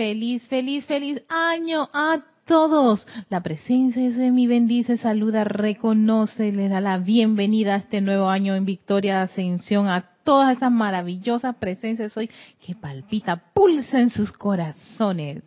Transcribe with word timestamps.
feliz, 0.00 0.42
feliz, 0.48 0.86
feliz 0.86 1.20
año 1.28 1.86
a 1.92 2.24
todos. 2.46 3.06
La 3.28 3.42
presencia 3.42 4.08
de 4.08 4.30
mi 4.30 4.46
bendice, 4.46 4.96
saluda, 4.96 5.44
reconoce, 5.44 6.52
les 6.52 6.70
da 6.70 6.80
la 6.80 6.96
bienvenida 6.96 7.74
a 7.74 7.78
este 7.80 8.00
nuevo 8.00 8.30
año 8.30 8.54
en 8.54 8.64
Victoria 8.64 9.20
Ascensión 9.20 9.88
a 9.88 10.08
todas 10.24 10.56
esas 10.56 10.72
maravillosas 10.72 11.54
presencias 11.56 12.16
hoy 12.16 12.30
que 12.64 12.74
palpita, 12.74 13.36
pulsa 13.52 14.00
en 14.00 14.08
sus 14.08 14.32
corazones. 14.32 15.42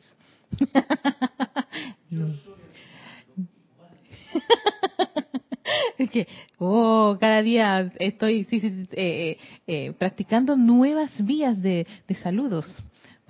es 5.97 6.09
que, 6.11 6.27
oh, 6.59 7.17
cada 7.19 7.41
día 7.41 7.91
estoy 7.99 8.43
sí, 8.43 8.57
eh, 8.63 8.85
eh, 8.91 9.37
eh, 9.65 9.93
practicando 9.97 10.55
nuevas 10.55 11.25
vías 11.25 11.59
de, 11.61 11.87
de, 12.07 12.15
saludos. 12.15 12.83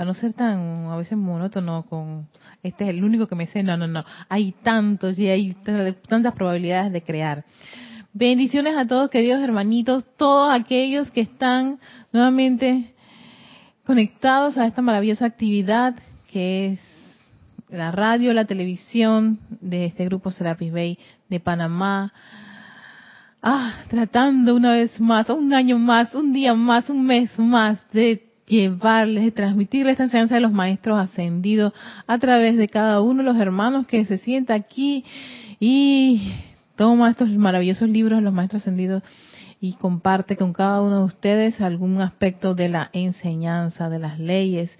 Para 0.04 0.12
no 0.12 0.20
ser 0.20 0.34
tan 0.34 0.88
a 0.88 0.98
veces 0.98 1.18
monótono 1.18 1.84
con 1.84 2.28
este 2.61 2.84
es 2.84 2.89
el 2.89 3.06
único 3.06 3.25
que 3.25 3.36
me 3.36 3.48
sé. 3.48 3.64
No, 3.64 3.78
no, 3.78 3.88
no. 3.88 4.04
Hay 4.28 4.52
tantos 4.61 5.18
y 5.18 5.30
hay 5.30 5.54
tantas 6.10 6.34
probabilidades 6.34 6.92
de 6.92 7.02
crear. 7.02 7.46
Bendiciones 8.11 8.75
a 8.75 8.86
todos, 8.86 9.10
queridos 9.10 9.39
hermanitos, 9.39 10.06
todos 10.18 10.54
aquellos 10.54 11.10
que 11.10 11.21
están 11.21 11.80
nuevamente 12.11 12.94
conectados 13.86 14.58
a 14.58 14.68
esta 14.68 14.82
maravillosa 14.82 15.25
actividad 15.25 15.96
que 16.30 16.74
es 16.74 16.82
la 17.70 17.94
radio, 17.94 18.33
la 18.33 18.44
televisión 18.44 19.39
de 19.61 19.86
este 19.86 20.04
grupo 20.04 20.32
Serapis 20.32 20.74
Bay 20.74 21.00
de 21.30 21.39
Panamá. 21.39 22.11
Ah, 23.42 23.75
tratando 23.88 24.54
una 24.54 24.74
vez 24.74 25.00
más, 25.00 25.30
un 25.30 25.54
año 25.54 25.80
más, 25.80 26.14
un 26.14 26.33
día 26.33 26.56
más, 26.56 26.89
un 26.89 27.06
mes 27.06 27.39
más 27.39 27.80
de 27.94 28.32
llevarles, 28.47 29.33
transmitirles 29.33 29.93
esta 29.93 30.04
enseñanza 30.04 30.36
de 30.36 30.42
los 30.42 30.52
maestros 30.52 31.00
ascendidos 31.00 31.74
a 32.08 32.17
través 32.17 32.58
de 32.58 32.67
cada 32.67 33.02
uno 33.02 33.23
de 33.23 33.31
los 33.31 33.38
hermanos 33.39 33.88
que 33.88 34.05
se 34.05 34.17
sienta 34.17 34.53
aquí 34.53 35.03
y 35.59 36.33
toma 36.75 37.11
estos 37.11 37.30
maravillosos 37.30 37.89
libros 37.89 38.19
de 38.19 38.25
los 38.25 38.33
maestros 38.33 38.61
ascendidos 38.64 39.03
y 39.61 39.73
comparte 39.73 40.36
con 40.36 40.52
cada 40.52 40.81
uno 40.81 40.99
de 40.99 41.05
ustedes 41.05 41.61
algún 41.61 42.02
aspecto 42.02 42.53
de 42.53 42.69
la 42.69 42.89
enseñanza, 42.91 43.89
de 43.89 43.99
las 43.99 44.19
leyes 44.19 44.77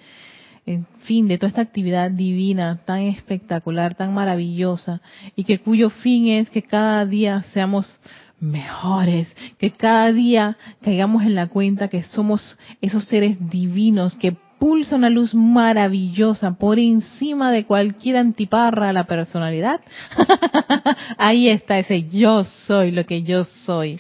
en 0.66 0.86
fin, 1.04 1.28
de 1.28 1.38
toda 1.38 1.50
esta 1.50 1.62
actividad 1.62 2.10
divina 2.10 2.80
tan 2.86 3.02
espectacular, 3.02 3.96
tan 3.96 4.14
maravillosa, 4.14 5.02
y 5.36 5.44
que 5.44 5.60
cuyo 5.60 5.90
fin 5.90 6.28
es 6.28 6.50
que 6.50 6.62
cada 6.62 7.06
día 7.06 7.44
seamos 7.54 8.00
mejores, 8.44 9.28
que 9.58 9.72
cada 9.72 10.12
día 10.12 10.58
caigamos 10.82 11.24
en 11.24 11.36
la 11.36 11.48
cuenta 11.48 11.88
que 11.88 12.04
somos 12.04 12.58
esos 12.82 13.06
seres 13.06 13.38
divinos 13.50 14.16
que 14.16 14.36
pulsa 14.60 14.96
una 14.96 15.10
luz 15.10 15.34
maravillosa 15.34 16.52
por 16.52 16.80
encima 16.80 17.52
de 17.52 17.66
cualquier 17.66 18.18
antiparra 18.18 18.90
a 18.90 18.94
la 18.94 19.06
personalidad. 19.06 19.82
Ahí 21.18 21.50
está 21.50 21.80
ese 21.80 22.08
yo 22.10 22.44
soy 22.44 22.92
lo 22.92 23.06
que 23.06 23.24
yo 23.24 23.46
soy. 23.66 24.00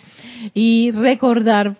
Y 0.54 0.92
recordar 0.92 1.78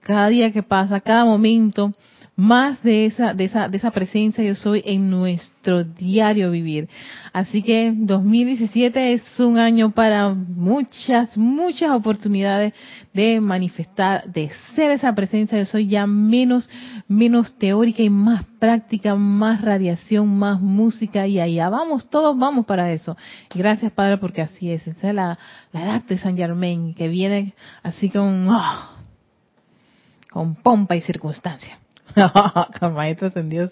cada 0.00 0.28
día 0.28 0.52
que 0.52 0.62
pasa, 0.62 1.00
cada 1.00 1.24
momento, 1.24 1.94
más 2.36 2.82
de 2.82 3.06
esa, 3.06 3.32
de 3.32 3.44
esa, 3.44 3.68
de 3.68 3.76
esa 3.76 3.92
presencia 3.92 4.42
yo 4.42 4.56
soy 4.56 4.82
en 4.84 5.08
nuestro 5.08 5.84
diario 5.84 6.50
vivir. 6.50 6.88
Así 7.32 7.62
que 7.62 7.92
2017 7.94 9.12
es 9.12 9.40
un 9.40 9.58
año 9.58 9.90
para 9.90 10.30
muchas, 10.30 11.36
muchas 11.36 11.92
oportunidades 11.92 12.74
de 13.12 13.40
manifestar, 13.40 14.24
de 14.32 14.50
ser 14.74 14.90
esa 14.90 15.14
presencia 15.14 15.58
yo 15.58 15.64
soy 15.64 15.86
ya 15.86 16.06
menos, 16.06 16.68
menos 17.06 17.56
teórica 17.56 18.02
y 18.02 18.10
más 18.10 18.44
práctica, 18.58 19.14
más 19.14 19.60
radiación, 19.60 20.28
más 20.36 20.60
música 20.60 21.28
y 21.28 21.38
allá 21.38 21.68
vamos, 21.68 22.10
todos 22.10 22.36
vamos 22.36 22.66
para 22.66 22.90
eso. 22.90 23.16
Gracias 23.54 23.92
Padre 23.92 24.18
porque 24.18 24.42
así 24.42 24.72
es. 24.72 24.84
Esa 24.88 25.08
es 25.10 25.14
la, 25.14 25.38
la 25.72 25.84
edad 25.84 26.02
de 26.02 26.18
San 26.18 26.36
Germain 26.36 26.94
que 26.94 27.06
viene 27.06 27.54
así 27.84 28.10
con, 28.10 28.48
oh, 28.48 28.88
con 30.30 30.56
pompa 30.56 30.96
y 30.96 31.00
circunstancia. 31.00 31.78
maestro 32.94 33.28
ascendido 33.28 33.68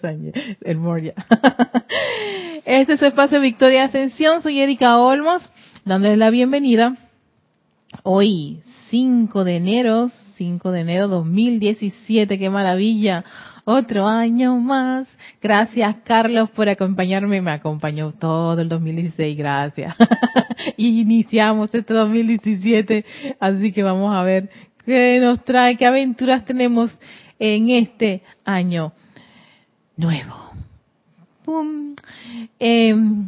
el 0.61 0.77
Moria. 0.77 1.13
este 2.65 2.93
es 2.93 2.99
su 2.99 3.05
espacio 3.05 3.39
Victoria 3.39 3.85
Ascensión. 3.85 4.41
Soy 4.41 4.59
Erika 4.59 4.97
Olmos, 4.97 5.49
dándoles 5.85 6.17
la 6.17 6.29
bienvenida. 6.29 6.97
Hoy, 8.03 8.59
5 8.89 9.43
de 9.43 9.55
enero, 9.57 10.09
5 10.35 10.71
de 10.71 10.81
enero 10.81 11.07
2017, 11.07 12.37
qué 12.37 12.49
maravilla. 12.49 13.23
Otro 13.65 14.07
año 14.07 14.57
más. 14.57 15.07
Gracias, 15.41 15.95
Carlos, 16.03 16.49
por 16.49 16.67
acompañarme. 16.67 17.41
Me 17.41 17.51
acompañó 17.51 18.11
todo 18.11 18.59
el 18.59 18.67
2016, 18.67 19.37
gracias. 19.37 19.95
iniciamos 20.77 21.73
este 21.73 21.93
2017, 21.93 23.05
así 23.39 23.71
que 23.71 23.83
vamos 23.83 24.13
a 24.13 24.23
ver 24.23 24.49
qué 24.85 25.19
nos 25.21 25.43
trae, 25.45 25.77
qué 25.77 25.85
aventuras 25.85 26.43
tenemos 26.43 26.91
en 27.39 27.69
este 27.69 28.23
año 28.45 28.93
nuevo. 29.97 30.51
Em, 32.59 33.27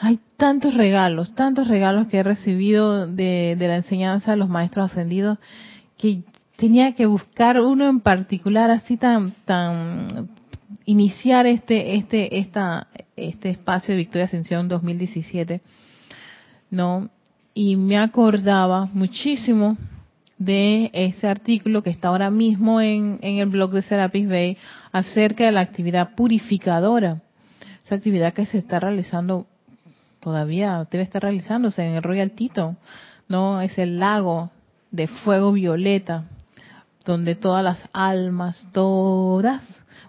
hay 0.00 0.18
tantos 0.36 0.74
regalos, 0.74 1.32
tantos 1.32 1.68
regalos 1.68 2.08
que 2.08 2.18
he 2.18 2.22
recibido 2.22 3.06
de, 3.06 3.56
de 3.58 3.68
la 3.68 3.76
enseñanza 3.76 4.32
de 4.32 4.36
los 4.36 4.48
maestros 4.48 4.90
ascendidos 4.90 5.38
que 5.96 6.22
tenía 6.56 6.94
que 6.94 7.06
buscar 7.06 7.60
uno 7.60 7.88
en 7.88 8.00
particular 8.00 8.70
así 8.70 8.96
tan 8.96 9.32
tan 9.44 10.28
iniciar 10.84 11.46
este 11.46 11.96
este 11.96 12.38
esta 12.38 12.88
este 13.16 13.50
espacio 13.50 13.92
de 13.92 13.98
Victoria 13.98 14.26
Ascensión 14.26 14.68
2017 14.68 15.60
no 16.70 17.08
y 17.54 17.76
me 17.76 17.98
acordaba 17.98 18.86
muchísimo 18.86 19.76
de 20.38 20.90
ese 20.92 21.28
artículo 21.28 21.82
que 21.82 21.90
está 21.90 22.08
ahora 22.08 22.30
mismo 22.30 22.80
en, 22.80 23.18
el 23.22 23.48
blog 23.48 23.72
de 23.72 23.82
Serapis 23.82 24.28
Bay 24.28 24.56
acerca 24.92 25.44
de 25.44 25.52
la 25.52 25.60
actividad 25.60 26.14
purificadora. 26.14 27.22
Esa 27.84 27.96
actividad 27.96 28.32
que 28.32 28.46
se 28.46 28.58
está 28.58 28.80
realizando 28.80 29.46
todavía, 30.20 30.86
debe 30.90 31.04
estar 31.04 31.22
realizándose 31.22 31.84
en 31.84 31.94
el 31.94 32.02
Royal 32.02 32.30
Tito, 32.30 32.76
¿no? 33.28 33.60
Es 33.60 33.76
el 33.78 33.98
lago 33.98 34.50
de 34.90 35.06
fuego 35.06 35.52
violeta, 35.52 36.24
donde 37.04 37.34
todas 37.34 37.62
las 37.62 37.88
almas, 37.92 38.66
todas, 38.72 39.62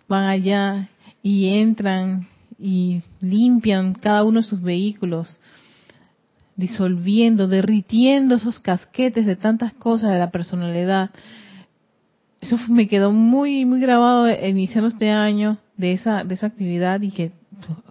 van 0.07 0.25
allá 0.25 0.89
y 1.21 1.59
entran 1.59 2.27
y 2.57 3.01
limpian 3.19 3.93
cada 3.93 4.23
uno 4.23 4.41
de 4.41 4.47
sus 4.47 4.61
vehículos 4.61 5.39
disolviendo, 6.55 7.47
derritiendo 7.47 8.35
esos 8.35 8.59
casquetes 8.59 9.25
de 9.25 9.35
tantas 9.35 9.73
cosas 9.73 10.11
de 10.11 10.19
la 10.19 10.31
personalidad. 10.31 11.09
Eso 12.41 12.57
me 12.69 12.88
quedó 12.88 13.11
muy 13.11 13.66
muy 13.66 13.79
grabado 13.79 14.29
iniciando 14.29 14.89
este 14.89 15.09
año 15.09 15.57
de 15.77 15.93
esa 15.93 16.23
de 16.23 16.33
esa 16.35 16.47
actividad 16.47 17.01
y 17.01 17.11
que 17.11 17.31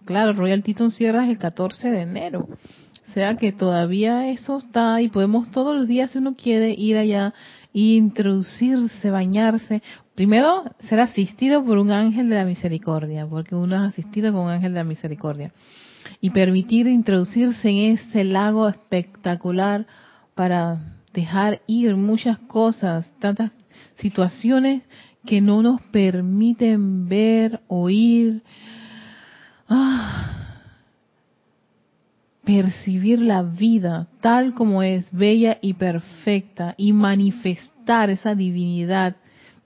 claro, 0.04 0.32
Royal 0.32 0.62
Teton 0.62 0.90
cierra 0.90 1.28
el 1.28 1.38
14 1.38 1.90
de 1.90 2.02
enero. 2.02 2.48
O 3.08 3.12
sea 3.14 3.36
que 3.36 3.52
todavía 3.52 4.28
eso 4.28 4.58
está 4.58 5.00
y 5.00 5.08
podemos 5.08 5.50
todos 5.50 5.76
los 5.76 5.86
días 5.86 6.10
si 6.10 6.18
uno 6.18 6.34
quiere 6.34 6.74
ir 6.76 6.96
allá 6.96 7.32
e 7.72 7.96
introducirse, 7.96 9.10
bañarse. 9.10 9.82
Primero 10.14 10.64
ser 10.88 11.00
asistido 11.00 11.64
por 11.64 11.78
un 11.78 11.90
ángel 11.90 12.28
de 12.28 12.36
la 12.36 12.44
misericordia, 12.44 13.26
porque 13.26 13.54
uno 13.54 13.76
es 13.76 13.92
asistido 13.92 14.32
con 14.32 14.42
un 14.42 14.50
ángel 14.50 14.72
de 14.72 14.78
la 14.78 14.84
misericordia 14.84 15.52
y 16.20 16.30
permitir 16.30 16.86
introducirse 16.86 17.68
en 17.68 17.94
ese 17.94 18.24
lago 18.24 18.68
espectacular 18.68 19.86
para 20.34 20.80
dejar 21.12 21.60
ir 21.66 21.96
muchas 21.96 22.38
cosas, 22.40 23.12
tantas 23.20 23.52
situaciones 23.96 24.84
que 25.24 25.40
no 25.40 25.62
nos 25.62 25.80
permiten 25.82 27.08
ver, 27.08 27.60
oír, 27.68 28.42
ah, 29.68 30.44
percibir 32.44 33.20
la 33.20 33.42
vida 33.42 34.08
tal 34.20 34.54
como 34.54 34.82
es, 34.82 35.10
bella 35.12 35.58
y 35.62 35.74
perfecta, 35.74 36.74
y 36.76 36.92
manifestar 36.92 38.10
esa 38.10 38.34
divinidad 38.34 39.16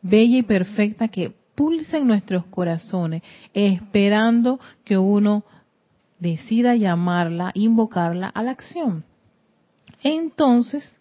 bella 0.01 0.39
y 0.39 0.43
perfecta 0.43 1.09
que 1.09 1.33
pulsa 1.55 1.99
en 1.99 2.07
nuestros 2.07 2.47
corazones, 2.47 3.23
esperando 3.53 4.61
que 4.85 4.97
uno 4.97 5.45
decida 6.19 6.75
llamarla, 6.75 7.51
invocarla 7.55 8.29
a 8.29 8.43
la 8.43 8.53
acción. 8.53 9.05
Entonces, 10.03 10.97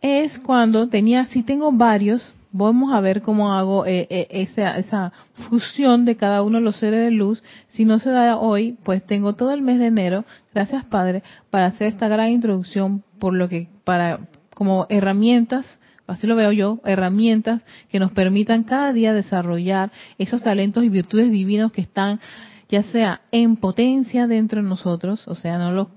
es 0.00 0.38
cuando 0.40 0.88
tenía, 0.88 1.26
si 1.26 1.42
tengo 1.42 1.72
varios, 1.72 2.34
vamos 2.52 2.92
a 2.92 3.00
ver 3.00 3.22
cómo 3.22 3.52
hago 3.52 3.86
eh, 3.86 4.06
eh, 4.10 4.26
esa, 4.30 4.78
esa 4.78 5.12
fusión 5.48 6.04
de 6.04 6.16
cada 6.16 6.42
uno 6.42 6.58
de 6.58 6.64
los 6.64 6.76
seres 6.76 7.04
de 7.04 7.10
luz. 7.10 7.42
Si 7.68 7.84
no 7.84 7.98
se 7.98 8.10
da 8.10 8.36
hoy, 8.36 8.76
pues 8.82 9.04
tengo 9.04 9.34
todo 9.34 9.52
el 9.52 9.62
mes 9.62 9.78
de 9.78 9.86
enero, 9.86 10.24
gracias 10.54 10.84
Padre, 10.86 11.22
para 11.50 11.66
hacer 11.66 11.88
esta 11.88 12.08
gran 12.08 12.30
introducción, 12.30 13.02
por 13.18 13.34
lo 13.34 13.48
que, 13.48 13.68
para, 13.84 14.20
como 14.54 14.86
herramientas 14.88 15.66
así 16.10 16.26
lo 16.26 16.36
veo 16.36 16.52
yo, 16.52 16.80
herramientas 16.84 17.62
que 17.88 17.98
nos 17.98 18.12
permitan 18.12 18.64
cada 18.64 18.92
día 18.92 19.12
desarrollar 19.12 19.90
esos 20.18 20.42
talentos 20.42 20.84
y 20.84 20.88
virtudes 20.88 21.30
divinos 21.30 21.72
que 21.72 21.80
están 21.80 22.20
ya 22.68 22.82
sea 22.84 23.22
en 23.32 23.56
potencia 23.56 24.26
dentro 24.26 24.62
de 24.62 24.68
nosotros, 24.68 25.26
o 25.26 25.34
sea, 25.34 25.58
no 25.58 25.72
los 25.72 25.88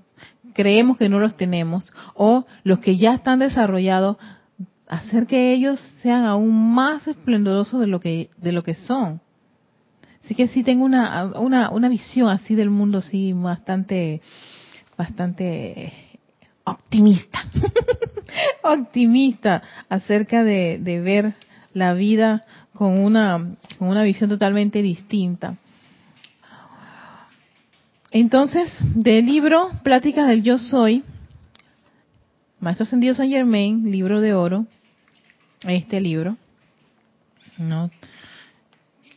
creemos 0.54 0.96
que 0.96 1.08
no 1.08 1.20
los 1.20 1.36
tenemos, 1.36 1.92
o 2.14 2.46
los 2.64 2.80
que 2.80 2.96
ya 2.96 3.14
están 3.14 3.38
desarrollados, 3.38 4.16
hacer 4.88 5.26
que 5.26 5.52
ellos 5.52 5.80
sean 6.02 6.24
aún 6.24 6.74
más 6.74 7.06
esplendorosos 7.06 7.80
de 7.80 7.86
lo 7.86 8.00
que 8.00 8.30
de 8.36 8.52
lo 8.52 8.62
que 8.62 8.74
son. 8.74 9.20
Así 10.24 10.34
que 10.34 10.48
sí 10.48 10.62
tengo 10.62 10.84
una, 10.84 11.38
una, 11.38 11.70
una 11.70 11.88
visión 11.88 12.28
así 12.28 12.54
del 12.54 12.70
mundo, 12.70 13.02
sí, 13.02 13.32
bastante, 13.34 14.22
bastante 14.96 15.92
optimista, 16.64 17.44
optimista 18.62 19.62
acerca 19.88 20.44
de, 20.44 20.78
ver 21.02 21.34
la 21.72 21.94
vida 21.94 22.44
con 22.74 22.98
una, 22.98 23.56
con 23.78 23.88
una 23.88 24.02
visión 24.02 24.30
totalmente 24.30 24.82
distinta. 24.82 25.56
Entonces, 28.10 28.72
del 28.80 29.26
libro 29.26 29.70
Pláticas 29.82 30.28
del 30.28 30.42
Yo 30.42 30.58
Soy, 30.58 31.02
Maestro 32.60 32.84
Ascendido 32.84 33.14
San 33.14 33.28
Germain, 33.28 33.90
libro 33.90 34.20
de 34.20 34.34
oro, 34.34 34.66
este 35.66 36.00
libro, 36.00 36.36
¿no? 37.58 37.90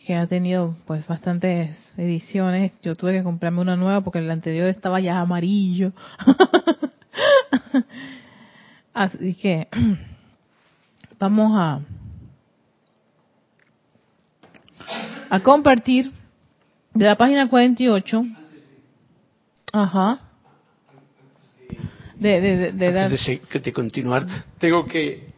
que 0.07 0.15
ha 0.15 0.25
tenido 0.25 0.77
pues 0.85 1.05
bastantes 1.05 1.77
ediciones. 1.97 2.71
Yo 2.81 2.95
tuve 2.95 3.11
que 3.11 3.23
comprarme 3.23 3.59
una 3.59 3.75
nueva 3.75 3.99
porque 3.99 4.19
el 4.19 4.31
anterior 4.31 4.69
estaba 4.69 5.01
ya 5.01 5.19
amarillo. 5.19 5.91
Así 8.93 9.35
que 9.35 9.67
vamos 11.19 11.51
a 11.55 11.79
a 15.29 15.39
compartir 15.41 16.11
de 16.93 17.05
la 17.05 17.15
página 17.15 17.49
48. 17.49 18.21
Ajá. 19.73 20.19
De, 22.15 22.41
de, 22.41 22.71
de, 22.71 22.91
de, 22.91 23.59
de 23.59 23.73
continuar, 23.73 24.25
tengo 24.57 24.85
que 24.85 25.37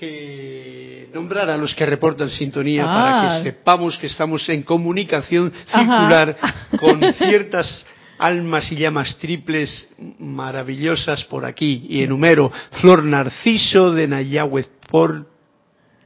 que 0.00 1.10
nombrar 1.12 1.50
a 1.50 1.58
los 1.58 1.74
que 1.74 1.84
reportan 1.84 2.30
sintonía 2.30 2.84
para 2.84 3.20
que 3.20 3.26
ah. 3.26 3.42
sepamos 3.42 3.98
que 3.98 4.06
estamos 4.06 4.48
en 4.48 4.62
comunicación 4.62 5.52
circular 5.66 6.38
con 6.78 7.02
ciertas 7.18 7.84
almas 8.20 8.70
y 8.70 8.76
llamas 8.76 9.16
triples 9.18 9.88
maravillosas 10.18 11.24
por 11.24 11.44
aquí. 11.44 11.86
Y 11.88 12.02
enumero 12.02 12.52
Flor 12.80 13.04
Narciso 13.04 13.92
de 13.92 14.06
Nayagüez 14.06 14.68
por 14.90 15.26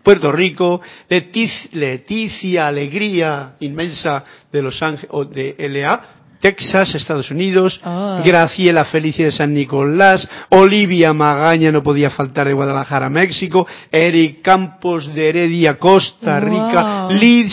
Puerto 0.02 0.30
Rico, 0.30 0.80
Leticia, 1.08 2.68
Alegría 2.68 3.54
Inmensa 3.60 4.22
de 4.52 4.62
Los 4.62 4.82
Ángeles, 4.82 5.10
de 5.32 5.56
LA, 5.68 6.00
Texas, 6.44 6.94
Estados 6.94 7.30
Unidos, 7.30 7.80
ah. 7.82 8.20
Graciela 8.22 8.84
Felicia 8.84 9.24
de 9.24 9.32
San 9.32 9.54
Nicolás, 9.54 10.28
Olivia 10.50 11.14
Magaña 11.14 11.72
no 11.72 11.82
podía 11.82 12.10
faltar 12.10 12.46
de 12.46 12.52
Guadalajara, 12.52 13.08
México, 13.08 13.66
Eric 13.90 14.42
Campos 14.42 15.14
de 15.14 15.30
Heredia, 15.30 15.78
Costa 15.78 16.38
Rica, 16.40 17.08
Liz 17.08 17.50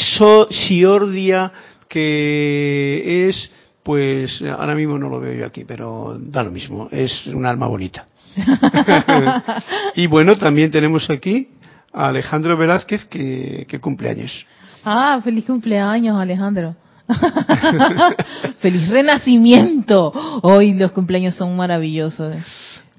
Siordia, 0.50 1.54
que 1.88 3.30
es, 3.30 3.50
pues 3.83 4.42
ahora 4.42 4.75
mismo 4.75 4.98
no 4.98 5.10
lo 5.10 5.19
veo 5.19 5.33
yo 5.33 5.45
aquí, 5.45 5.63
pero 5.66 6.18
da 6.19 6.44
lo 6.44 6.51
mismo, 6.51 6.88
es 6.92 7.28
un 7.28 7.45
alma 7.45 7.68
bonita. 7.68 8.06
y 9.95 10.07
bueno, 10.07 10.38
también 10.38 10.72
tenemos 10.72 11.10
aquí 11.10 11.50
a 11.94 12.07
Alejandro 12.07 12.56
Velázquez 12.56 13.06
que, 13.06 13.66
que 13.68 13.80
cumple 13.80 14.10
años. 14.10 14.45
Ah, 14.83 15.19
feliz 15.24 15.45
cumpleaños, 15.45 16.19
Alejandro. 16.19 16.75
Feliz 18.60 18.89
renacimiento. 18.89 20.12
Hoy 20.44 20.74
los 20.74 20.92
cumpleaños 20.92 21.36
son 21.36 21.56
maravillosos. 21.56 22.36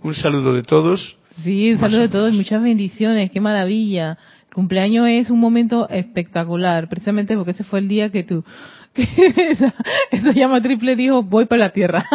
Un 0.02 0.14
saludo 0.14 0.52
de 0.52 0.62
todos. 0.62 1.16
Sí, 1.42 1.72
un 1.72 1.78
saludo 1.78 2.00
de 2.00 2.08
todos, 2.08 2.32
muchas 2.34 2.62
bendiciones, 2.62 3.30
qué 3.30 3.40
maravilla. 3.40 4.18
Cumpleaños 4.54 5.08
es 5.08 5.30
un 5.30 5.40
momento 5.40 5.88
espectacular, 5.88 6.88
precisamente 6.88 7.34
porque 7.36 7.52
ese 7.52 7.64
fue 7.64 7.78
el 7.78 7.88
día 7.88 8.10
que 8.10 8.22
tú, 8.22 8.44
que 8.94 9.50
esa, 9.50 10.32
llama 10.32 10.60
triple 10.60 10.96
dijo, 10.96 11.22
voy 11.22 11.46
para 11.46 11.60
la 11.60 11.70
tierra. 11.70 12.06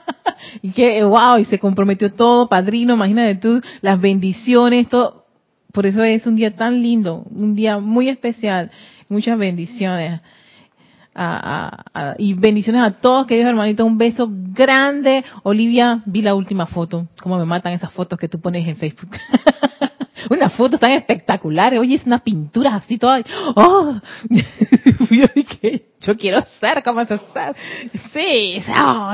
y 0.62 0.70
que, 0.70 1.02
wow, 1.02 1.38
y 1.38 1.44
se 1.44 1.58
comprometió 1.58 2.12
todo, 2.12 2.48
padrino, 2.48 2.94
imagínate 2.94 3.36
tú, 3.36 3.60
las 3.80 4.00
bendiciones, 4.00 4.88
todo. 4.88 5.26
Por 5.72 5.86
eso 5.86 6.02
es 6.02 6.26
un 6.26 6.36
día 6.36 6.54
tan 6.54 6.82
lindo, 6.82 7.24
un 7.30 7.54
día 7.54 7.78
muy 7.78 8.08
especial, 8.08 8.70
muchas 9.08 9.38
bendiciones 9.38 10.20
y 12.18 12.34
bendiciones 12.34 12.82
a 12.82 12.90
todos, 12.92 13.26
queridos 13.26 13.50
hermanitos. 13.50 13.86
Un 13.86 13.98
beso 13.98 14.28
grande. 14.30 15.24
Olivia, 15.42 16.02
vi 16.06 16.22
la 16.22 16.34
última 16.34 16.66
foto. 16.66 17.06
Cómo 17.20 17.38
me 17.38 17.44
matan 17.44 17.72
esas 17.72 17.92
fotos 17.92 18.18
que 18.18 18.28
tú 18.28 18.40
pones 18.40 18.66
en 18.66 18.76
Facebook. 18.76 19.10
Unas 20.30 20.52
fotos 20.54 20.80
tan 20.80 20.92
espectaculares. 20.92 21.78
Oye, 21.78 21.96
es 21.96 22.06
una 22.06 22.18
pintura 22.18 22.76
así 22.76 22.98
toda. 22.98 23.22
¡Oh! 23.54 24.00
yo 26.00 26.16
quiero 26.16 26.42
ser 26.60 26.82
como 26.82 27.00
eso 27.00 27.20
Sí, 28.12 28.62
oh, 28.76 29.12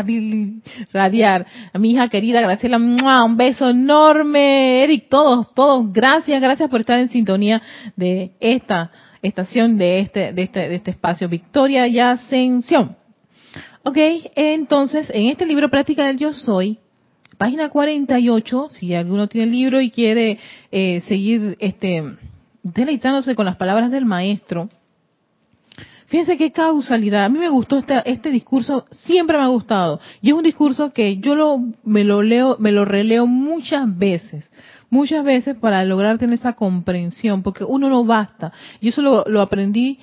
radiar. 0.92 1.46
A 1.72 1.78
mi 1.78 1.92
hija 1.92 2.08
querida 2.08 2.40
Graciela, 2.40 2.78
un 2.78 3.36
beso 3.36 3.68
enorme. 3.68 4.84
Eric, 4.84 5.08
todos, 5.08 5.54
todos, 5.54 5.92
gracias, 5.92 6.40
gracias 6.40 6.70
por 6.70 6.80
estar 6.80 6.98
en 6.98 7.08
sintonía 7.08 7.62
de 7.96 8.32
esta 8.40 8.90
estación 9.22 9.78
de 9.78 10.00
este, 10.00 10.32
de 10.32 10.42
este, 10.42 10.68
de 10.68 10.74
este 10.76 10.90
espacio, 10.92 11.28
Victoria 11.28 11.86
y 11.86 11.98
Ascensión. 11.98 12.96
Ok, 13.82 13.96
entonces, 14.34 15.08
en 15.12 15.26
este 15.26 15.46
libro 15.46 15.68
Práctica 15.68 16.06
del 16.06 16.18
Yo 16.18 16.32
Soy, 16.32 16.78
página 17.38 17.70
48, 17.70 18.68
si 18.72 18.94
alguno 18.94 19.28
tiene 19.28 19.46
el 19.46 19.52
libro 19.52 19.80
y 19.80 19.90
quiere 19.90 20.38
eh, 20.70 21.02
seguir 21.08 21.56
este, 21.60 22.04
deleitándose 22.62 23.34
con 23.34 23.46
las 23.46 23.56
palabras 23.56 23.90
del 23.90 24.04
maestro, 24.04 24.68
fíjense 26.06 26.36
qué 26.36 26.50
causalidad. 26.50 27.24
A 27.24 27.28
mí 27.28 27.38
me 27.38 27.48
gustó 27.48 27.78
este, 27.78 28.02
este 28.04 28.30
discurso, 28.30 28.84
siempre 28.90 29.38
me 29.38 29.44
ha 29.44 29.48
gustado. 29.48 30.00
Y 30.20 30.28
es 30.28 30.34
un 30.34 30.42
discurso 30.42 30.92
que 30.92 31.16
yo 31.18 31.34
lo, 31.34 31.58
me 31.84 32.04
lo 32.04 32.22
leo, 32.22 32.56
me 32.58 32.72
lo 32.72 32.84
releo 32.84 33.26
muchas 33.26 33.96
veces 33.96 34.52
muchas 34.90 35.24
veces 35.24 35.56
para 35.56 35.84
lograr 35.84 36.18
tener 36.18 36.34
esa 36.34 36.54
comprensión, 36.54 37.42
porque 37.42 37.64
uno 37.64 37.88
no 37.88 38.04
basta. 38.04 38.52
Y 38.80 38.88
eso 38.88 39.02
lo, 39.02 39.40
aprendí 39.40 39.98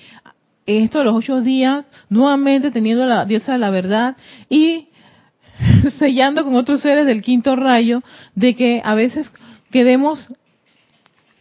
en 0.65 0.83
estos 0.83 1.05
los 1.05 1.15
ocho 1.15 1.41
días, 1.41 1.85
nuevamente 2.09 2.71
teniendo 2.71 3.05
la 3.05 3.25
diosa 3.25 3.53
de 3.53 3.59
la 3.59 3.69
verdad 3.69 4.17
y 4.49 4.89
sellando 5.97 6.43
con 6.43 6.55
otros 6.55 6.81
seres 6.81 7.05
del 7.05 7.21
quinto 7.21 7.55
rayo, 7.55 8.03
de 8.35 8.55
que 8.55 8.81
a 8.83 8.95
veces 8.95 9.31
quedemos 9.71 10.27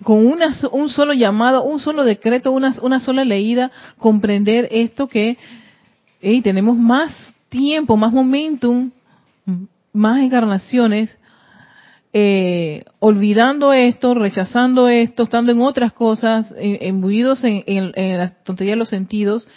con 0.03 0.27
una, 0.27 0.55
un 0.73 0.89
solo 0.89 1.13
llamado, 1.13 1.65
un 1.65 1.81
solo 1.81 2.05
decreto, 2.05 2.53
una, 2.53 2.75
una 2.83 3.01
sola 3.01 3.25
leída, 3.25 3.71
comprender 3.99 4.69
esto 4.71 5.09
que 5.09 5.39
tenemos 6.43 6.77
más 6.77 7.33
tiempo, 7.49 7.97
más 7.97 8.13
momentum, 8.13 8.91
más 9.93 10.21
encarnaciones 10.21 11.19
eh, 12.17 12.85
olvidando 13.01 13.73
esto, 13.73 14.15
rechazando 14.15 14.89
esto, 14.89 15.25
estando 15.25 15.51
en 15.51 15.61
otras 15.61 15.93
cosas, 15.93 16.55
embuidos 16.57 17.43
en, 17.43 17.65
en, 17.67 17.93
en 17.97 18.19
la 18.19 18.31
tontería 18.45 18.75
de 18.75 18.79
los 18.79 18.89
sentidos, 18.89 19.49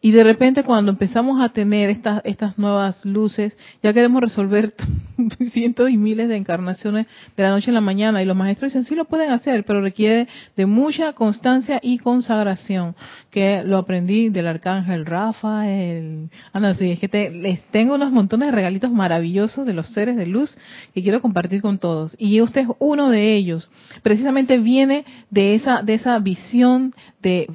y 0.00 0.12
de 0.12 0.22
repente 0.22 0.62
cuando 0.62 0.92
empezamos 0.92 1.40
a 1.40 1.48
tener 1.48 1.90
estas, 1.90 2.22
estas 2.24 2.56
nuevas 2.56 3.04
luces, 3.04 3.56
ya 3.82 3.92
queremos 3.92 4.20
resolver 4.20 4.74
cientos 5.52 5.90
y 5.90 5.96
miles 5.96 6.28
de 6.28 6.36
encarnaciones 6.36 7.06
de 7.36 7.42
la 7.42 7.50
noche 7.50 7.70
a 7.70 7.74
la 7.74 7.80
mañana. 7.80 8.22
Y 8.22 8.26
los 8.26 8.36
maestros 8.36 8.72
dicen, 8.72 8.84
sí 8.84 8.94
lo 8.94 9.06
pueden 9.06 9.32
hacer, 9.32 9.64
pero 9.64 9.80
requiere 9.80 10.28
de 10.56 10.66
mucha 10.66 11.12
constancia 11.14 11.80
y 11.82 11.98
consagración, 11.98 12.94
que 13.30 13.62
lo 13.64 13.76
aprendí 13.76 14.28
del 14.28 14.46
arcángel 14.46 15.04
Rafael. 15.04 16.30
Ah, 16.52 16.60
no, 16.60 16.72
sí, 16.74 16.92
es 16.92 17.00
que 17.00 17.30
les 17.30 17.64
tengo 17.66 17.96
unos 17.96 18.12
montones 18.12 18.50
de 18.50 18.54
regalitos 18.54 18.92
maravillosos 18.92 19.66
de 19.66 19.74
los 19.74 19.88
seres 19.88 20.16
de 20.16 20.26
luz 20.26 20.56
que 20.94 21.02
quiero 21.02 21.20
compartir 21.20 21.60
con 21.60 21.78
todos. 21.78 22.14
Y 22.18 22.40
usted 22.40 22.62
es 22.62 22.68
uno 22.78 23.10
de 23.10 23.34
ellos. 23.34 23.68
Precisamente 24.02 24.58
viene 24.58 25.04
de 25.30 25.56
esa, 25.56 25.82
de 25.82 25.94
esa 25.94 26.18
visión 26.20 26.94
de 27.20 27.48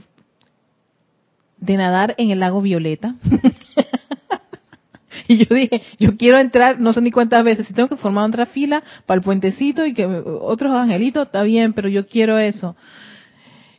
de 1.64 1.78
nadar 1.78 2.14
en 2.18 2.30
el 2.30 2.40
lago 2.40 2.62
Violeta. 2.62 3.16
y 5.28 5.38
yo 5.38 5.56
dije, 5.56 5.82
yo 5.98 6.18
quiero 6.18 6.40
entrar, 6.40 6.80
no 6.80 6.92
sé 6.92 7.02
ni 7.02 7.12
cuántas 7.12 7.44
veces, 7.44 7.68
si 7.68 7.74
tengo 7.74 7.88
que 7.88 7.96
formar 7.96 8.28
otra 8.28 8.46
fila 8.46 8.84
para 9.06 9.20
el 9.20 9.24
puentecito 9.24 9.86
y 9.86 9.94
que 9.94 10.06
otros 10.06 10.74
angelitos, 10.74 11.28
está 11.28 11.44
bien, 11.44 11.74
pero 11.74 11.88
yo 11.88 12.06
quiero 12.06 12.38
eso. 12.38 12.76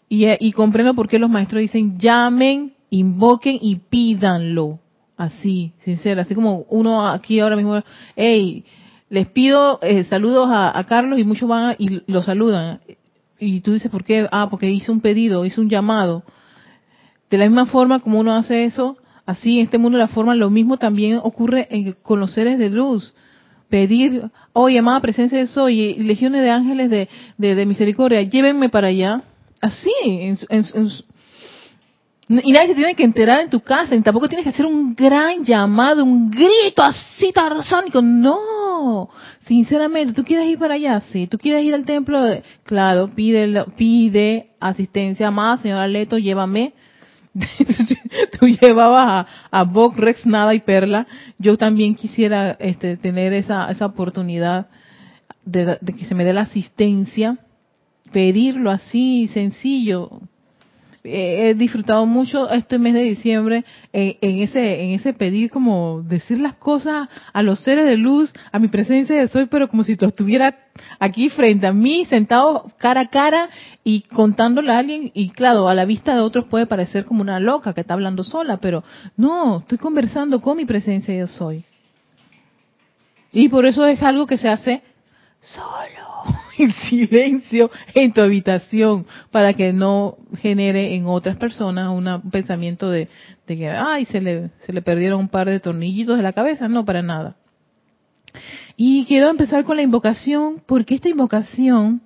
Y, 0.08 0.26
y 0.40 0.52
comprendo 0.52 0.94
por 0.94 1.08
qué 1.08 1.18
los 1.18 1.28
maestros 1.28 1.60
dicen, 1.60 1.98
llamen, 1.98 2.72
invoquen 2.90 3.58
y 3.60 3.76
pídanlo. 3.76 4.78
Así, 5.16 5.72
sincero, 5.78 6.22
así 6.22 6.34
como 6.34 6.60
uno 6.70 7.06
aquí 7.06 7.38
ahora 7.38 7.54
mismo, 7.54 7.80
hey, 8.16 8.64
les 9.10 9.28
pido 9.28 9.78
eh, 9.82 10.04
saludos 10.04 10.48
a, 10.50 10.82
Carlos 10.88 11.20
y 11.20 11.24
muchos 11.24 11.48
van 11.48 11.76
y 11.78 12.02
lo 12.10 12.22
saludan. 12.22 12.80
y 13.38 13.60
tú 13.60 13.74
dices, 13.74 13.90
¿por 13.90 14.02
qué? 14.02 14.26
Ah, 14.32 14.48
porque 14.50 14.70
hice 14.70 14.90
un 14.90 15.00
pedido, 15.00 15.44
hice 15.44 15.60
un 15.60 15.68
llamado. 15.68 16.24
De 17.30 17.38
la 17.38 17.46
misma 17.46 17.66
forma 17.66 18.00
como 18.00 18.20
uno 18.20 18.34
hace 18.34 18.64
eso, 18.64 18.96
así 19.26 19.58
en 19.58 19.64
este 19.64 19.78
mundo 19.78 19.98
de 19.98 20.04
la 20.04 20.08
forma, 20.08 20.34
lo 20.34 20.50
mismo 20.50 20.76
también 20.76 21.20
ocurre 21.22 21.68
con 22.02 22.20
los 22.20 22.32
seres 22.32 22.58
de 22.58 22.70
luz. 22.70 23.14
Pedir, 23.68 24.30
oh, 24.52 24.68
llamada 24.68 25.00
presencia 25.00 25.38
de 25.38 25.46
soy, 25.46 25.80
y 25.80 25.94
legiones 26.02 26.42
de 26.42 26.50
ángeles 26.50 26.90
de, 26.90 27.08
de, 27.38 27.66
misericordia, 27.66 28.22
llévenme 28.22 28.68
para 28.68 28.88
allá. 28.88 29.22
Así, 29.60 29.90
en, 30.02 30.36
y 32.28 32.52
nadie 32.52 32.68
se 32.68 32.74
tiene 32.74 32.94
que 32.94 33.04
enterar 33.04 33.40
en 33.40 33.50
tu 33.50 33.60
casa, 33.60 33.94
y 33.94 34.00
tampoco 34.00 34.28
tienes 34.28 34.44
que 34.44 34.50
hacer 34.50 34.64
un 34.64 34.94
gran 34.94 35.44
llamado, 35.44 36.04
un 36.04 36.30
grito 36.30 36.82
así 36.82 37.32
tarzónico. 37.32 38.00
No, 38.00 39.10
sinceramente, 39.46 40.14
¿tú 40.14 40.24
quieres 40.24 40.48
ir 40.48 40.58
para 40.58 40.74
allá? 40.74 41.02
Sí, 41.12 41.26
¿tú 41.26 41.36
quieres 41.36 41.64
ir 41.64 41.74
al 41.74 41.84
templo? 41.84 42.22
Claro, 42.64 43.10
pide, 43.14 43.64
pide 43.76 44.50
asistencia 44.58 45.30
más, 45.30 45.60
señora 45.60 45.86
Leto, 45.86 46.16
llévame. 46.16 46.72
tú 48.38 48.46
llevabas 48.46 49.26
a, 49.50 49.60
a 49.60 49.90
Rex, 49.96 50.26
Nada 50.26 50.54
y 50.54 50.60
Perla. 50.60 51.06
Yo 51.38 51.56
también 51.56 51.94
quisiera 51.94 52.52
este, 52.60 52.96
tener 52.96 53.32
esa, 53.32 53.70
esa 53.70 53.86
oportunidad 53.86 54.68
de, 55.44 55.78
que 55.96 56.06
se 56.06 56.14
me 56.14 56.24
dé 56.24 56.32
la 56.32 56.42
asistencia, 56.42 57.38
pedirlo 58.12 58.70
así, 58.70 59.28
sencillo. 59.32 60.20
He 61.06 61.52
disfrutado 61.54 62.06
mucho 62.06 62.48
este 62.50 62.78
mes 62.78 62.94
de 62.94 63.02
diciembre 63.02 63.62
en, 63.92 64.38
ese 64.40 64.84
en 64.84 64.92
ese 64.92 65.12
pedir 65.12 65.50
como 65.50 66.00
decir 66.02 66.40
las 66.40 66.54
cosas 66.54 67.10
a 67.30 67.42
los 67.42 67.60
seres 67.60 67.84
de 67.84 67.98
luz, 67.98 68.32
a 68.50 68.58
mi 68.58 68.68
presencia 68.68 69.14
de 69.14 69.28
soy, 69.28 69.44
pero 69.44 69.68
como 69.68 69.84
si 69.84 69.96
tú 69.96 70.06
estuvieras 70.06 70.54
aquí 70.98 71.28
frente 71.28 71.66
a 71.66 71.74
mí, 71.74 72.06
sentado 72.06 72.72
cara 72.78 73.02
a 73.02 73.08
cara 73.08 73.50
y 73.84 74.00
contándole 74.02 74.72
a 74.72 74.78
alguien, 74.78 75.10
y 75.12 75.28
claro, 75.28 75.68
a 75.68 75.74
la 75.74 75.84
vista 75.84 76.14
de 76.14 76.22
otros 76.22 76.46
puede 76.46 76.64
parecer 76.64 77.04
como 77.04 77.20
una 77.20 77.38
loca 77.38 77.74
que 77.74 77.82
está 77.82 77.92
hablando 77.92 78.24
sola, 78.24 78.56
pero 78.56 78.82
no, 79.18 79.58
estoy 79.58 79.76
conversando 79.76 80.40
con 80.40 80.56
mi 80.56 80.64
presencia 80.64 81.14
yo 81.14 81.26
soy. 81.26 81.64
Y 83.30 83.50
por 83.50 83.66
eso 83.66 83.84
es 83.84 84.02
algo 84.02 84.26
que 84.26 84.38
se 84.38 84.48
hace 84.48 84.82
solo, 85.42 86.33
en 86.58 86.72
silencio, 86.72 87.70
en 87.94 88.12
tu 88.12 88.20
habitación, 88.20 89.06
para 89.30 89.54
que 89.54 89.72
no 89.72 90.16
genere 90.36 90.94
en 90.94 91.06
otras 91.06 91.36
personas 91.36 91.90
un 91.90 92.30
pensamiento 92.30 92.90
de, 92.90 93.08
que, 93.46 93.68
ay, 93.68 94.04
se 94.06 94.20
le, 94.20 94.50
se 94.64 94.72
le 94.72 94.82
perdieron 94.82 95.20
un 95.20 95.28
par 95.28 95.48
de 95.48 95.60
tornillitos 95.60 96.16
de 96.16 96.22
la 96.22 96.32
cabeza. 96.32 96.68
No, 96.68 96.84
para 96.84 97.02
nada. 97.02 97.36
Y 98.76 99.04
quiero 99.06 99.30
empezar 99.30 99.64
con 99.64 99.76
la 99.76 99.82
invocación, 99.82 100.62
porque 100.66 100.96
esta 100.96 101.08
invocación 101.08 102.02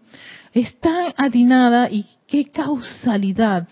es 0.52 0.78
tan 0.80 1.12
atinada 1.16 1.88
y 1.90 2.06
qué 2.26 2.46
causalidad 2.46 3.68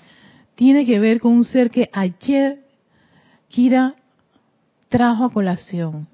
tiene 0.54 0.86
que 0.86 0.98
ver 0.98 1.20
con 1.20 1.32
un 1.32 1.44
ser 1.44 1.70
que 1.70 1.90
ayer 1.92 2.60
Kira 3.48 3.94
trajo 4.88 5.24
a 5.24 5.32
colación. 5.32 6.08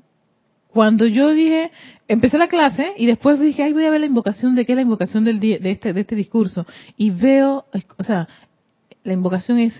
Cuando 0.72 1.06
yo 1.06 1.30
dije, 1.30 1.70
empecé 2.08 2.38
la 2.38 2.48
clase 2.48 2.94
y 2.96 3.04
después 3.04 3.38
dije, 3.38 3.62
ay, 3.62 3.74
voy 3.74 3.84
a 3.84 3.90
ver 3.90 4.00
la 4.00 4.06
invocación 4.06 4.54
de 4.54 4.64
qué 4.64 4.72
es 4.72 4.76
la 4.76 4.82
invocación 4.82 5.24
del 5.24 5.38
de 5.38 5.58
este, 5.70 5.92
de 5.92 6.00
este 6.00 6.14
discurso. 6.14 6.66
Y 6.96 7.10
veo, 7.10 7.66
o 7.98 8.02
sea, 8.02 8.26
la 9.04 9.12
invocación 9.12 9.58
es 9.58 9.74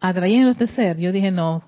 atrayendo 0.00 0.50
este 0.50 0.68
ser. 0.68 0.98
Yo 0.98 1.12
dije, 1.12 1.30
no, 1.30 1.62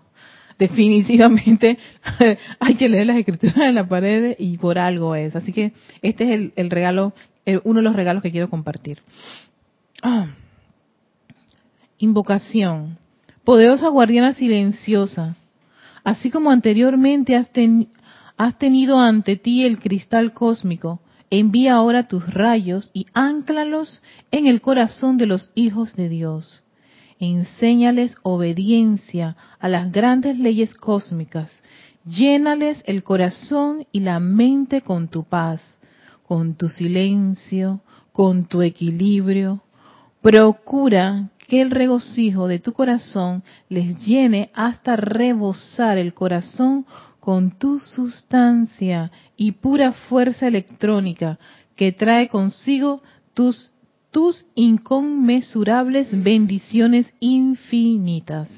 definitivamente 0.58 1.78
hay 2.60 2.74
que 2.76 2.88
leer 2.88 3.06
las 3.06 3.18
escrituras 3.18 3.56
en 3.58 3.74
la 3.74 3.86
pared 3.86 4.34
y 4.38 4.56
por 4.56 4.78
algo 4.78 5.14
es. 5.14 5.36
Así 5.36 5.52
que 5.52 5.72
este 6.00 6.34
es 6.34 6.52
el, 6.56 6.70
regalo, 6.70 7.12
uno 7.64 7.80
de 7.80 7.84
los 7.84 7.96
regalos 7.96 8.22
que 8.22 8.30
quiero 8.30 8.48
compartir. 8.48 9.00
Ah. 10.02 10.28
Invocación. 11.98 12.96
Poderosa 13.44 13.88
guardiana 13.88 14.32
silenciosa. 14.32 15.36
Así 16.02 16.30
como 16.30 16.50
anteriormente 16.50 17.36
has, 17.36 17.50
has 18.36 18.58
tenido 18.58 18.98
ante 18.98 19.36
ti 19.36 19.64
el 19.64 19.78
cristal 19.78 20.32
cósmico, 20.32 21.00
envía 21.30 21.74
ahora 21.74 22.08
tus 22.08 22.32
rayos 22.32 22.90
y 22.92 23.06
ánclalos 23.14 24.02
en 24.30 24.46
el 24.46 24.60
corazón 24.60 25.16
de 25.16 25.26
los 25.26 25.50
hijos 25.54 25.96
de 25.96 26.08
Dios. 26.08 26.64
Enséñales 27.18 28.16
obediencia 28.22 29.36
a 29.60 29.68
las 29.68 29.90
grandes 29.92 30.38
leyes 30.38 30.74
cósmicas, 30.74 31.62
llénales 32.04 32.82
el 32.86 33.02
corazón 33.02 33.86
y 33.92 34.00
la 34.00 34.20
mente 34.20 34.82
con 34.82 35.08
tu 35.08 35.24
paz, 35.24 35.78
con 36.26 36.54
tu 36.54 36.68
silencio, 36.68 37.80
con 38.12 38.46
tu 38.46 38.62
equilibrio. 38.62 39.62
Procura 40.20 41.30
que 41.46 41.60
el 41.60 41.70
regocijo 41.70 42.48
de 42.48 42.58
tu 42.58 42.72
corazón 42.72 43.42
les 43.68 44.04
llene 44.04 44.50
hasta 44.54 44.96
rebosar 44.96 45.98
el 45.98 46.14
corazón 46.14 46.86
con 47.24 47.52
tu 47.52 47.80
sustancia 47.80 49.10
y 49.34 49.52
pura 49.52 49.92
fuerza 49.92 50.46
electrónica 50.46 51.38
que 51.74 51.90
trae 51.90 52.28
consigo 52.28 53.00
tus 53.32 53.70
tus 54.10 54.46
inconmensurables 54.54 56.08
bendiciones 56.22 57.12
infinitas. 57.20 58.48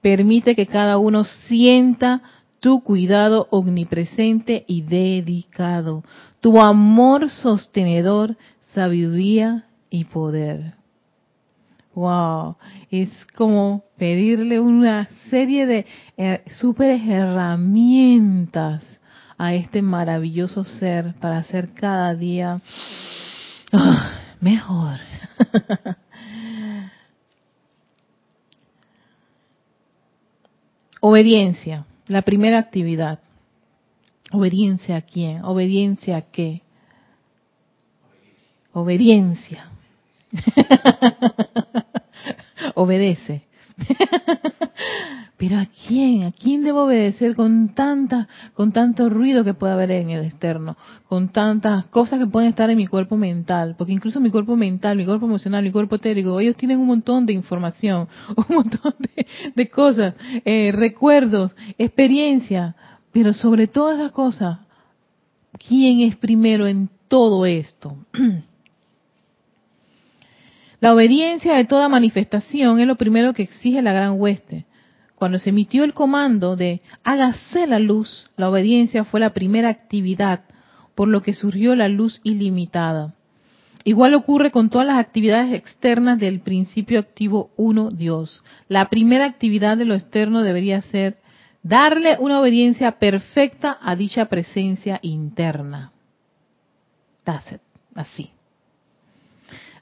Permite 0.00 0.56
que 0.56 0.66
cada 0.66 0.96
uno 0.96 1.24
sienta 1.24 2.22
tu 2.60 2.82
cuidado 2.82 3.46
omnipresente 3.50 4.64
y 4.66 4.80
dedicado, 4.80 6.02
tu 6.40 6.58
amor 6.62 7.28
sostenedor, 7.28 8.38
sabiduría 8.74 9.66
y 9.90 10.06
poder. 10.06 10.77
Wow, 11.98 12.56
es 12.92 13.10
como 13.34 13.82
pedirle 13.96 14.60
una 14.60 15.08
serie 15.30 15.66
de 15.66 15.84
eh, 16.16 16.44
super 16.60 16.92
herramientas 16.92 18.84
a 19.36 19.54
este 19.54 19.82
maravilloso 19.82 20.62
ser 20.62 21.14
para 21.14 21.38
hacer 21.38 21.74
cada 21.74 22.14
día 22.14 22.60
ah, 23.72 24.12
mejor. 24.40 25.00
Obediencia, 31.00 31.84
la 32.06 32.22
primera 32.22 32.60
actividad. 32.60 33.18
¿Obediencia 34.30 34.98
a 34.98 35.02
quién? 35.02 35.44
¿Obediencia 35.44 36.18
a 36.18 36.22
qué? 36.22 36.62
Obediencia. 38.72 39.72
Obedece. 42.78 43.42
Pero 45.36 45.58
¿a 45.58 45.66
quién? 45.66 46.22
¿A 46.22 46.30
quién 46.30 46.62
debo 46.62 46.84
obedecer 46.84 47.34
con 47.34 47.74
tanta, 47.74 48.28
con 48.54 48.70
tanto 48.70 49.08
ruido 49.08 49.42
que 49.42 49.52
puede 49.52 49.72
haber 49.72 49.90
en 49.90 50.10
el 50.10 50.24
externo? 50.24 50.76
Con 51.08 51.30
tantas 51.30 51.86
cosas 51.86 52.20
que 52.20 52.26
pueden 52.26 52.50
estar 52.50 52.70
en 52.70 52.76
mi 52.76 52.86
cuerpo 52.86 53.16
mental. 53.16 53.74
Porque 53.76 53.92
incluso 53.92 54.20
mi 54.20 54.30
cuerpo 54.30 54.54
mental, 54.56 54.96
mi 54.96 55.04
cuerpo 55.04 55.26
emocional, 55.26 55.64
mi 55.64 55.72
cuerpo 55.72 55.96
etérico, 55.96 56.38
ellos 56.38 56.54
tienen 56.54 56.78
un 56.78 56.86
montón 56.86 57.26
de 57.26 57.32
información, 57.32 58.06
un 58.36 58.54
montón 58.56 58.94
de, 59.56 59.68
cosas, 59.70 60.14
eh, 60.44 60.70
recuerdos, 60.72 61.56
experiencia. 61.78 62.76
Pero 63.12 63.32
sobre 63.32 63.66
todas 63.66 63.98
las 63.98 64.12
cosas, 64.12 64.60
¿quién 65.68 66.00
es 66.00 66.14
primero 66.14 66.68
en 66.68 66.88
todo 67.08 67.44
esto? 67.44 67.96
La 70.80 70.94
obediencia 70.94 71.54
de 71.56 71.64
toda 71.64 71.88
manifestación 71.88 72.80
es 72.80 72.86
lo 72.86 72.96
primero 72.96 73.34
que 73.34 73.42
exige 73.42 73.82
la 73.82 73.92
gran 73.92 74.20
hueste 74.20 74.66
cuando 75.18 75.40
se 75.40 75.50
emitió 75.50 75.82
el 75.82 75.94
comando 75.94 76.54
de 76.54 76.80
hágase 77.02 77.66
la 77.66 77.80
luz, 77.80 78.30
la 78.36 78.48
obediencia 78.48 79.04
fue 79.04 79.18
la 79.18 79.34
primera 79.34 79.68
actividad, 79.68 80.44
por 80.94 81.08
lo 81.08 81.22
que 81.22 81.34
surgió 81.34 81.74
la 81.74 81.88
luz 81.88 82.20
ilimitada. 82.22 83.14
Igual 83.82 84.14
ocurre 84.14 84.52
con 84.52 84.70
todas 84.70 84.86
las 84.86 84.98
actividades 84.98 85.54
externas 85.54 86.20
del 86.20 86.38
principio 86.38 87.00
activo 87.00 87.50
uno 87.56 87.90
Dios. 87.90 88.44
La 88.68 88.88
primera 88.90 89.24
actividad 89.24 89.76
de 89.76 89.86
lo 89.86 89.94
externo 89.94 90.42
debería 90.42 90.82
ser 90.82 91.18
darle 91.64 92.16
una 92.20 92.40
obediencia 92.40 93.00
perfecta 93.00 93.76
a 93.82 93.96
dicha 93.96 94.26
presencia 94.26 95.00
interna. 95.02 95.90
Así. 97.94 98.30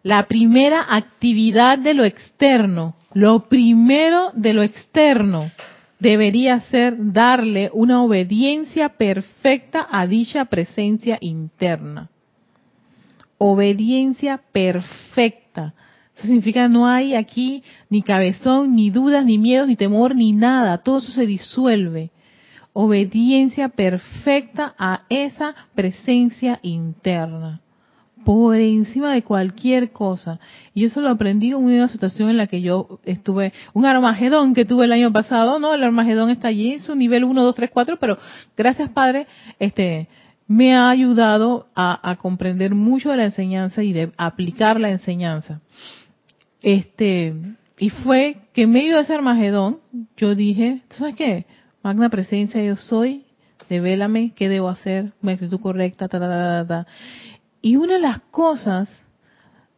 La 0.07 0.29
primera 0.29 0.95
actividad 0.95 1.81
de 1.81 1.93
lo 1.93 2.05
externo 2.05 2.95
lo 3.13 3.49
primero 3.49 4.31
de 4.35 4.53
lo 4.53 4.63
externo 4.63 5.51
debería 5.99 6.61
ser 6.61 6.95
darle 7.13 7.71
una 7.73 8.05
obediencia 8.05 8.91
perfecta 8.91 9.85
a 9.91 10.07
dicha 10.07 10.45
presencia 10.45 11.19
interna. 11.21 12.09
Obediencia 13.37 14.41
perfecta. 14.53 15.75
Eso 16.15 16.29
significa 16.29 16.69
no 16.69 16.87
hay 16.87 17.17
aquí 17.17 17.65
ni 17.91 18.03
cabezón, 18.03 18.77
ni 18.77 18.91
dudas, 18.91 19.25
ni 19.25 19.39
miedos, 19.39 19.67
ni 19.67 19.75
temor, 19.75 20.15
ni 20.15 20.31
nada. 20.31 20.79
Todo 20.85 20.99
eso 20.99 21.11
se 21.11 21.27
disuelve. 21.27 22.13
Obediencia 22.73 23.71
perfecta 23.71 24.73
a 24.79 25.03
esa 25.09 25.57
presencia 25.75 26.61
interna. 26.63 27.61
Por 28.27 28.57
encima 28.57 29.15
de 29.15 29.23
cualquier 29.23 29.93
cosa. 29.93 30.41
Y 30.75 30.85
eso 30.85 31.01
lo 31.01 31.11
aprendí 31.11 31.51
en 31.51 31.59
una 31.59 31.87
situación 31.87 32.29
en 32.29 32.37
la 32.37 32.49
que 32.49 32.61
yo 32.61 32.99
estuve, 33.05 33.53
un 33.73 33.87
Armagedón 33.87 34.53
que 34.53 34.65
tuve 34.65 34.87
el 34.87 34.91
año 34.91 35.13
pasado, 35.13 35.61
¿no? 35.61 35.73
El 35.73 35.85
Armagedón 35.85 36.31
está 36.31 36.49
allí, 36.49 36.73
en 36.73 36.81
su 36.81 36.97
nivel 36.97 37.23
1, 37.23 37.41
2, 37.41 37.55
3, 37.55 37.71
4, 37.73 37.99
pero 38.01 38.19
gracias 38.57 38.91
Padre, 38.91 39.29
este, 39.61 40.09
me 40.49 40.75
ha 40.75 40.91
ayudado 40.91 41.69
a, 41.77 42.17
comprender 42.21 42.75
mucho 42.75 43.13
de 43.13 43.17
la 43.17 43.27
enseñanza 43.27 43.85
y 43.85 43.93
de 43.93 44.11
aplicar 44.17 44.81
la 44.81 44.91
enseñanza. 44.91 45.61
Este, 46.63 47.33
y 47.79 47.91
fue 47.91 48.39
que 48.53 48.63
en 48.63 48.73
medio 48.73 48.97
de 48.97 49.03
ese 49.03 49.15
Armagedón, 49.15 49.79
yo 50.17 50.35
dije, 50.35 50.83
¿sabes 50.91 51.15
qué? 51.15 51.47
Magna 51.81 52.09
presencia 52.09 52.61
yo 52.61 52.75
soy, 52.75 53.23
devélame 53.69 54.33
qué 54.35 54.49
debo 54.49 54.69
hacer, 54.69 55.13
mi 55.23 55.31
actitud 55.31 55.61
correcta, 55.61 56.09
ta, 56.09 56.19
ta, 56.19 56.29
ta, 56.29 56.67
ta, 56.67 56.87
Y 57.67 57.75
una 57.75 57.95
de 57.95 57.99
las 57.99 58.21
cosas, 58.31 58.89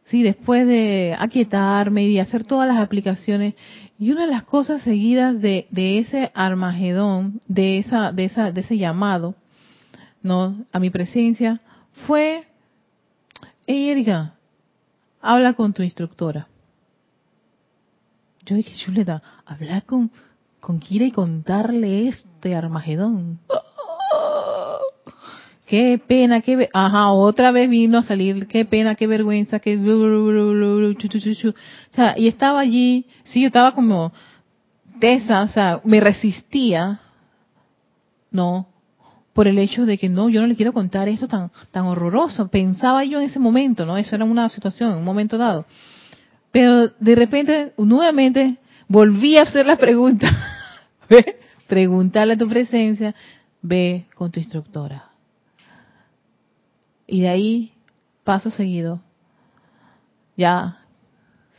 sí, 0.05 0.21
después 0.21 0.67
de 0.67 1.15
aquietarme 1.17 2.03
y 2.03 2.19
hacer 2.19 2.43
todas 2.43 2.67
las 2.67 2.77
aplicaciones, 2.77 3.55
y 3.97 4.11
una 4.11 4.27
de 4.27 4.31
las 4.31 4.43
cosas 4.43 4.83
seguidas 4.83 5.41
de, 5.41 5.65
de 5.71 5.97
ese 5.97 6.31
Armagedón, 6.35 7.41
de 7.47 7.79
esa, 7.79 8.11
de 8.11 8.25
esa, 8.25 8.51
de 8.51 8.61
ese 8.61 8.77
llamado, 8.77 9.33
no, 10.21 10.67
a 10.71 10.77
mi 10.77 10.91
presencia, 10.91 11.61
fue, 12.05 12.43
hey 13.65 13.89
Erika, 13.89 14.35
habla 15.19 15.53
con 15.53 15.73
tu 15.73 15.81
instructora. 15.81 16.47
Yo 18.45 18.55
dije, 18.55 18.75
Chuleta, 18.85 19.23
hablar 19.47 19.83
con, 19.85 20.11
con 20.59 20.79
Kira 20.79 21.05
y 21.05 21.11
contarle 21.11 22.07
este 22.07 22.53
Armagedón. 22.53 23.39
Qué 25.69 26.01
pena, 26.05 26.41
qué... 26.41 26.67
Ajá, 26.73 27.11
otra 27.11 27.51
vez 27.51 27.69
vino 27.69 27.99
a 27.99 28.01
salir, 28.01 28.47
qué 28.47 28.65
pena, 28.65 28.95
qué 28.95 29.05
vergüenza, 29.05 29.59
qué... 29.59 29.77
O 29.77 31.53
sea, 31.91 32.15
y 32.17 32.27
estaba 32.27 32.59
allí, 32.59 33.05
sí, 33.25 33.41
yo 33.41 33.47
estaba 33.47 33.75
como 33.75 34.11
tesa, 34.99 35.43
o 35.43 35.47
sea, 35.47 35.79
me 35.83 35.99
resistía, 35.99 37.01
no, 38.31 38.67
por 39.33 39.47
el 39.47 39.59
hecho 39.59 39.85
de 39.85 39.99
que 39.99 40.09
no, 40.09 40.29
yo 40.29 40.41
no 40.41 40.47
le 40.47 40.55
quiero 40.55 40.73
contar 40.73 41.07
esto 41.07 41.27
tan, 41.27 41.51
tan 41.69 41.85
horroroso. 41.85 42.47
Pensaba 42.47 43.03
yo 43.03 43.19
en 43.19 43.27
ese 43.27 43.37
momento, 43.37 43.85
¿no? 43.85 43.95
Eso 43.95 44.15
era 44.15 44.25
una 44.25 44.49
situación, 44.49 44.95
un 44.95 45.05
momento 45.05 45.37
dado. 45.37 45.67
Pero 46.51 46.87
de 46.87 47.13
repente, 47.13 47.73
nuevamente, 47.77 48.57
volví 48.87 49.37
a 49.37 49.43
hacer 49.43 49.67
la 49.67 49.77
pregunta. 49.77 50.27
Preguntarle 51.67 52.33
a 52.33 52.37
tu 52.37 52.47
presencia, 52.47 53.13
ve 53.61 54.07
con 54.15 54.31
tu 54.31 54.39
instructora. 54.39 55.08
Y 57.11 57.21
de 57.21 57.29
ahí, 57.29 57.73
paso 58.23 58.51
seguido, 58.51 59.01
ya 60.37 60.77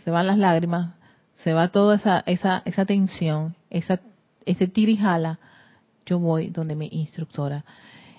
se 0.04 0.11
van 0.12 0.28
las 0.28 0.38
lágrimas, 0.38 0.95
se 1.42 1.52
va 1.52 1.69
toda 1.69 1.97
esa, 1.97 2.23
esa, 2.26 2.62
esa 2.64 2.85
tensión, 2.85 3.57
esa, 3.69 4.00
ese 4.47 4.69
tirijala. 4.69 5.40
Yo 6.07 6.21
voy 6.21 6.50
donde 6.50 6.76
mi 6.76 6.88
instructora. 6.92 7.64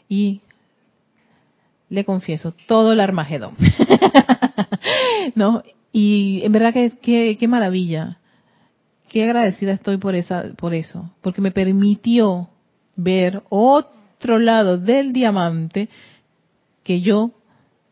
Y 0.10 0.42
le 1.88 2.04
confieso 2.04 2.54
todo 2.68 2.92
el 2.92 3.00
armagedón. 3.00 3.56
¿No? 5.36 5.64
Y 5.94 6.42
en 6.44 6.52
verdad 6.52 6.74
que 6.74 7.38
qué 7.38 7.48
maravilla. 7.48 8.18
Qué 9.08 9.24
agradecida 9.24 9.72
estoy 9.72 9.98
por 9.98 10.16
esa 10.16 10.54
por 10.58 10.74
eso, 10.74 11.12
porque 11.22 11.42
me 11.42 11.52
permitió 11.52 12.50
ver 12.98 13.42
otro 13.50 14.38
lado 14.38 14.78
del 14.78 15.14
diamante 15.14 15.90
que 16.84 17.02
yo 17.02 17.32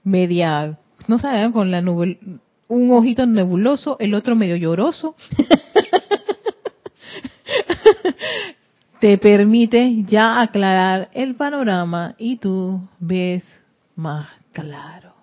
media 0.03 0.77
no 1.08 1.19
sabía 1.19 1.51
con 1.51 1.72
la 1.72 1.81
nube 1.81 2.19
un 2.67 2.91
ojito 2.91 3.25
nebuloso, 3.25 3.98
el 4.00 4.13
otro 4.13 4.36
medio 4.36 4.55
lloroso. 4.55 5.15
te 8.99 9.17
permite 9.17 10.04
ya 10.04 10.41
aclarar 10.41 11.10
el 11.13 11.36
panorama 11.36 12.15
y 12.17 12.38
tú 12.38 12.82
ves 12.99 13.43
más 13.95 14.30
claro. 14.52 15.13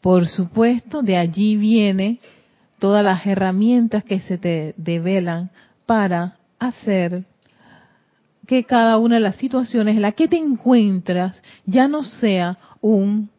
Por 0.00 0.26
supuesto, 0.26 1.02
de 1.02 1.16
allí 1.16 1.56
viene 1.56 2.20
todas 2.78 3.02
las 3.02 3.26
herramientas 3.26 4.04
que 4.04 4.20
se 4.20 4.36
te 4.36 4.74
develan 4.76 5.50
para 5.86 6.36
hacer 6.58 7.24
que 8.46 8.64
cada 8.64 8.98
una 8.98 9.16
de 9.16 9.20
las 9.20 9.36
situaciones 9.36 9.96
en 9.96 10.02
las 10.02 10.14
que 10.14 10.28
te 10.28 10.36
encuentras 10.36 11.40
ya 11.64 11.88
no 11.88 12.02
sea 12.04 12.58
un 12.80 13.30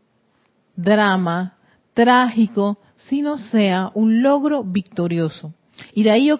drama 0.75 1.55
trágico, 1.93 2.77
sino 2.95 3.37
sea 3.37 3.91
un 3.93 4.21
logro 4.21 4.63
victorioso. 4.63 5.53
Y 5.93 6.03
de 6.03 6.11
ahí, 6.11 6.31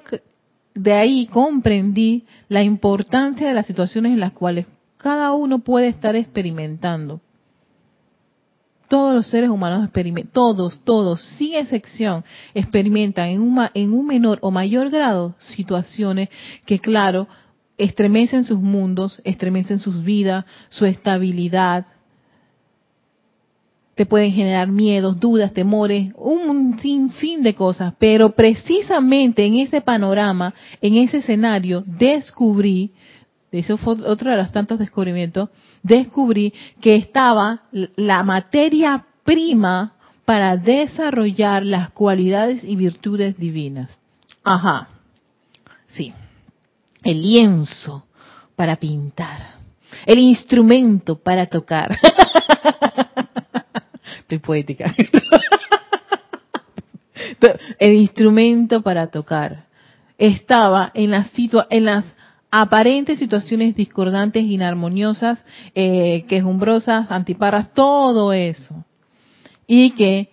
de 0.74 0.94
ahí 0.94 1.28
comprendí 1.28 2.26
la 2.50 2.64
importancia 2.64 3.48
de 3.48 3.54
las 3.54 3.66
situaciones 3.66 4.14
en 4.14 4.20
las 4.20 4.34
cuales 4.34 4.68
cada 4.98 5.34
uno 5.34 5.60
puede 5.60 5.88
estar 5.88 6.16
experimentando 6.16 7.22
todos 8.88 9.16
los 9.16 9.28
seres 9.28 9.50
humanos 9.50 9.84
experimentan, 9.84 10.32
todos, 10.32 10.80
todos, 10.84 11.22
sin 11.38 11.56
excepción, 11.56 12.24
experimentan 12.54 13.30
en 13.30 13.42
un, 13.42 13.68
en 13.74 13.94
un 13.94 14.06
menor 14.06 14.40
o 14.42 14.52
mayor 14.52 14.90
grado 14.90 15.36
situaciones 15.40 16.30
que, 16.66 16.80
claro, 16.80 17.28
estremecen 17.78 18.44
sus 18.44 18.60
mundos, 18.60 19.22
estremecen 19.24 19.80
sus 19.80 20.04
vidas, 20.04 20.46
su 20.70 20.86
estabilidad, 20.86 21.86
te 23.96 24.06
pueden 24.06 24.34
generar 24.34 24.68
miedos, 24.68 25.20
dudas, 25.20 25.54
temores, 25.54 26.12
un 26.18 26.78
sinfín 26.80 27.44
de 27.44 27.56
cosas, 27.56 27.94
pero 27.98 28.32
precisamente 28.32 29.46
en 29.46 29.56
ese 29.56 29.80
panorama, 29.80 30.54
en 30.82 30.98
ese 30.98 31.20
escenario, 31.20 31.84
descubrí 31.86 32.92
eso 33.60 33.78
fue 33.78 33.94
otro 34.06 34.32
de 34.32 34.38
los 34.38 34.52
tantos 34.52 34.80
descubrimientos, 34.80 35.50
descubrí 35.82 36.54
que 36.82 36.96
estaba 36.96 37.64
la 37.72 38.24
materia 38.24 39.06
prima 39.24 39.94
para 40.26 40.58
desarrollar 40.58 41.66
las 41.66 41.92
cualidades 41.92 42.64
y 42.64 42.76
virtudes 42.76 43.38
divinas. 43.38 43.90
Ajá, 44.44 44.90
sí. 45.88 46.14
El 47.06 47.22
lienzo 47.22 48.06
para 48.56 48.76
pintar. 48.76 49.56
El 50.06 50.20
instrumento 50.20 51.18
para 51.18 51.46
tocar. 51.46 51.98
Estoy 54.20 54.40
poética. 54.40 54.94
El 57.80 57.94
instrumento 57.94 58.82
para 58.82 59.08
tocar 59.08 59.66
estaba 60.18 60.92
en 60.94 61.12
las, 61.12 61.32
en 61.70 61.86
las 61.86 62.06
aparentes 62.50 63.20
situaciones 63.20 63.76
discordantes, 63.76 64.44
inarmoniosas, 64.44 65.46
eh, 65.76 66.26
quejumbrosas, 66.28 67.12
antiparras, 67.12 67.72
todo 67.74 68.34
eso. 68.34 68.84
Y 69.68 69.92
que 69.92 70.30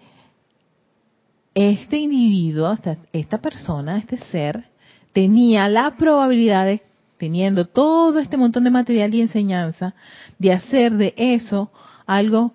este 1.54 1.98
individuo, 1.98 2.74
esta 3.12 3.38
persona, 3.38 3.98
este 3.98 4.16
ser, 4.16 4.71
tenía 5.12 5.68
la 5.68 5.96
probabilidad 5.96 6.66
de, 6.66 6.82
teniendo 7.18 7.66
todo 7.66 8.18
este 8.18 8.36
montón 8.36 8.64
de 8.64 8.70
material 8.70 9.14
y 9.14 9.20
enseñanza, 9.20 9.94
de 10.38 10.52
hacer 10.52 10.92
de 10.92 11.14
eso 11.16 11.70
algo 12.06 12.52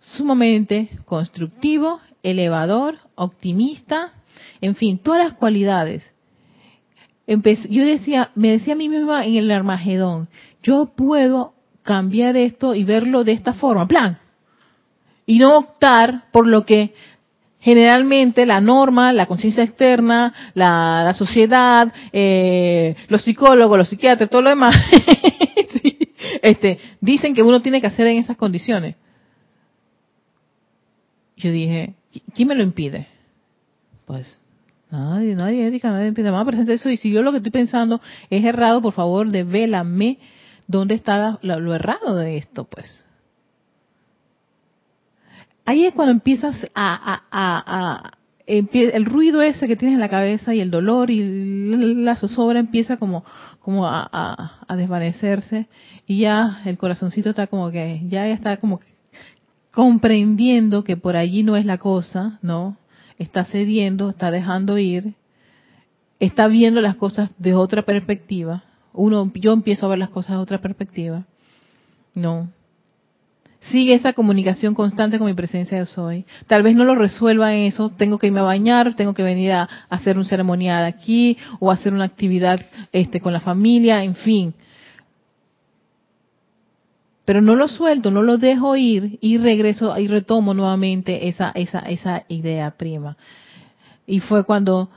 sumamente 0.00 0.90
constructivo, 1.04 2.00
elevador, 2.22 2.98
optimista, 3.14 4.12
en 4.60 4.74
fin, 4.74 4.98
todas 4.98 5.24
las 5.24 5.34
cualidades. 5.34 6.02
Yo 7.26 7.84
decía, 7.84 8.30
me 8.34 8.50
decía 8.50 8.74
a 8.74 8.76
mí 8.76 8.88
misma 8.88 9.24
en 9.24 9.36
el 9.36 9.50
Armagedón, 9.50 10.28
yo 10.62 10.86
puedo 10.96 11.54
cambiar 11.82 12.36
esto 12.36 12.74
y 12.74 12.84
verlo 12.84 13.24
de 13.24 13.32
esta 13.32 13.54
forma, 13.54 13.88
plan, 13.88 14.18
y 15.24 15.38
no 15.38 15.56
optar 15.56 16.30
por 16.32 16.46
lo 16.46 16.66
que 16.66 16.94
generalmente 17.62 18.44
la 18.44 18.60
norma, 18.60 19.12
la 19.12 19.26
conciencia 19.26 19.62
externa, 19.64 20.34
la, 20.54 21.14
sociedad, 21.16 21.92
eh, 22.12 22.96
los 23.08 23.22
psicólogos, 23.22 23.78
los 23.78 23.88
psiquiatras, 23.88 24.28
todo 24.28 24.42
lo 24.42 24.50
demás, 24.50 24.76
este, 26.42 26.78
dicen 27.00 27.34
que 27.34 27.42
uno 27.42 27.62
tiene 27.62 27.80
que 27.80 27.86
hacer 27.86 28.06
en 28.08 28.18
esas 28.18 28.36
condiciones. 28.36 28.96
Yo 31.36 31.50
dije, 31.50 31.94
¿quién 32.34 32.48
me 32.48 32.54
lo 32.54 32.62
impide? 32.62 33.06
Pues 34.06 34.38
Nadie, 34.90 35.34
nadie, 35.34 35.66
Erika, 35.66 35.90
nadie 35.90 36.12
pide 36.12 36.30
más 36.30 36.44
presente 36.44 36.74
eso. 36.74 36.90
Y 36.90 36.98
si 36.98 37.10
yo 37.10 37.22
lo 37.22 37.30
que 37.30 37.38
estoy 37.38 37.50
pensando 37.50 38.02
es 38.28 38.44
errado, 38.44 38.82
por 38.82 38.92
favor, 38.92 39.30
devélame 39.30 40.18
dónde 40.66 40.94
está 40.94 41.38
lo 41.40 41.74
errado 41.74 42.16
de 42.16 42.36
esto, 42.36 42.64
pues. 42.64 43.02
Ahí 45.64 45.86
es 45.86 45.94
cuando 45.94 46.12
empiezas 46.12 46.56
a, 46.74 47.22
a, 47.30 48.12
el 48.46 49.04
ruido 49.04 49.42
ese 49.42 49.68
que 49.68 49.76
tienes 49.76 49.94
en 49.94 50.00
la 50.00 50.08
cabeza 50.08 50.54
y 50.54 50.60
el 50.60 50.70
dolor 50.70 51.10
y 51.10 51.94
la 52.02 52.16
zozobra 52.16 52.58
empieza 52.58 52.96
como, 52.96 53.24
como 53.60 53.86
a, 53.86 54.58
desvanecerse 54.76 55.68
y 56.06 56.20
ya 56.20 56.60
el 56.64 56.78
corazoncito 56.78 57.30
está 57.30 57.46
como 57.46 57.70
que, 57.70 58.02
ya 58.08 58.26
está 58.28 58.56
como 58.56 58.80
comprendiendo 59.70 60.84
que 60.84 60.96
por 60.96 61.16
allí 61.16 61.44
no 61.44 61.56
es 61.56 61.64
la 61.64 61.78
cosa, 61.78 62.38
¿no? 62.42 62.76
Está 63.18 63.44
cediendo, 63.44 64.10
está 64.10 64.30
dejando 64.30 64.78
ir, 64.78 65.14
está 66.18 66.48
viendo 66.48 66.80
las 66.80 66.96
cosas 66.96 67.32
de 67.38 67.54
otra 67.54 67.82
perspectiva. 67.82 68.64
Uno, 68.92 69.30
yo 69.34 69.52
empiezo 69.52 69.86
a 69.86 69.90
ver 69.90 69.98
las 69.98 70.10
cosas 70.10 70.32
de 70.32 70.42
otra 70.42 70.60
perspectiva. 70.60 71.24
No. 72.14 72.50
Sigue 73.70 73.94
esa 73.94 74.12
comunicación 74.12 74.74
constante 74.74 75.18
con 75.18 75.28
mi 75.28 75.34
presencia 75.34 75.78
de 75.78 75.86
soy. 75.86 76.24
Tal 76.46 76.62
vez 76.62 76.74
no 76.74 76.84
lo 76.84 76.94
resuelva 76.94 77.54
en 77.54 77.64
eso, 77.64 77.90
tengo 77.90 78.18
que 78.18 78.26
irme 78.26 78.40
a 78.40 78.44
bañar, 78.44 78.94
tengo 78.94 79.14
que 79.14 79.22
venir 79.22 79.52
a, 79.52 79.68
hacer 79.88 80.18
un 80.18 80.24
ceremonial 80.24 80.84
aquí 80.84 81.36
o 81.60 81.70
hacer 81.70 81.92
una 81.92 82.04
actividad 82.04 82.60
este 82.92 83.20
con 83.20 83.32
la 83.32 83.40
familia, 83.40 84.02
en 84.02 84.14
fin 84.16 84.54
pero 87.24 87.40
no 87.40 87.54
lo 87.54 87.68
suelto, 87.68 88.10
no 88.10 88.22
lo 88.22 88.36
dejo 88.36 88.76
ir 88.76 89.18
y 89.20 89.38
regreso 89.38 89.96
y 89.98 90.08
retomo 90.08 90.54
nuevamente 90.54 91.28
esa, 91.28 91.50
esa, 91.54 91.78
esa 91.80 92.24
idea 92.28 92.72
prima. 92.72 93.16
Y 94.06 94.20
fue 94.20 94.44
cuando 94.44 94.90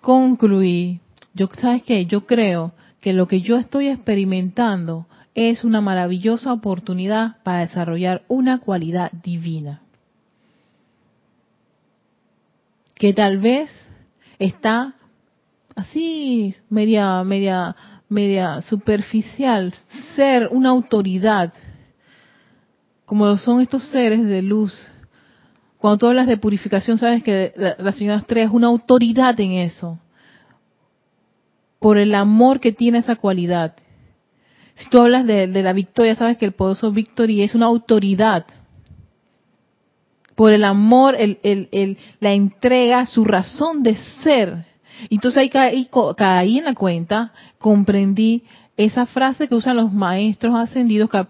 concluí, 0.00 1.00
yo, 1.34 1.48
¿sabes 1.58 1.82
qué? 1.82 2.04
Yo 2.06 2.26
creo 2.26 2.72
que 3.00 3.12
lo 3.12 3.26
que 3.26 3.40
yo 3.40 3.56
estoy 3.56 3.88
experimentando 3.88 5.06
es 5.34 5.64
una 5.64 5.80
maravillosa 5.80 6.52
oportunidad 6.52 7.42
para 7.42 7.60
desarrollar 7.60 8.22
una 8.28 8.58
cualidad 8.58 9.10
divina. 9.12 9.82
Que 12.94 13.12
tal 13.12 13.38
vez 13.38 13.70
está 14.38 14.94
así 15.74 16.54
media 16.68 17.22
media 17.24 17.74
media 18.08 18.60
superficial, 18.62 19.72
ser 20.14 20.48
una 20.50 20.70
autoridad 20.70 21.54
como 23.10 23.36
son 23.38 23.60
estos 23.60 23.82
seres 23.90 24.24
de 24.24 24.40
luz. 24.40 24.72
Cuando 25.78 25.98
tú 25.98 26.06
hablas 26.06 26.28
de 26.28 26.36
purificación, 26.36 26.96
sabes 26.96 27.24
que 27.24 27.52
la, 27.56 27.90
señora 27.90 28.18
Estrella 28.18 28.46
es 28.46 28.52
una 28.52 28.68
autoridad 28.68 29.40
en 29.40 29.50
eso. 29.50 29.98
Por 31.80 31.98
el 31.98 32.14
amor 32.14 32.60
que 32.60 32.70
tiene 32.70 32.98
esa 32.98 33.16
cualidad. 33.16 33.74
Si 34.80 34.88
tú 34.88 34.98
hablas 34.98 35.26
de, 35.26 35.46
la 35.46 35.74
victoria, 35.74 36.14
sabes 36.14 36.38
que 36.38 36.46
el 36.46 36.52
poderoso 36.52 36.90
Victory 36.90 37.42
es 37.42 37.54
una 37.54 37.66
autoridad. 37.66 38.46
Por 40.34 40.54
el 40.54 40.64
amor, 40.64 41.16
el, 41.18 41.98
la 42.18 42.32
entrega, 42.32 43.04
su 43.04 43.26
razón 43.26 43.82
de 43.82 43.96
ser. 44.22 44.64
Entonces 45.10 45.36
ahí 45.38 45.50
caí, 45.50 45.90
caí 46.16 46.58
en 46.58 46.64
la 46.64 46.74
cuenta, 46.74 47.34
comprendí 47.58 48.42
esa 48.78 49.04
frase 49.04 49.48
que 49.48 49.54
usan 49.54 49.76
los 49.76 49.92
maestros 49.92 50.54
ascendidos, 50.54 51.10
que 51.10 51.26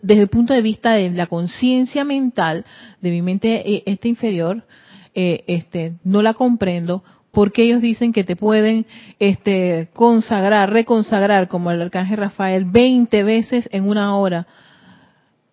desde 0.00 0.22
el 0.22 0.28
punto 0.28 0.54
de 0.54 0.62
vista 0.62 0.92
de 0.92 1.10
la 1.10 1.26
conciencia 1.26 2.02
mental 2.02 2.64
de 3.02 3.10
mi 3.10 3.20
mente 3.20 3.74
eh, 3.74 3.82
este 3.84 4.08
inferior, 4.08 4.64
eh, 5.14 5.44
este, 5.48 5.96
no 6.02 6.22
la 6.22 6.32
comprendo 6.32 7.04
porque 7.36 7.64
ellos 7.64 7.82
dicen 7.82 8.14
que 8.14 8.24
te 8.24 8.34
pueden 8.34 8.86
este, 9.18 9.90
consagrar, 9.92 10.72
reconsagrar 10.72 11.48
como 11.48 11.70
el 11.70 11.82
arcángel 11.82 12.16
Rafael 12.16 12.64
20 12.64 13.22
veces 13.24 13.68
en 13.72 13.86
una 13.86 14.16
hora. 14.16 14.46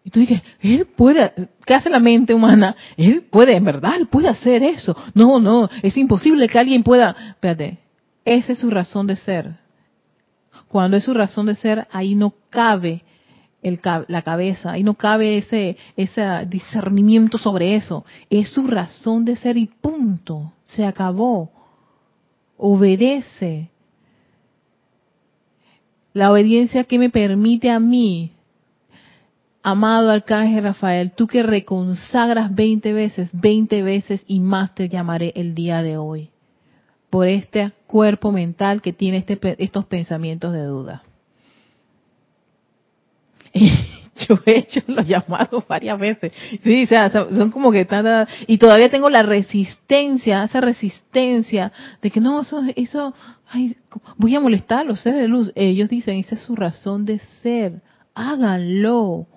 Y 0.05 0.09
tú 0.09 0.21
dices, 0.21 0.41
él 0.61 0.87
puede, 0.95 1.33
¿qué 1.65 1.73
hace 1.73 1.89
la 1.89 1.99
mente 1.99 2.33
humana? 2.33 2.77
Él 2.95 3.25
puede, 3.29 3.57
en 3.57 3.65
verdad, 3.65 3.97
él 3.97 4.07
puede 4.07 4.29
hacer 4.29 4.63
eso. 4.63 4.95
No, 5.13 5.41
no, 5.41 5.69
es 5.81 5.97
imposible 5.97 6.47
que 6.47 6.57
alguien 6.57 6.83
pueda. 6.83 7.17
Espérate, 7.31 7.79
esa 8.23 8.53
es 8.53 8.59
su 8.59 8.69
razón 8.69 9.05
de 9.05 9.17
ser. 9.17 9.51
Cuando 10.69 10.95
es 10.95 11.03
su 11.03 11.13
razón 11.13 11.47
de 11.47 11.55
ser, 11.55 11.89
ahí 11.91 12.15
no 12.15 12.33
cabe 12.49 13.03
la 14.07 14.21
cabeza 14.21 14.77
y 14.77 14.83
no 14.83 14.93
cabe 14.93 15.37
ese, 15.37 15.75
ese 15.97 16.23
discernimiento 16.47 17.37
sobre 17.37 17.75
eso. 17.75 18.05
Es 18.29 18.51
su 18.51 18.67
razón 18.67 19.25
de 19.25 19.35
ser 19.35 19.57
y 19.57 19.65
punto. 19.65 20.53
Se 20.63 20.85
acabó. 20.85 21.62
Obedece. 22.65 23.71
La 26.13 26.31
obediencia 26.31 26.85
que 26.85 26.97
me 26.97 27.09
permite 27.09 27.69
a 27.69 27.77
mí, 27.77 28.31
amado 29.61 30.09
Arcángel 30.09 30.63
Rafael, 30.63 31.11
tú 31.11 31.27
que 31.27 31.43
reconsagras 31.43 32.55
20 32.55 32.93
veces, 32.93 33.29
20 33.33 33.83
veces 33.83 34.23
y 34.27 34.39
más 34.39 34.73
te 34.75 34.87
llamaré 34.87 35.33
el 35.35 35.53
día 35.55 35.83
de 35.83 35.97
hoy. 35.97 36.29
Por 37.09 37.27
este 37.27 37.73
cuerpo 37.85 38.31
mental 38.31 38.81
que 38.81 38.93
tiene 38.93 39.17
este, 39.17 39.37
estos 39.61 39.83
pensamientos 39.83 40.53
de 40.53 40.63
duda. 40.63 41.03
yo 44.27 44.39
he 44.45 44.59
hecho 44.59 44.81
los 44.87 45.07
llamados 45.07 45.65
varias 45.67 45.99
veces. 45.99 46.31
Sí, 46.61 46.83
o 46.83 46.87
sea, 46.87 47.09
son 47.09 47.51
como 47.51 47.71
que 47.71 47.85
tan, 47.85 48.27
y 48.47 48.57
todavía 48.57 48.89
tengo 48.89 49.09
la 49.09 49.23
resistencia, 49.23 50.43
esa 50.43 50.61
resistencia 50.61 51.71
de 52.01 52.11
que 52.11 52.19
no, 52.19 52.41
eso, 52.41 52.61
eso, 52.75 53.13
ay, 53.49 53.75
voy 54.17 54.35
a 54.35 54.39
molestar 54.39 54.79
a 54.79 54.83
los 54.83 55.01
seres 55.01 55.21
de 55.21 55.27
luz. 55.27 55.51
Ellos 55.55 55.89
dicen, 55.89 56.17
esa 56.17 56.35
es 56.35 56.41
su 56.41 56.55
razón 56.55 57.05
de 57.05 57.19
ser. 57.41 57.81
Háganlo. 58.13 59.27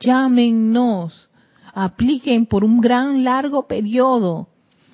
Llámenos. 0.00 1.30
Apliquen 1.72 2.46
por 2.46 2.64
un 2.64 2.80
gran 2.80 3.24
largo 3.24 3.66
periodo 3.66 4.48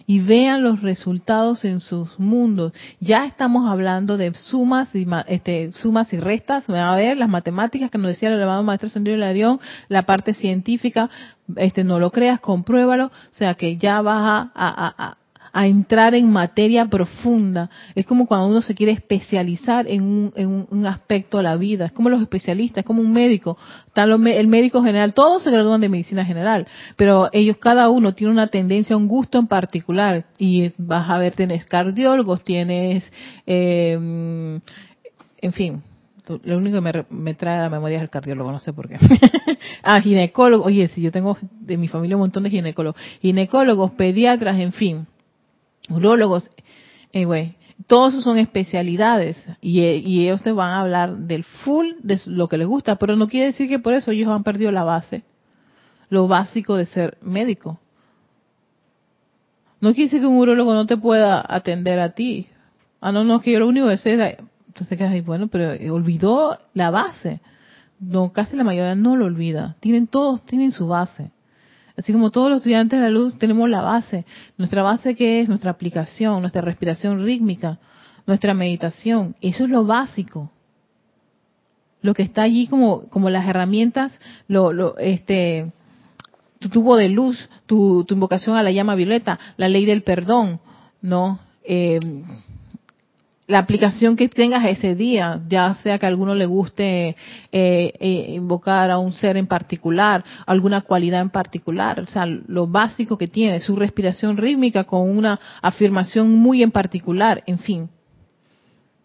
y 0.06 0.20
vean 0.20 0.62
los 0.62 0.82
resultados 0.82 1.64
en 1.64 1.80
sus 1.80 2.18
mundos. 2.18 2.72
Ya 3.00 3.26
estamos 3.26 3.68
hablando 3.68 4.16
de 4.16 4.34
sumas 4.34 4.94
y 4.94 5.06
este, 5.26 5.72
sumas 5.72 6.12
y 6.12 6.18
restas, 6.18 6.68
a 6.68 6.96
ver 6.96 7.16
las 7.16 7.28
matemáticas 7.28 7.90
que 7.90 7.98
nos 7.98 8.08
decía 8.08 8.28
el 8.28 8.36
elevado 8.36 8.62
maestro 8.62 8.88
Sendero 8.88 9.16
Larión, 9.16 9.60
la 9.88 10.02
parte 10.02 10.34
científica, 10.34 11.10
este 11.56 11.84
no 11.84 11.98
lo 11.98 12.10
creas, 12.10 12.40
compruébalo, 12.40 13.06
o 13.06 13.10
sea 13.30 13.54
que 13.54 13.76
ya 13.76 14.00
vas 14.02 14.50
a, 14.54 15.04
a 15.04 15.21
entrar 15.54 16.14
en 16.14 16.30
materia 16.30 16.86
profunda. 16.86 17.70
Es 17.94 18.06
como 18.06 18.26
cuando 18.26 18.46
uno 18.46 18.62
se 18.62 18.74
quiere 18.74 18.92
especializar 18.92 19.86
en 19.86 20.02
un, 20.02 20.32
en 20.34 20.66
un 20.70 20.86
aspecto 20.86 21.36
de 21.36 21.42
la 21.42 21.56
vida. 21.56 21.86
Es 21.86 21.92
como 21.92 22.08
los 22.08 22.22
especialistas, 22.22 22.78
es 22.78 22.86
como 22.86 23.02
un 23.02 23.12
médico. 23.12 23.58
el 23.94 24.46
médico 24.46 24.82
general, 24.82 25.12
todos 25.12 25.42
se 25.42 25.50
gradúan 25.50 25.80
de 25.80 25.88
medicina 25.88 26.24
general, 26.24 26.66
pero 26.96 27.28
ellos 27.32 27.58
cada 27.58 27.90
uno 27.90 28.14
tiene 28.14 28.32
una 28.32 28.46
tendencia, 28.46 28.96
un 28.96 29.08
gusto 29.08 29.38
en 29.38 29.46
particular. 29.46 30.24
Y 30.38 30.72
vas 30.78 31.08
a 31.10 31.18
ver, 31.18 31.34
tienes 31.34 31.64
cardiólogos, 31.66 32.42
tienes, 32.42 33.10
eh, 33.46 33.92
en 33.92 35.52
fin, 35.52 35.82
lo 36.44 36.56
único 36.56 36.76
que 36.76 36.80
me, 36.80 37.04
me, 37.10 37.34
trae 37.34 37.58
a 37.58 37.62
la 37.62 37.68
memoria 37.68 37.98
es 37.98 38.02
el 38.02 38.10
cardiólogo, 38.10 38.52
no 38.52 38.60
sé 38.60 38.72
por 38.72 38.88
qué. 38.88 38.96
ah, 39.82 40.00
ginecólogo. 40.00 40.64
Oye, 40.64 40.88
si 40.88 41.02
yo 41.02 41.10
tengo 41.10 41.36
de 41.60 41.76
mi 41.76 41.88
familia 41.88 42.16
un 42.16 42.22
montón 42.22 42.44
de 42.44 42.50
ginecólogos. 42.50 43.00
Ginecólogos, 43.20 43.90
pediatras, 43.92 44.58
en 44.58 44.72
fin 44.72 45.06
urólogos, 45.88 46.48
anyway, 47.14 47.56
todos 47.86 48.22
son 48.22 48.38
especialidades 48.38 49.44
y, 49.60 49.80
y, 49.80 50.24
ellos 50.24 50.42
te 50.42 50.52
van 50.52 50.70
a 50.70 50.80
hablar 50.80 51.16
del 51.16 51.44
full 51.44 51.86
de 52.02 52.20
lo 52.26 52.48
que 52.48 52.58
les 52.58 52.66
gusta, 52.66 52.96
pero 52.96 53.16
no 53.16 53.28
quiere 53.28 53.46
decir 53.46 53.68
que 53.68 53.78
por 53.78 53.94
eso 53.94 54.10
ellos 54.10 54.28
han 54.28 54.44
perdido 54.44 54.70
la 54.70 54.84
base, 54.84 55.24
lo 56.08 56.28
básico 56.28 56.76
de 56.76 56.86
ser 56.86 57.18
médico. 57.22 57.80
No 59.80 59.94
quiere 59.94 60.04
decir 60.04 60.20
que 60.20 60.28
un 60.28 60.36
urólogo 60.36 60.74
no 60.74 60.86
te 60.86 60.96
pueda 60.96 61.44
atender 61.46 61.98
a 61.98 62.10
ti. 62.10 62.46
Ah, 63.00 63.10
no, 63.10 63.24
no, 63.24 63.40
que 63.40 63.50
yo 63.50 63.58
lo 63.58 63.66
único 63.66 63.88
que 63.88 63.96
sé 63.96 64.14
es, 64.14 64.38
entonces 64.68 64.96
quedas 64.96 65.24
bueno, 65.24 65.48
pero 65.48 65.72
olvidó 65.92 66.58
la 66.72 66.90
base. 66.90 67.40
No, 67.98 68.32
casi 68.32 68.56
la 68.56 68.62
mayoría 68.62 68.94
no 68.94 69.16
lo 69.16 69.26
olvida. 69.26 69.76
Tienen 69.80 70.06
todos, 70.06 70.46
tienen 70.46 70.70
su 70.70 70.86
base. 70.86 71.32
Así 71.96 72.12
como 72.12 72.30
todos 72.30 72.48
los 72.48 72.58
estudiantes 72.58 72.98
de 72.98 73.04
la 73.04 73.10
luz 73.10 73.38
tenemos 73.38 73.68
la 73.68 73.82
base. 73.82 74.24
Nuestra 74.56 74.82
base 74.82 75.14
que 75.14 75.40
es 75.40 75.48
nuestra 75.48 75.70
aplicación, 75.70 76.40
nuestra 76.40 76.62
respiración 76.62 77.24
rítmica, 77.24 77.78
nuestra 78.26 78.54
meditación. 78.54 79.36
Eso 79.40 79.64
es 79.64 79.70
lo 79.70 79.84
básico. 79.84 80.50
Lo 82.00 82.14
que 82.14 82.22
está 82.22 82.42
allí 82.42 82.66
como, 82.66 83.08
como 83.08 83.30
las 83.30 83.46
herramientas, 83.46 84.18
lo, 84.48 84.72
lo, 84.72 84.98
este, 84.98 85.70
tu 86.58 86.68
tubo 86.68 86.96
de 86.96 87.08
luz, 87.08 87.48
tu, 87.66 88.04
tu 88.04 88.14
invocación 88.14 88.56
a 88.56 88.62
la 88.62 88.72
llama 88.72 88.94
violeta, 88.94 89.38
la 89.56 89.68
ley 89.68 89.84
del 89.84 90.02
perdón, 90.02 90.60
¿no? 91.00 91.38
Eh, 91.64 92.00
la 93.46 93.58
aplicación 93.58 94.16
que 94.16 94.28
tengas 94.28 94.64
ese 94.64 94.94
día, 94.94 95.40
ya 95.48 95.74
sea 95.82 95.98
que 95.98 96.06
a 96.06 96.08
alguno 96.08 96.34
le 96.34 96.46
guste 96.46 97.08
eh, 97.08 97.16
eh, 97.50 98.26
invocar 98.34 98.90
a 98.90 98.98
un 98.98 99.12
ser 99.12 99.36
en 99.36 99.46
particular, 99.46 100.24
alguna 100.46 100.82
cualidad 100.82 101.20
en 101.20 101.30
particular, 101.30 102.00
o 102.00 102.06
sea, 102.06 102.26
lo 102.26 102.66
básico 102.66 103.18
que 103.18 103.26
tiene, 103.26 103.60
su 103.60 103.76
respiración 103.76 104.36
rítmica 104.36 104.84
con 104.84 105.10
una 105.10 105.38
afirmación 105.60 106.34
muy 106.34 106.62
en 106.62 106.70
particular, 106.70 107.42
en 107.46 107.58
fin. 107.58 107.88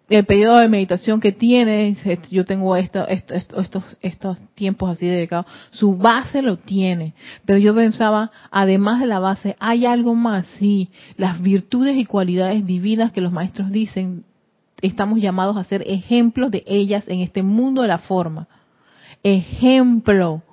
El 0.10 0.26
periodo 0.26 0.60
de 0.60 0.70
meditación 0.70 1.20
que 1.20 1.34
tienes, 1.34 1.98
yo 2.30 2.46
tengo 2.46 2.78
esto, 2.78 3.06
estos, 3.08 3.98
estos 4.02 4.38
tiempos 4.56 4.90
así 4.90 5.06
dedicados, 5.06 5.48
su 5.72 5.98
base 5.98 6.42
lo 6.42 6.58
tiene, 6.58 7.14
pero 7.46 7.60
yo 7.60 7.76
pensaba, 7.76 8.32
además 8.50 9.02
de 9.02 9.08
la 9.08 9.20
base, 9.20 9.58
hay 9.60 9.86
algo 9.86 10.16
más, 10.16 10.46
sí, 10.60 10.90
las 11.18 11.42
virtudes 11.42 11.98
y 11.98 12.06
cualidades 12.06 12.66
divinas 12.66 13.12
que 13.12 13.20
los 13.20 13.34
maestros 13.34 13.70
dicen 13.70 14.24
estamos 14.82 15.20
llamados 15.20 15.58
a 15.58 15.64
ser 15.64 15.84
ejemplos 15.88 16.52
de 16.52 16.64
ellas 16.66 17.08
en 17.08 17.22
este 17.22 17.44
mundo 17.44 17.82
de 17.82 17.88
la 17.88 17.98
forma. 17.98 18.48
Ejemplo. 19.24 20.44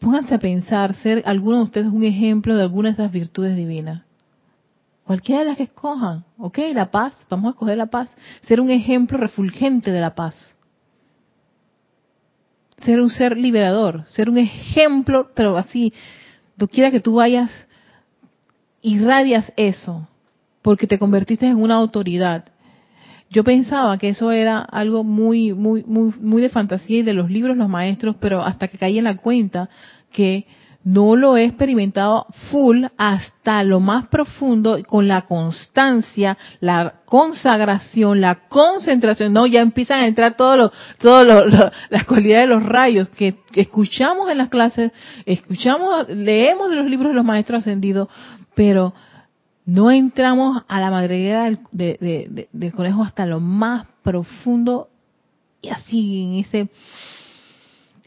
pónganse 0.00 0.34
a 0.34 0.38
pensar, 0.38 0.94
ser 0.94 1.22
alguno 1.26 1.58
de 1.58 1.62
ustedes 1.64 1.86
un 1.86 2.02
ejemplo 2.02 2.56
de 2.56 2.62
alguna 2.62 2.88
de 2.88 2.94
esas 2.94 3.12
virtudes 3.12 3.56
divinas. 3.56 4.02
Cualquiera 5.04 5.40
de 5.40 5.48
las 5.48 5.56
que 5.56 5.64
escojan, 5.64 6.24
¿ok? 6.38 6.58
La 6.74 6.90
paz, 6.90 7.26
vamos 7.28 7.46
a 7.46 7.50
escoger 7.50 7.76
la 7.76 7.86
paz. 7.86 8.14
Ser 8.42 8.60
un 8.60 8.70
ejemplo 8.70 9.18
refulgente 9.18 9.90
de 9.90 10.00
la 10.00 10.14
paz. 10.14 10.56
Ser 12.84 13.00
un 13.00 13.10
ser 13.10 13.36
liberador, 13.36 14.04
ser 14.06 14.28
un 14.28 14.38
ejemplo, 14.38 15.30
pero 15.34 15.56
así, 15.56 15.92
quiera 16.68 16.90
que 16.90 17.00
tú 17.00 17.14
vayas, 17.14 17.50
irradias 18.80 19.52
eso, 19.56 20.08
porque 20.62 20.86
te 20.86 20.98
convertiste 20.98 21.46
en 21.46 21.60
una 21.60 21.76
autoridad. 21.76 22.44
Yo 23.30 23.44
pensaba 23.44 23.96
que 23.98 24.10
eso 24.10 24.30
era 24.30 24.60
algo 24.60 25.04
muy, 25.04 25.52
muy, 25.54 25.82
muy, 25.84 26.12
muy 26.20 26.42
de 26.42 26.50
fantasía 26.50 26.98
y 26.98 27.02
de 27.02 27.14
los 27.14 27.30
libros, 27.30 27.56
los 27.56 27.68
maestros, 27.68 28.16
pero 28.20 28.42
hasta 28.42 28.68
que 28.68 28.78
caí 28.78 28.98
en 28.98 29.04
la 29.04 29.16
cuenta 29.16 29.70
que 30.10 30.46
no 30.84 31.14
lo 31.16 31.36
he 31.36 31.44
experimentado 31.44 32.26
full 32.50 32.84
hasta 32.96 33.62
lo 33.62 33.80
más 33.80 34.08
profundo 34.08 34.78
con 34.86 35.06
la 35.06 35.22
constancia, 35.22 36.36
la 36.60 36.94
consagración, 37.04 38.20
la 38.20 38.48
concentración. 38.48 39.32
No, 39.32 39.46
ya 39.46 39.60
empiezan 39.60 40.00
a 40.00 40.06
entrar 40.06 40.36
todos 40.36 40.72
los, 41.02 41.70
las 41.90 42.04
cualidades 42.04 42.48
de 42.48 42.54
los 42.54 42.64
rayos 42.64 43.08
que, 43.10 43.36
escuchamos 43.54 44.30
en 44.30 44.38
las 44.38 44.48
clases, 44.48 44.92
escuchamos, 45.26 46.08
leemos 46.08 46.70
de 46.70 46.76
los 46.76 46.90
libros 46.90 47.10
de 47.10 47.16
los 47.16 47.24
maestros 47.24 47.60
ascendidos, 47.60 48.08
pero 48.54 48.92
no 49.64 49.90
entramos 49.90 50.62
a 50.66 50.80
la 50.80 50.90
madriguera 50.90 51.44
del, 51.70 52.48
del 52.50 52.72
conejo 52.72 53.04
hasta 53.04 53.26
lo 53.26 53.38
más 53.38 53.86
profundo 54.02 54.88
y 55.60 55.68
así 55.68 56.22
en 56.22 56.34
ese 56.34 56.68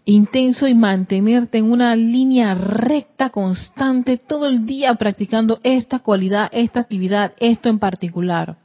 intenso 0.05 0.67
y 0.67 0.75
mantenerte 0.75 1.57
en 1.57 1.71
una 1.71 1.95
línea 1.95 2.53
recta, 2.53 3.31
constante, 3.31 4.17
todo 4.17 4.47
el 4.47 4.65
día 4.65 4.93
practicando 4.95 5.59
esta 5.63 5.99
cualidad, 5.99 6.49
esta 6.53 6.81
actividad, 6.81 7.33
esto 7.39 7.69
en 7.69 7.79
particular. 7.79 8.57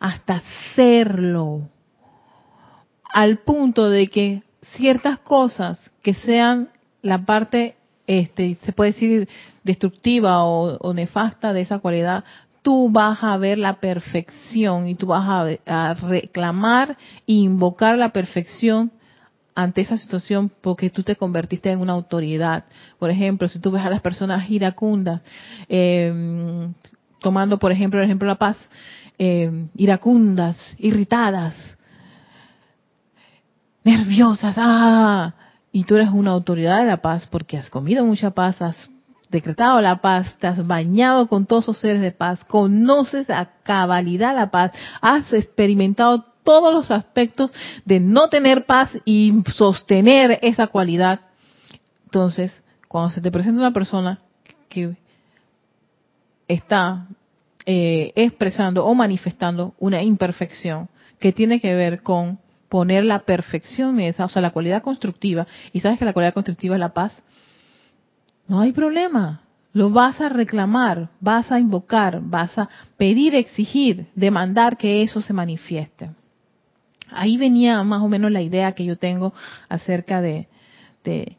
Hasta 0.00 0.42
hacerlo. 0.42 1.68
Al 3.04 3.38
punto 3.38 3.90
de 3.90 4.08
que 4.08 4.42
ciertas 4.76 5.18
cosas 5.18 5.90
que 6.02 6.14
sean 6.14 6.70
la 7.02 7.26
parte, 7.26 7.76
este, 8.06 8.56
se 8.64 8.72
puede 8.72 8.92
decir, 8.92 9.28
destructiva 9.62 10.44
o, 10.44 10.94
nefasta 10.94 11.52
de 11.52 11.60
esa 11.60 11.78
cualidad, 11.78 12.24
tú 12.62 12.90
vas 12.90 13.22
a 13.22 13.36
ver 13.36 13.58
la 13.58 13.80
perfección 13.80 14.88
y 14.88 14.94
tú 14.94 15.08
vas 15.08 15.58
a, 15.66 15.90
a 15.90 15.94
reclamar 15.94 16.96
e 17.26 17.34
invocar 17.34 17.98
la 17.98 18.10
perfección 18.10 18.90
ante 19.54 19.82
esa 19.82 19.96
situación 19.96 20.50
porque 20.60 20.90
tú 20.90 21.02
te 21.02 21.16
convertiste 21.16 21.70
en 21.70 21.80
una 21.80 21.92
autoridad. 21.92 22.64
Por 22.98 23.10
ejemplo, 23.10 23.48
si 23.48 23.58
tú 23.58 23.70
ves 23.70 23.84
a 23.84 23.90
las 23.90 24.00
personas 24.00 24.48
iracundas, 24.50 25.20
em, 25.68 26.72
tomando 27.20 27.58
por 27.58 27.72
ejemplo 27.72 28.00
el 28.00 28.06
ejemplo 28.06 28.26
de 28.26 28.32
la 28.32 28.38
paz, 28.38 28.56
em, 29.18 29.68
iracundas, 29.76 30.58
irritadas, 30.78 31.54
nerviosas, 33.84 34.54
ah, 34.58 35.34
y 35.72 35.84
tú 35.84 35.96
eres 35.96 36.10
una 36.10 36.30
autoridad 36.30 36.78
de 36.78 36.86
la 36.86 36.98
paz 36.98 37.26
porque 37.30 37.58
has 37.58 37.70
comido 37.70 38.04
mucha 38.04 38.30
paz, 38.30 38.60
has 38.62 38.90
decretado 39.30 39.80
la 39.80 40.00
paz, 40.00 40.36
te 40.38 40.46
has 40.46 40.64
bañado 40.66 41.26
con 41.26 41.46
todos 41.46 41.64
esos 41.64 41.78
seres 41.78 42.02
de 42.02 42.12
paz, 42.12 42.44
conoces 42.44 43.30
a 43.30 43.48
cabalidad 43.62 44.34
la 44.34 44.50
paz, 44.50 44.72
has 45.00 45.32
experimentado 45.32 46.31
todos 46.44 46.72
los 46.72 46.90
aspectos 46.90 47.50
de 47.84 48.00
no 48.00 48.28
tener 48.28 48.66
paz 48.66 48.90
y 49.04 49.32
sostener 49.52 50.38
esa 50.42 50.66
cualidad. 50.66 51.20
Entonces, 52.04 52.62
cuando 52.88 53.10
se 53.10 53.20
te 53.20 53.30
presenta 53.30 53.60
una 53.60 53.72
persona 53.72 54.18
que 54.68 54.96
está 56.48 57.06
eh, 57.64 58.12
expresando 58.16 58.84
o 58.84 58.94
manifestando 58.94 59.74
una 59.78 60.02
imperfección 60.02 60.88
que 61.18 61.32
tiene 61.32 61.60
que 61.60 61.74
ver 61.74 62.02
con 62.02 62.38
poner 62.68 63.04
la 63.04 63.20
perfección 63.20 64.00
esa, 64.00 64.24
o 64.24 64.28
sea, 64.28 64.42
la 64.42 64.50
cualidad 64.50 64.82
constructiva, 64.82 65.46
y 65.72 65.80
sabes 65.80 65.98
que 65.98 66.04
la 66.04 66.12
cualidad 66.12 66.34
constructiva 66.34 66.74
es 66.74 66.80
la 66.80 66.94
paz, 66.94 67.22
no 68.48 68.60
hay 68.60 68.72
problema. 68.72 69.42
Lo 69.72 69.90
vas 69.90 70.20
a 70.20 70.28
reclamar, 70.28 71.08
vas 71.20 71.50
a 71.52 71.58
invocar, 71.58 72.20
vas 72.22 72.58
a 72.58 72.68
pedir, 72.96 73.34
exigir, 73.34 74.08
demandar 74.14 74.76
que 74.76 75.02
eso 75.02 75.22
se 75.22 75.32
manifieste. 75.32 76.10
Ahí 77.14 77.36
venía 77.36 77.82
más 77.82 78.02
o 78.02 78.08
menos 78.08 78.30
la 78.30 78.42
idea 78.42 78.72
que 78.72 78.84
yo 78.84 78.96
tengo 78.96 79.32
acerca 79.68 80.20
de, 80.20 80.48
de, 81.04 81.36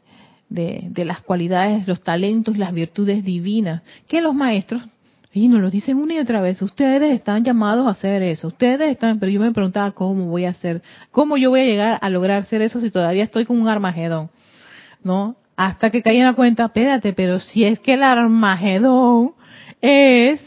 de, 0.48 1.04
las 1.04 1.20
cualidades, 1.22 1.88
los 1.88 2.00
talentos 2.00 2.54
y 2.54 2.58
las 2.58 2.72
virtudes 2.72 3.24
divinas, 3.24 3.82
que 4.06 4.20
los 4.20 4.34
maestros, 4.34 4.82
y 5.32 5.48
nos 5.48 5.60
lo 5.60 5.70
dicen 5.70 5.96
una 5.96 6.14
y 6.14 6.18
otra 6.18 6.40
vez, 6.40 6.62
ustedes 6.62 7.12
están 7.12 7.44
llamados 7.44 7.86
a 7.86 7.90
hacer 7.90 8.22
eso, 8.22 8.48
ustedes 8.48 8.90
están, 8.90 9.18
pero 9.18 9.32
yo 9.32 9.40
me 9.40 9.52
preguntaba 9.52 9.90
cómo 9.90 10.26
voy 10.26 10.44
a 10.44 10.50
hacer, 10.50 10.82
cómo 11.10 11.36
yo 11.36 11.50
voy 11.50 11.60
a 11.60 11.64
llegar 11.64 11.98
a 12.00 12.08
lograr 12.08 12.42
hacer 12.42 12.62
eso 12.62 12.80
si 12.80 12.90
todavía 12.90 13.24
estoy 13.24 13.44
con 13.44 13.60
un 13.60 13.68
armagedón, 13.68 14.30
¿no? 15.02 15.36
Hasta 15.56 15.90
que 15.90 16.02
caí 16.02 16.18
en 16.18 16.26
la 16.26 16.34
cuenta, 16.34 16.66
espérate, 16.66 17.12
pero 17.12 17.38
si 17.40 17.64
es 17.64 17.80
que 17.80 17.94
el 17.94 18.02
armagedón 18.02 19.32
es 19.80 20.40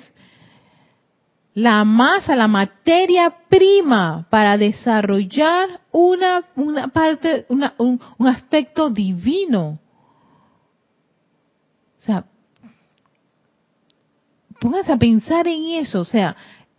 la 1.58 1.84
masa, 1.86 2.36
la 2.36 2.48
materia 2.48 3.34
prima 3.50 4.28
para 4.30 4.60
desarrollar 4.60 5.82
una, 5.92 6.44
una 6.56 6.90
parte, 6.90 7.48
una, 7.50 7.74
un, 7.80 8.00
aspecto 8.28 8.92
divino. 8.92 9.80
O 11.98 12.02
sea, 12.02 12.26
pónganse 14.60 14.92
a 14.92 14.98
pensar 14.98 15.48
en 15.48 15.80
eso, 15.80 16.02
o 16.02 16.06
sea, 16.06 16.36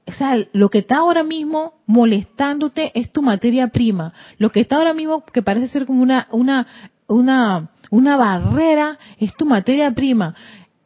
o 0.07 0.13
sea, 0.13 0.47
lo 0.53 0.69
que 0.69 0.79
está 0.79 0.99
ahora 0.99 1.25
mismo 1.25 1.75
molestándote 1.87 2.93
es 2.95 3.11
tu 3.11 3.21
materia 3.21 3.67
prima. 3.69 4.13
Lo 4.39 4.51
que 4.51 4.61
está 4.61 4.77
ahora 4.77 4.95
mismo 4.95 5.25
que 5.25 5.43
parece 5.43 5.67
ser 5.67 5.87
como 5.87 6.05
una, 6.05 6.29
una, 6.31 6.69
una, 7.09 7.71
una 7.91 8.17
barrera 8.17 8.97
es 9.19 9.35
tu 9.35 9.45
materia 9.45 9.91
prima 9.91 10.37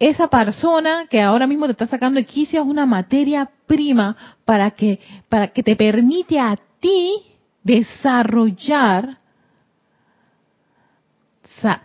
esa 0.02 0.26
persona 0.26 1.06
que 1.08 1.22
ahora 1.22 1.46
mismo 1.46 1.66
te 1.66 1.72
está 1.72 1.86
sacando 1.86 2.20
de 2.20 2.26
es 2.26 2.54
una 2.54 2.86
materia 2.86 3.48
prima 3.68 4.16
para 4.44 4.72
que, 4.72 4.98
para 5.28 5.46
que 5.48 5.62
te 5.62 5.76
permite 5.76 6.40
a 6.40 6.56
ti 6.80 7.22
desarrollar, 7.62 9.18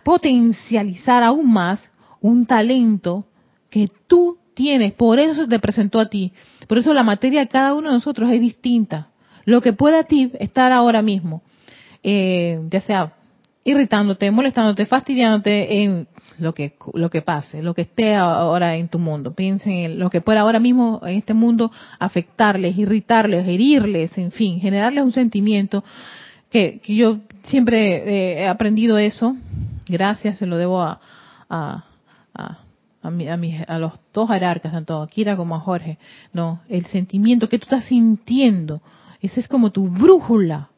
potencializar 0.02 1.22
aún 1.22 1.52
más 1.52 1.88
un 2.20 2.44
talento 2.44 3.24
que 3.70 3.88
tú 4.08 4.36
tienes. 4.52 4.94
Por 4.94 5.20
eso 5.20 5.42
se 5.42 5.48
te 5.48 5.60
presentó 5.60 6.00
a 6.00 6.06
ti. 6.06 6.32
Por 6.66 6.78
eso 6.78 6.92
la 6.92 7.04
materia 7.04 7.38
de 7.38 7.48
cada 7.48 7.72
uno 7.74 7.86
de 7.86 7.94
nosotros 7.94 8.32
es 8.32 8.40
distinta. 8.40 9.10
Lo 9.44 9.60
que 9.60 9.72
puede 9.72 9.96
a 9.96 10.02
ti 10.02 10.32
estar 10.40 10.72
ahora 10.72 11.02
mismo, 11.02 11.42
eh, 12.02 12.60
ya 12.68 12.80
sea 12.80 13.12
irritándote, 13.64 14.30
molestándote, 14.30 14.86
fastidiándote 14.86 15.82
en 15.82 16.08
lo 16.38 16.54
que 16.54 16.74
lo 16.94 17.10
que 17.10 17.22
pase, 17.22 17.62
lo 17.62 17.74
que 17.74 17.82
esté 17.82 18.14
ahora 18.14 18.76
en 18.76 18.88
tu 18.88 18.98
mundo. 18.98 19.34
Piensen 19.34 19.72
en 19.72 19.98
lo 19.98 20.10
que 20.10 20.20
pueda 20.20 20.40
ahora 20.40 20.60
mismo 20.60 21.00
en 21.04 21.18
este 21.18 21.34
mundo 21.34 21.70
afectarles, 21.98 22.78
irritarles, 22.78 23.46
herirles, 23.46 24.16
en 24.16 24.30
fin, 24.30 24.60
generarles 24.60 25.04
un 25.04 25.12
sentimiento 25.12 25.84
que, 26.50 26.80
que 26.80 26.94
yo 26.94 27.18
siempre 27.44 27.96
eh, 27.96 28.42
he 28.42 28.48
aprendido 28.48 28.96
eso. 28.98 29.36
Gracias, 29.86 30.38
se 30.38 30.46
lo 30.46 30.56
debo 30.56 30.80
a 30.82 31.00
a, 31.48 31.84
a, 32.34 32.58
a, 33.02 33.10
mi, 33.10 33.28
a, 33.28 33.62
a 33.64 33.78
los 33.78 33.92
dos 34.12 34.28
jerarcas, 34.28 34.72
tanto 34.72 35.00
a 35.00 35.08
Kira 35.08 35.36
como 35.36 35.56
a 35.56 35.60
Jorge. 35.60 35.98
No, 36.32 36.60
el 36.68 36.86
sentimiento 36.86 37.48
que 37.48 37.58
tú 37.58 37.64
estás 37.64 37.86
sintiendo, 37.86 38.80
ese 39.20 39.40
es 39.40 39.48
como 39.48 39.70
tu 39.70 39.88
brújula 39.88 40.70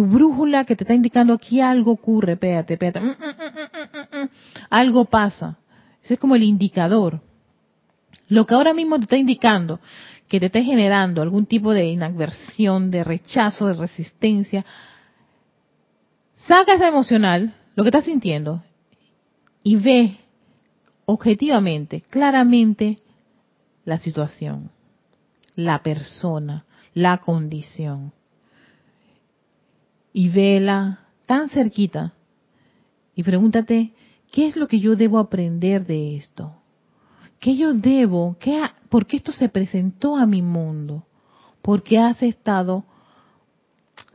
tu 0.00 0.06
brújula 0.06 0.64
que 0.64 0.76
te 0.76 0.84
está 0.84 0.94
indicando 0.94 1.34
aquí 1.34 1.60
algo 1.60 1.92
ocurre, 1.92 2.32
espérate, 2.32 2.72
espérate, 2.72 3.00
mm, 3.00 3.08
mm, 3.10 4.22
mm, 4.22 4.28
algo 4.70 5.04
pasa. 5.04 5.58
Ese 6.02 6.14
es 6.14 6.20
como 6.20 6.36
el 6.36 6.42
indicador. 6.42 7.20
Lo 8.28 8.46
que 8.46 8.54
ahora 8.54 8.72
mismo 8.72 8.96
te 8.96 9.02
está 9.02 9.18
indicando 9.18 9.78
que 10.26 10.40
te 10.40 10.46
está 10.46 10.62
generando 10.62 11.20
algún 11.20 11.44
tipo 11.44 11.74
de 11.74 11.84
inadversión, 11.84 12.90
de 12.90 13.04
rechazo, 13.04 13.66
de 13.66 13.74
resistencia, 13.74 14.64
saca 16.46 16.76
esa 16.76 16.88
emocional, 16.88 17.54
lo 17.74 17.82
que 17.82 17.90
estás 17.90 18.06
sintiendo, 18.06 18.62
y 19.62 19.76
ve 19.76 20.16
objetivamente, 21.04 22.00
claramente, 22.08 22.96
la 23.84 23.98
situación, 23.98 24.70
la 25.56 25.82
persona, 25.82 26.64
la 26.94 27.18
condición 27.18 28.14
y 30.12 30.28
vela 30.28 31.06
tan 31.26 31.48
cerquita 31.50 32.14
y 33.14 33.22
pregúntate, 33.22 33.92
¿qué 34.30 34.46
es 34.46 34.56
lo 34.56 34.68
que 34.68 34.80
yo 34.80 34.96
debo 34.96 35.18
aprender 35.18 35.86
de 35.86 36.16
esto? 36.16 36.54
¿Qué 37.38 37.56
yo 37.56 37.72
debo? 37.72 38.36
Qué, 38.38 38.62
¿Por 38.88 39.06
qué 39.06 39.16
esto 39.16 39.32
se 39.32 39.48
presentó 39.48 40.16
a 40.16 40.26
mi 40.26 40.42
mundo? 40.42 41.06
¿Por 41.62 41.82
qué 41.82 41.98
has 41.98 42.22
estado 42.22 42.84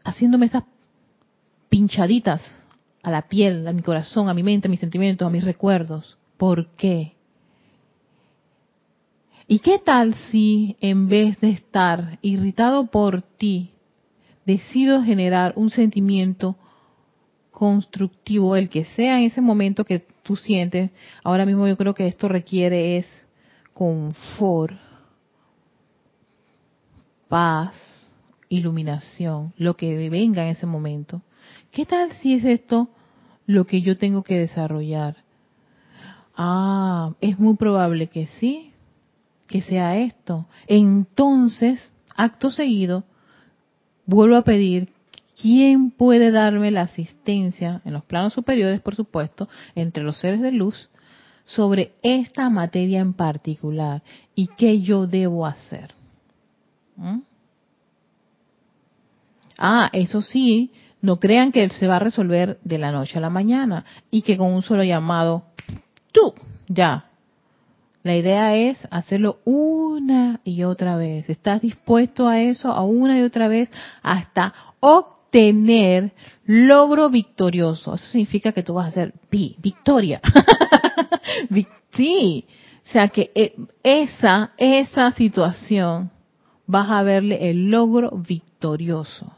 haciéndome 0.03 0.45
esas 0.47 0.63
pinchaditas 1.69 2.41
a 3.05 3.11
la 3.11 3.27
piel, 3.27 3.67
a 3.67 3.71
mi 3.71 3.83
corazón, 3.83 4.29
a 4.29 4.33
mi 4.33 4.41
mente, 4.41 4.67
a 4.67 4.71
mis 4.71 4.79
sentimientos, 4.79 5.27
a 5.27 5.29
mis 5.29 5.43
recuerdos. 5.43 6.17
¿Por 6.37 6.69
qué? 6.69 7.13
¿Y 9.47 9.59
qué 9.59 9.77
tal 9.77 10.15
si 10.31 10.75
en 10.81 11.07
vez 11.07 11.39
de 11.39 11.51
estar 11.51 12.17
irritado 12.23 12.87
por 12.87 13.21
ti, 13.21 13.74
decido 14.45 15.03
generar 15.03 15.53
un 15.55 15.69
sentimiento 15.69 16.55
constructivo, 17.51 18.55
el 18.55 18.69
que 18.69 18.85
sea 18.85 19.19
en 19.19 19.25
ese 19.25 19.41
momento 19.41 19.85
que 19.85 20.05
tú 20.23 20.35
sientes? 20.35 20.91
Ahora 21.23 21.45
mismo 21.45 21.67
yo 21.67 21.77
creo 21.77 21.93
que 21.93 22.07
esto 22.07 22.27
requiere 22.27 22.97
es 22.97 23.07
confort, 23.73 24.77
paz, 27.27 27.73
iluminación, 28.49 29.53
lo 29.57 29.75
que 29.75 30.09
venga 30.09 30.43
en 30.43 30.49
ese 30.49 30.65
momento. 30.65 31.21
¿Qué 31.71 31.85
tal 31.85 32.11
si 32.13 32.35
es 32.35 32.45
esto 32.45 32.89
lo 33.45 33.65
que 33.65 33.81
yo 33.81 33.97
tengo 33.97 34.23
que 34.23 34.39
desarrollar? 34.39 35.17
Ah, 36.35 37.13
es 37.21 37.39
muy 37.39 37.55
probable 37.55 38.07
que 38.07 38.27
sí, 38.27 38.73
que 39.47 39.61
sea 39.61 39.97
esto. 39.97 40.47
Entonces, 40.67 41.91
acto 42.15 42.51
seguido, 42.51 43.05
vuelvo 44.05 44.35
a 44.35 44.43
pedir 44.43 44.89
quién 45.39 45.91
puede 45.91 46.31
darme 46.31 46.71
la 46.71 46.81
asistencia, 46.81 47.81
en 47.85 47.93
los 47.93 48.03
planos 48.03 48.33
superiores, 48.33 48.81
por 48.81 48.95
supuesto, 48.95 49.49
entre 49.75 50.03
los 50.03 50.17
seres 50.17 50.41
de 50.41 50.51
luz, 50.51 50.89
sobre 51.45 51.93
esta 52.01 52.49
materia 52.49 52.99
en 52.99 53.13
particular 53.13 54.01
y 54.33 54.47
qué 54.47 54.81
yo 54.81 55.05
debo 55.05 55.45
hacer. 55.45 55.93
¿Mm? 56.95 57.19
Ah, 59.57 59.89
eso 59.93 60.21
sí, 60.21 60.71
no 61.01 61.19
crean 61.19 61.51
que 61.51 61.69
se 61.69 61.87
va 61.87 61.97
a 61.97 61.99
resolver 61.99 62.59
de 62.63 62.77
la 62.77 62.91
noche 62.91 63.17
a 63.17 63.21
la 63.21 63.29
mañana 63.29 63.85
y 64.09 64.23
que 64.23 64.37
con 64.37 64.53
un 64.53 64.63
solo 64.63 64.83
llamado, 64.83 65.43
tú, 66.11 66.33
ya, 66.67 67.11
la 68.05 68.15
idea 68.15 68.55
es 68.55 68.77
hacerlo 68.91 69.39
una 69.45 70.39
y 70.43 70.61
otra 70.61 70.95
vez. 70.95 71.27
¿Estás 71.27 71.59
dispuesto 71.59 72.27
a 72.27 72.39
eso, 72.39 72.71
a 72.71 72.83
una 72.83 73.17
y 73.17 73.23
otra 73.23 73.47
vez, 73.47 73.67
hasta 74.03 74.53
obtener 74.79 76.11
logro 76.45 77.09
victorioso? 77.09 77.95
Eso 77.95 78.05
significa 78.05 78.51
que 78.51 78.61
tú 78.61 78.75
vas 78.75 78.85
a 78.85 78.89
hacer 78.89 79.13
victoria. 79.31 80.21
sí, 81.93 82.45
o 82.87 82.91
sea 82.91 83.07
que 83.07 83.31
eh, 83.33 83.55
esa, 83.81 84.51
esa 84.59 85.11
situación 85.13 86.11
vas 86.67 86.91
a 86.91 87.01
verle 87.01 87.49
el 87.49 87.71
logro 87.71 88.11
victorioso. 88.11 89.33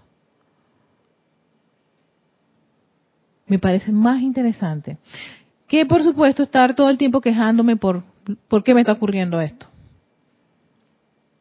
Me 3.46 3.60
parece 3.60 3.94
más 3.94 4.22
interesante 4.22 4.98
que 5.68 5.86
por 5.86 6.04
supuesto 6.04 6.44
estar 6.44 6.76
todo 6.76 6.90
el 6.90 6.98
tiempo 6.98 7.22
quejándome 7.22 7.76
por 7.76 8.04
¿por 8.48 8.64
qué 8.64 8.74
me 8.74 8.82
está 8.82 8.94
ocurriendo 8.94 9.40
esto? 9.42 9.68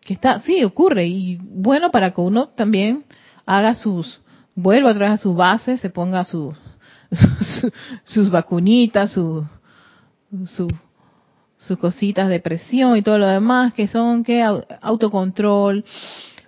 Que 0.01 0.15
está, 0.15 0.41
sí, 0.41 0.63
ocurre, 0.65 1.07
y 1.07 1.37
bueno 1.43 1.91
para 1.91 2.13
que 2.13 2.21
uno 2.21 2.49
también 2.49 3.05
haga 3.45 3.75
sus, 3.75 4.21
vuelva 4.55 4.91
otra 4.91 5.11
vez 5.11 5.21
a 5.21 5.23
su 5.23 5.35
base, 5.35 5.77
se 5.77 5.91
ponga 5.91 6.25
sus, 6.25 6.57
sus, 8.05 8.31
vacunitas, 8.31 9.13
sus 9.13 9.45
sus 11.57 11.79
cositas 11.79 12.29
de 12.29 12.41
presión 12.41 12.97
y 12.97 13.03
todo 13.03 13.19
lo 13.19 13.27
demás, 13.27 13.73
que 13.75 13.89
son 13.89 14.23
que 14.23 14.43
autocontrol, 14.43 15.85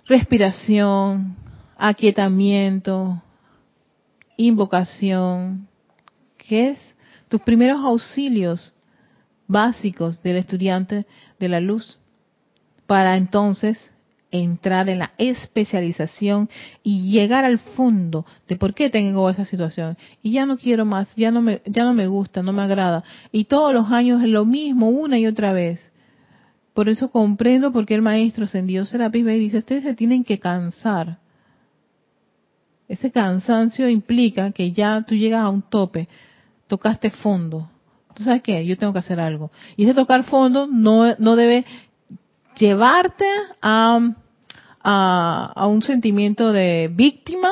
respiración, 0.05 1.35
aquietamiento, 1.77 3.21
invocación, 4.37 5.67
que 6.37 6.69
es 6.69 6.95
tus 7.27 7.41
primeros 7.41 7.83
auxilios 7.83 8.73
básicos 9.49 10.23
del 10.23 10.37
estudiante 10.37 11.05
de 11.39 11.49
la 11.49 11.59
luz 11.59 11.99
para 12.85 13.17
entonces 13.17 13.91
entrar 14.31 14.87
en 14.89 14.99
la 14.99 15.11
especialización 15.17 16.49
y 16.83 17.11
llegar 17.11 17.45
al 17.45 17.57
fondo 17.57 18.27
de 18.47 18.55
por 18.55 18.75
qué 18.75 18.91
tengo 18.91 19.27
esa 19.27 19.43
situación 19.45 19.97
y 20.21 20.31
ya 20.33 20.45
no 20.45 20.57
quiero 20.57 20.85
más, 20.85 21.13
ya 21.15 21.31
no 21.31 21.41
me 21.41 21.61
ya 21.65 21.83
no 21.83 21.95
me 21.95 22.07
gusta, 22.07 22.43
no 22.43 22.53
me 22.53 22.61
agrada 22.61 23.03
y 23.31 23.45
todos 23.45 23.73
los 23.73 23.91
años 23.91 24.21
es 24.21 24.29
lo 24.29 24.45
mismo 24.45 24.89
una 24.89 25.17
y 25.17 25.27
otra 25.27 25.51
vez. 25.51 25.91
Por 26.75 26.87
eso 26.87 27.09
comprendo 27.09 27.73
por 27.73 27.85
qué 27.85 27.95
el 27.95 28.01
maestro 28.03 28.45
ascendió 28.45 28.85
Serapis 28.85 29.25
y 29.25 29.39
dice, 29.39 29.57
ustedes 29.57 29.83
se 29.83 29.95
tienen 29.95 30.23
que 30.23 30.39
cansar. 30.39 31.17
Ese 32.87 33.11
cansancio 33.11 33.89
implica 33.89 34.51
que 34.51 34.71
ya 34.71 35.03
tú 35.05 35.15
llegas 35.15 35.43
a 35.43 35.49
un 35.49 35.63
tope, 35.63 36.07
tocaste 36.67 37.09
fondo, 37.09 37.69
¿tú 38.19 38.25
sabes 38.25 38.41
qué? 38.43 38.65
Yo 38.65 38.77
tengo 38.77 38.91
que 38.91 38.99
hacer 38.99 39.17
algo. 39.17 39.49
Y 39.77 39.85
ese 39.85 39.93
tocar 39.93 40.25
fondo 40.25 40.67
no, 40.67 41.15
no 41.19 41.37
debe 41.37 41.65
llevarte 42.57 43.25
a, 43.61 44.13
a, 44.83 45.67
un 45.67 45.81
sentimiento 45.81 46.51
de 46.51 46.91
víctima, 46.93 47.49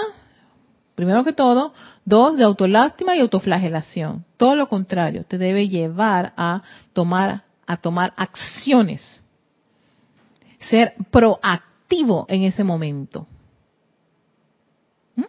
primero 0.94 1.24
que 1.24 1.32
todo, 1.32 1.74
dos, 2.04 2.36
de 2.36 2.44
autolástima 2.44 3.16
y 3.16 3.22
autoflagelación. 3.22 4.26
Todo 4.36 4.58
lo 4.58 4.68
contrario, 4.68 5.24
te 5.24 5.38
debe 5.38 5.70
llevar 5.70 6.34
a 6.36 6.64
tomar, 6.92 7.44
a 7.66 7.78
tomar 7.78 8.14
acciones. 8.18 9.24
Ser 10.70 10.96
proactivo 11.12 12.26
en 12.28 12.44
ese 12.44 12.66
momento. 12.66 13.26
¿Mm? 15.16 15.24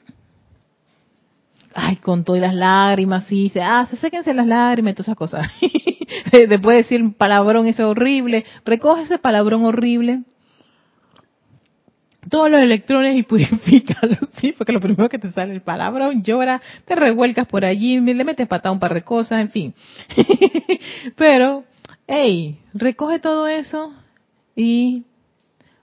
Ay, 1.79 1.97
con 1.97 2.25
todas 2.25 2.41
las 2.41 2.55
lágrimas, 2.55 3.31
y 3.31 3.45
dice, 3.45 3.63
ah, 3.63 3.87
se 3.89 3.97
séquense 3.97 4.35
las 4.35 4.47
lágrimas 4.47 4.93
y 4.93 4.95
todas 4.95 5.09
esas 5.09 5.17
cosas. 5.17 5.51
Después 6.33 6.75
de 6.75 6.83
decir 6.83 7.03
un 7.03 7.15
palabrón 7.15 7.67
ese 7.67 7.85
horrible, 7.85 8.45
recoge 8.65 9.03
ese 9.03 9.19
palabrón 9.19 9.65
horrible, 9.65 10.23
todos 12.29 12.51
los 12.51 12.61
electrones 12.61 13.17
y 13.17 13.23
purifícalos, 13.25 14.19
¿sí? 14.39 14.53
Porque 14.57 14.73
lo 14.73 14.81
primero 14.81 15.09
que 15.09 15.19
te 15.19 15.31
sale 15.33 15.53
el 15.53 15.63
palabrón, 15.63 16.23
llora, 16.23 16.61
te 16.85 16.95
revuelcas 16.95 17.47
por 17.47 17.65
allí, 17.65 18.01
le 18.01 18.25
metes 18.25 18.49
patada 18.49 18.73
un 18.73 18.81
par 18.81 18.95
de 18.95 19.03
cosas, 19.03 19.41
en 19.41 19.51
fin. 19.51 19.75
Pero, 21.17 21.65
hey, 22.07 22.59
recoge 22.75 23.19
todo 23.19 23.47
eso 23.47 23.93
y 24.57 25.05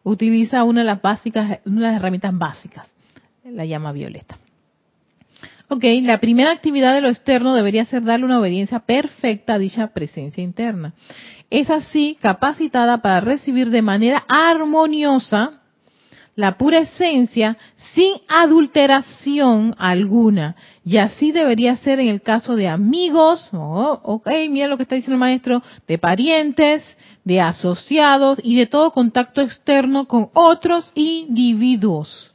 utiliza 0.03 0.63
una 0.63 0.81
de 0.81 0.85
las 0.85 1.01
básicas, 1.01 1.59
una 1.65 1.81
de 1.81 1.87
las 1.87 1.95
herramientas 1.95 2.37
básicas, 2.37 2.95
la 3.43 3.65
llama 3.65 3.91
violeta. 3.91 4.37
Ok, 5.67 5.83
la 6.03 6.19
primera 6.19 6.51
actividad 6.51 6.93
de 6.93 7.01
lo 7.01 7.09
externo 7.09 7.55
debería 7.55 7.85
ser 7.85 8.03
darle 8.03 8.25
una 8.25 8.39
obediencia 8.39 8.79
perfecta 8.79 9.55
a 9.55 9.59
dicha 9.59 9.87
presencia 9.87 10.43
interna. 10.43 10.93
Es 11.49 11.69
así 11.69 12.17
capacitada 12.21 13.01
para 13.01 13.19
recibir 13.21 13.71
de 13.71 13.81
manera 13.81 14.23
armoniosa 14.27 15.61
la 16.35 16.57
pura 16.57 16.79
esencia 16.79 17.57
sin 17.93 18.13
adulteración 18.27 19.73
alguna. 19.79 20.55
Y 20.83 20.97
así 20.97 21.31
debería 21.31 21.75
ser 21.77 21.99
en 21.99 22.09
el 22.09 22.21
caso 22.21 22.55
de 22.55 22.67
amigos, 22.67 23.49
oh, 23.53 23.99
ok, 24.03 24.27
mira 24.49 24.67
lo 24.67 24.77
que 24.77 24.83
está 24.83 24.95
diciendo 24.95 25.15
el 25.15 25.19
maestro, 25.19 25.63
de 25.87 25.97
parientes, 25.97 26.83
de 27.23 27.41
asociados 27.41 28.39
y 28.43 28.55
de 28.55 28.67
todo 28.67 28.91
contacto 28.91 29.41
externo 29.41 30.05
con 30.07 30.29
otros 30.33 30.91
individuos. 30.93 32.34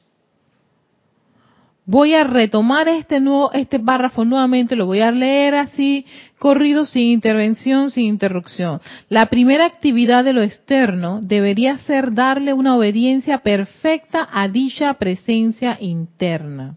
Voy 1.86 2.14
a 2.14 2.24
retomar 2.24 2.88
este 2.88 3.20
nuevo, 3.20 3.50
este 3.52 3.80
párrafo 3.80 4.24
nuevamente, 4.24 4.76
lo 4.76 4.86
voy 4.86 5.00
a 5.00 5.10
leer 5.10 5.54
así, 5.54 6.06
corrido, 6.38 6.84
sin 6.84 7.04
intervención, 7.04 7.90
sin 7.90 8.04
interrupción. 8.04 8.80
La 9.08 9.26
primera 9.26 9.64
actividad 9.64 10.22
de 10.22 10.32
lo 10.32 10.42
externo 10.42 11.20
debería 11.22 11.78
ser 11.78 12.12
darle 12.12 12.52
una 12.52 12.76
obediencia 12.76 13.38
perfecta 13.38 14.28
a 14.30 14.48
dicha 14.48 14.94
presencia 14.94 15.78
interna. 15.80 16.76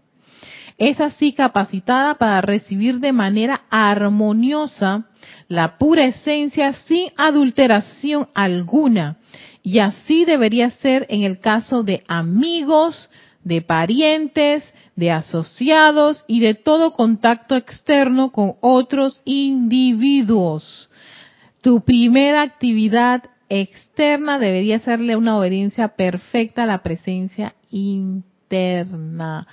Es 0.78 1.00
así 1.00 1.32
capacitada 1.32 2.14
para 2.14 2.40
recibir 2.40 2.98
de 2.98 3.12
manera 3.12 3.62
armoniosa 3.70 5.04
la 5.48 5.78
pura 5.78 6.04
esencia 6.04 6.72
sin 6.72 7.10
adulteración 7.16 8.26
alguna. 8.34 9.18
Y 9.62 9.78
así 9.78 10.24
debería 10.24 10.70
ser 10.70 11.06
en 11.08 11.22
el 11.22 11.38
caso 11.38 11.84
de 11.84 12.02
amigos, 12.08 13.08
de 13.44 13.62
parientes, 13.62 14.64
de 14.96 15.10
asociados 15.10 16.24
y 16.28 16.40
de 16.40 16.54
todo 16.54 16.92
contacto 16.92 17.56
externo 17.56 18.30
con 18.30 18.54
otros 18.60 19.20
individuos. 19.24 20.90
Tu 21.62 21.80
primera 21.80 22.42
actividad 22.42 23.24
externa 23.48 24.38
debería 24.38 24.78
serle 24.80 25.16
una 25.16 25.36
obediencia 25.36 25.88
perfecta 25.88 26.64
a 26.64 26.66
la 26.66 26.82
presencia 26.82 27.54
interna. 27.70 29.46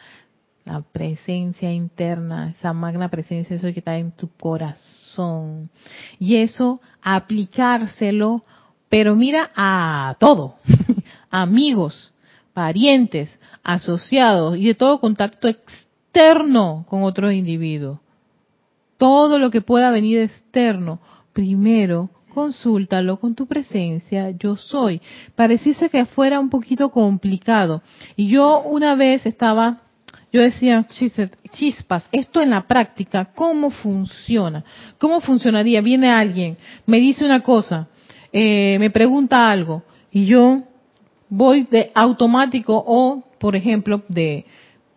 La 0.63 0.81
presencia 0.81 1.71
interna, 1.71 2.51
esa 2.51 2.71
magna 2.71 3.09
presencia, 3.09 3.55
eso 3.55 3.67
que 3.73 3.79
está 3.79 3.97
en 3.97 4.11
tu 4.11 4.29
corazón. 4.29 5.71
Y 6.19 6.35
eso, 6.35 6.81
aplicárselo, 7.01 8.43
pero 8.87 9.15
mira 9.15 9.49
a 9.55 10.15
todo. 10.19 10.57
Amigos, 11.31 12.10
parientes, 12.53 13.39
asociados 13.63 14.57
y 14.57 14.65
de 14.65 14.75
todo 14.75 14.99
contacto 14.99 15.47
externo 15.47 16.85
con 16.87 17.03
otros 17.03 17.33
individuos. 17.33 17.99
todo 18.97 19.39
lo 19.39 19.49
que 19.49 19.61
pueda 19.61 19.89
venir 19.89 20.19
externo, 20.19 20.99
primero 21.33 22.11
consúltalo 22.33 23.19
con 23.19 23.35
tu 23.35 23.45
presencia, 23.45 24.31
yo 24.31 24.55
soy. 24.55 25.01
Pareciese 25.35 25.89
que 25.89 26.05
fuera 26.05 26.39
un 26.39 26.49
poquito 26.49 26.89
complicado. 26.89 27.81
Y 28.15 28.27
yo 28.27 28.61
una 28.61 28.95
vez 28.95 29.25
estaba, 29.25 29.81
yo 30.31 30.41
decía, 30.41 30.85
chispas, 31.51 32.07
esto 32.11 32.41
en 32.41 32.49
la 32.51 32.67
práctica, 32.67 33.29
¿cómo 33.35 33.69
funciona? 33.69 34.63
¿Cómo 34.97 35.19
funcionaría? 35.21 35.81
Viene 35.81 36.09
alguien, 36.09 36.57
me 36.85 36.99
dice 36.99 37.25
una 37.25 37.41
cosa, 37.41 37.87
eh, 38.31 38.77
me 38.79 38.89
pregunta 38.89 39.49
algo, 39.49 39.83
y 40.11 40.25
yo 40.25 40.63
voy 41.31 41.63
de 41.63 41.91
automático 41.95 42.83
o, 42.85 43.23
por 43.39 43.55
ejemplo, 43.55 44.03
de 44.09 44.45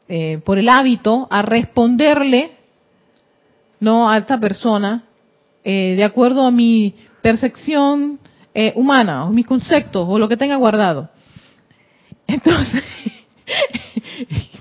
eh, 0.09 0.39
por 0.45 0.59
el 0.59 0.68
hábito 0.68 1.26
a 1.30 1.41
responderle 1.41 2.51
no 3.80 4.11
a 4.11 4.18
esta 4.18 4.39
persona 4.39 5.05
eh, 5.62 5.95
de 5.97 6.05
acuerdo 6.05 6.45
a 6.45 6.51
mi 6.51 6.93
percepción 7.22 8.18
eh, 8.53 8.72
humana 8.76 9.24
o 9.24 9.30
mis 9.30 9.47
conceptos 9.47 10.05
o 10.07 10.18
lo 10.18 10.28
que 10.28 10.37
tenga 10.37 10.57
guardado. 10.57 11.09
Entonces, 12.26 12.82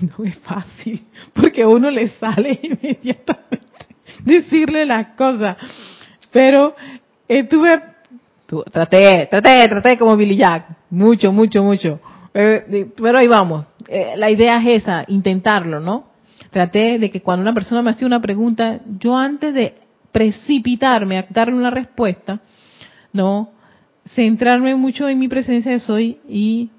no 0.00 0.24
es 0.24 0.38
fácil 0.38 1.02
porque 1.34 1.62
a 1.62 1.68
uno 1.68 1.90
le 1.90 2.08
sale 2.08 2.58
inmediatamente 2.62 3.58
decirle 4.24 4.86
las 4.86 5.08
cosas. 5.08 5.56
Pero 6.30 6.74
estuve, 7.28 7.82
traté, 8.62 9.26
traté, 9.30 9.68
traté 9.68 9.98
como 9.98 10.16
Billy 10.16 10.36
Jack, 10.36 10.68
mucho, 10.90 11.32
mucho, 11.32 11.62
mucho. 11.62 12.00
pero 12.32 13.18
ahí 13.18 13.28
vamos. 13.28 13.66
la 14.16 14.30
idea 14.30 14.58
es 14.58 14.82
esa, 14.82 15.04
intentarlo, 15.08 15.80
¿no? 15.80 16.14
traté 16.54 17.00
de 17.00 17.10
que 17.10 17.20
cuando 17.20 17.42
una 17.42 17.52
persona 17.52 17.82
me 17.82 17.90
hacía 17.90 18.06
una 18.06 18.22
pregunta, 18.22 18.80
yo 19.00 19.16
antes 19.16 19.52
de 19.52 19.74
precipitarme 20.12 21.18
a 21.18 21.26
darle 21.28 21.56
una 21.56 21.70
respuesta, 21.70 22.40
no, 23.12 23.50
centrarme 24.06 24.76
mucho 24.76 25.08
en 25.08 25.18
mi 25.18 25.26
presencia 25.26 25.72
de 25.72 25.80
soy 25.80 26.18
y 26.28 26.70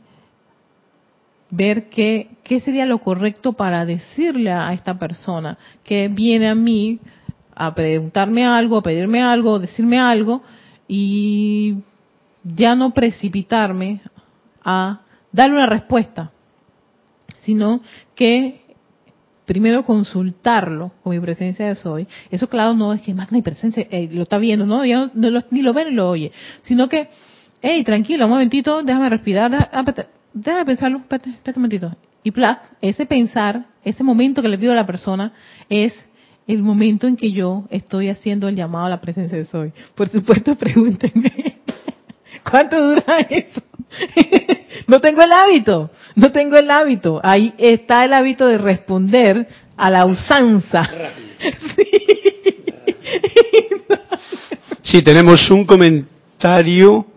ver 1.49 1.89
qué, 1.89 2.29
qué 2.45 2.61
sería 2.61 2.85
lo 2.85 2.99
correcto 2.99 3.51
para 3.51 3.85
decirle 3.85 4.49
a 4.49 4.71
esta 4.71 4.97
persona 4.97 5.57
que 5.83 6.07
viene 6.07 6.47
a 6.47 6.55
mí 6.55 7.01
a 7.53 7.75
preguntarme 7.75 8.45
algo, 8.45 8.77
a 8.77 8.81
pedirme 8.81 9.21
algo, 9.21 9.57
a 9.57 9.59
decirme 9.59 9.99
algo 9.99 10.41
y 10.87 11.77
ya 12.43 12.75
no 12.75 12.93
precipitarme 12.93 14.01
a 14.63 15.01
darle 15.31 15.55
una 15.55 15.65
respuesta, 15.65 16.31
sino 17.39 17.81
que 18.15 18.61
primero 19.45 19.83
consultarlo 19.85 20.91
con 21.03 21.13
mi 21.13 21.19
presencia 21.19 21.67
de 21.67 21.75
soy. 21.75 22.07
Eso, 22.31 22.49
claro, 22.49 22.73
no 22.73 22.93
es 22.93 23.01
que 23.01 23.13
magna 23.13 23.37
y 23.37 23.41
presencia 23.41 23.85
eh, 23.89 24.09
lo 24.11 24.23
está 24.23 24.37
viendo, 24.37 24.65
¿no? 24.65 24.83
Ya 24.85 25.11
no, 25.13 25.39
ni 25.51 25.61
lo 25.61 25.73
ve 25.73 25.85
ni 25.85 25.91
lo 25.91 26.09
oye. 26.09 26.31
Sino 26.63 26.89
que, 26.89 27.09
hey, 27.61 27.83
tranquilo, 27.83 28.25
un 28.25 28.31
momentito, 28.31 28.81
déjame 28.83 29.09
respirar, 29.09 29.69
ah, 29.71 29.83
déjame 30.33 30.65
pensarlo, 30.65 30.97
espérate, 30.99 31.29
espérate 31.29 31.59
un 31.59 31.61
momentito. 31.61 31.95
Y 32.23 32.31
plat, 32.31 32.59
ese 32.81 33.05
pensar, 33.05 33.65
ese 33.83 34.03
momento 34.03 34.41
que 34.41 34.49
le 34.49 34.57
pido 34.57 34.71
a 34.71 34.75
la 34.75 34.85
persona 34.85 35.33
es 35.69 35.93
el 36.47 36.61
momento 36.61 37.07
en 37.07 37.15
que 37.15 37.31
yo 37.31 37.65
estoy 37.69 38.09
haciendo 38.09 38.47
el 38.47 38.55
llamado 38.55 38.85
a 38.85 38.89
la 38.89 39.01
presencia 39.01 39.37
de 39.37 39.45
soy. 39.45 39.71
Por 39.95 40.09
supuesto, 40.09 40.55
pregúntenme, 40.59 41.59
¿cuánto 42.49 42.81
dura 42.81 43.19
eso? 43.29 43.61
no 44.87 44.99
tengo 44.99 45.21
el 45.23 45.31
hábito, 45.31 45.89
no 46.15 46.31
tengo 46.31 46.57
el 46.57 46.69
hábito. 46.69 47.19
Ahí 47.23 47.53
está 47.57 48.05
el 48.05 48.13
hábito 48.13 48.47
de 48.47 48.57
responder 48.57 49.47
a 49.75 49.89
la 49.89 50.05
usanza. 50.05 50.89
Sí. 54.81 55.01
tenemos 55.01 55.49
un 55.49 55.65
comentario 55.65 57.07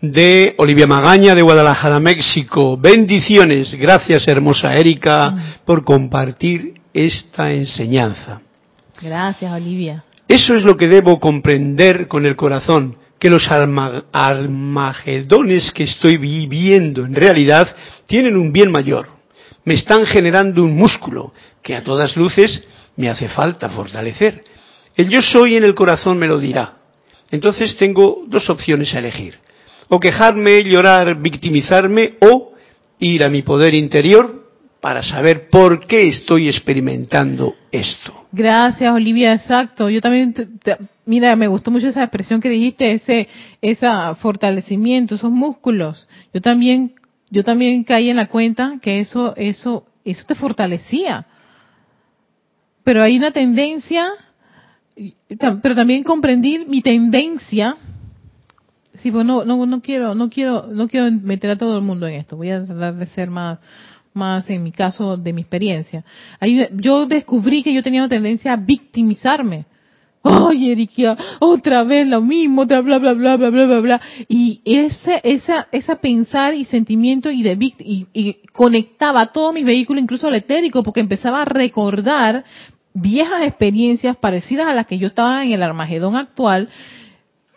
de 0.00 0.54
Olivia 0.58 0.86
Magaña 0.86 1.34
de 1.34 1.42
Guadalajara, 1.42 1.98
México. 1.98 2.76
Bendiciones. 2.76 3.74
Gracias, 3.74 4.28
hermosa 4.28 4.70
Erika, 4.78 5.30
mm. 5.30 5.64
por 5.64 5.84
compartir 5.84 6.74
esta 6.92 7.52
enseñanza. 7.52 8.42
Gracias, 9.00 9.52
Olivia. 9.52 10.04
Eso 10.26 10.54
es 10.54 10.62
lo 10.62 10.76
que 10.76 10.88
debo 10.88 11.20
comprender 11.20 12.06
con 12.08 12.26
el 12.26 12.36
corazón 12.36 12.96
que 13.18 13.30
los 13.30 13.48
armagedones 14.12 15.72
que 15.72 15.84
estoy 15.84 16.16
viviendo 16.18 17.04
en 17.04 17.14
realidad 17.14 17.66
tienen 18.06 18.36
un 18.36 18.52
bien 18.52 18.70
mayor. 18.70 19.08
Me 19.64 19.74
están 19.74 20.06
generando 20.06 20.62
un 20.62 20.76
músculo 20.76 21.32
que 21.62 21.74
a 21.74 21.82
todas 21.82 22.16
luces 22.16 22.62
me 22.96 23.08
hace 23.08 23.28
falta 23.28 23.68
fortalecer. 23.68 24.44
El 24.96 25.08
yo 25.08 25.22
soy 25.22 25.56
en 25.56 25.64
el 25.64 25.74
corazón 25.74 26.18
me 26.18 26.26
lo 26.26 26.38
dirá. 26.38 26.76
Entonces 27.30 27.76
tengo 27.76 28.24
dos 28.26 28.48
opciones 28.50 28.94
a 28.94 28.98
elegir. 28.98 29.38
O 29.88 30.00
quejarme, 30.00 30.62
llorar, 30.64 31.20
victimizarme 31.20 32.14
o 32.20 32.52
ir 32.98 33.24
a 33.24 33.28
mi 33.28 33.42
poder 33.42 33.74
interior 33.74 34.48
para 34.80 35.02
saber 35.02 35.48
por 35.48 35.86
qué 35.86 36.08
estoy 36.08 36.48
experimentando 36.48 37.54
esto. 37.72 38.17
Gracias, 38.30 38.92
Olivia, 38.92 39.32
exacto. 39.32 39.88
Yo 39.88 40.00
también, 40.00 40.34
mira, 41.06 41.34
me 41.34 41.48
gustó 41.48 41.70
mucho 41.70 41.88
esa 41.88 42.02
expresión 42.02 42.40
que 42.40 42.50
dijiste, 42.50 42.92
ese, 42.92 43.28
ese 43.62 43.86
fortalecimiento, 44.20 45.14
esos 45.14 45.30
músculos. 45.30 46.08
Yo 46.34 46.40
también, 46.42 46.94
yo 47.30 47.42
también 47.42 47.84
caí 47.84 48.10
en 48.10 48.16
la 48.16 48.28
cuenta 48.28 48.78
que 48.82 49.00
eso, 49.00 49.34
eso, 49.36 49.86
eso 50.04 50.26
te 50.26 50.34
fortalecía. 50.34 51.26
Pero 52.84 53.02
hay 53.02 53.16
una 53.16 53.30
tendencia, 53.32 54.10
pero 55.62 55.74
también 55.74 56.02
comprendí 56.02 56.64
mi 56.66 56.82
tendencia. 56.82 57.76
Sí, 58.94 59.10
pues 59.10 59.24
no, 59.24 59.44
no, 59.44 59.64
no 59.64 59.80
quiero, 59.80 60.14
no 60.14 60.28
quiero, 60.28 60.66
no 60.66 60.88
quiero 60.88 61.10
meter 61.10 61.50
a 61.50 61.56
todo 61.56 61.76
el 61.78 61.84
mundo 61.84 62.06
en 62.06 62.14
esto. 62.14 62.36
Voy 62.36 62.50
a 62.50 62.64
tratar 62.64 62.94
de 62.96 63.06
ser 63.06 63.30
más, 63.30 63.58
más 64.14 64.48
en 64.50 64.62
mi 64.62 64.72
caso 64.72 65.16
de 65.16 65.32
mi 65.32 65.42
experiencia. 65.42 66.04
yo 66.72 67.06
descubrí 67.06 67.62
que 67.62 67.72
yo 67.72 67.82
tenía 67.82 68.00
una 68.00 68.08
tendencia 68.08 68.52
a 68.52 68.56
victimizarme. 68.56 69.66
Ay, 70.22 70.72
Erika, 70.72 71.16
otra 71.38 71.84
vez 71.84 72.06
lo 72.06 72.20
mismo, 72.20 72.62
otra 72.62 72.80
bla 72.80 72.98
bla 72.98 73.12
bla 73.12 73.36
bla 73.36 73.50
bla 73.50 73.66
bla 73.66 73.80
bla. 73.80 74.00
Y 74.28 74.60
ese, 74.64 75.20
esa, 75.22 75.68
esa 75.70 75.96
pensar 75.96 76.54
y 76.54 76.64
sentimiento 76.64 77.30
y 77.30 77.42
de 77.42 77.56
y, 77.60 78.06
y 78.12 78.36
conectaba 78.52 79.26
todo 79.26 79.52
mi 79.52 79.62
vehículo, 79.62 80.00
incluso 80.00 80.26
al 80.26 80.34
etérico, 80.34 80.82
porque 80.82 81.00
empezaba 81.00 81.42
a 81.42 81.44
recordar 81.44 82.44
viejas 82.94 83.44
experiencias 83.44 84.16
parecidas 84.16 84.66
a 84.66 84.74
las 84.74 84.86
que 84.86 84.98
yo 84.98 85.06
estaba 85.06 85.44
en 85.44 85.52
el 85.52 85.62
Armagedón 85.62 86.16
actual, 86.16 86.68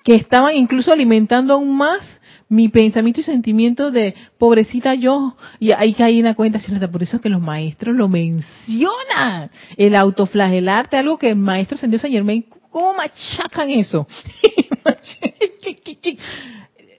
que 0.03 0.15
estaban 0.15 0.55
incluso 0.55 0.91
alimentando 0.91 1.55
aún 1.55 1.75
más 1.75 2.20
mi 2.51 2.67
pensamiento 2.67 3.21
y 3.21 3.23
sentimiento 3.23 3.91
de 3.91 4.13
pobrecita 4.37 4.93
yo, 4.93 5.37
y 5.57 5.71
ahí 5.71 5.93
caí 5.93 6.19
en 6.19 6.25
la 6.25 6.35
cuenta, 6.35 6.59
por 6.91 7.01
eso 7.01 7.15
es 7.15 7.21
que 7.21 7.29
los 7.29 7.41
maestros 7.41 7.95
lo 7.95 8.09
mencionan, 8.09 9.49
el 9.77 9.95
autoflagelarte, 9.95 10.97
algo 10.97 11.17
que 11.17 11.29
el 11.29 11.37
maestro 11.37 11.77
Sendió 11.77 11.97
San 11.97 12.11
Germain, 12.11 12.45
¿cómo 12.69 12.93
machacan 12.93 13.69
eso? 13.69 14.05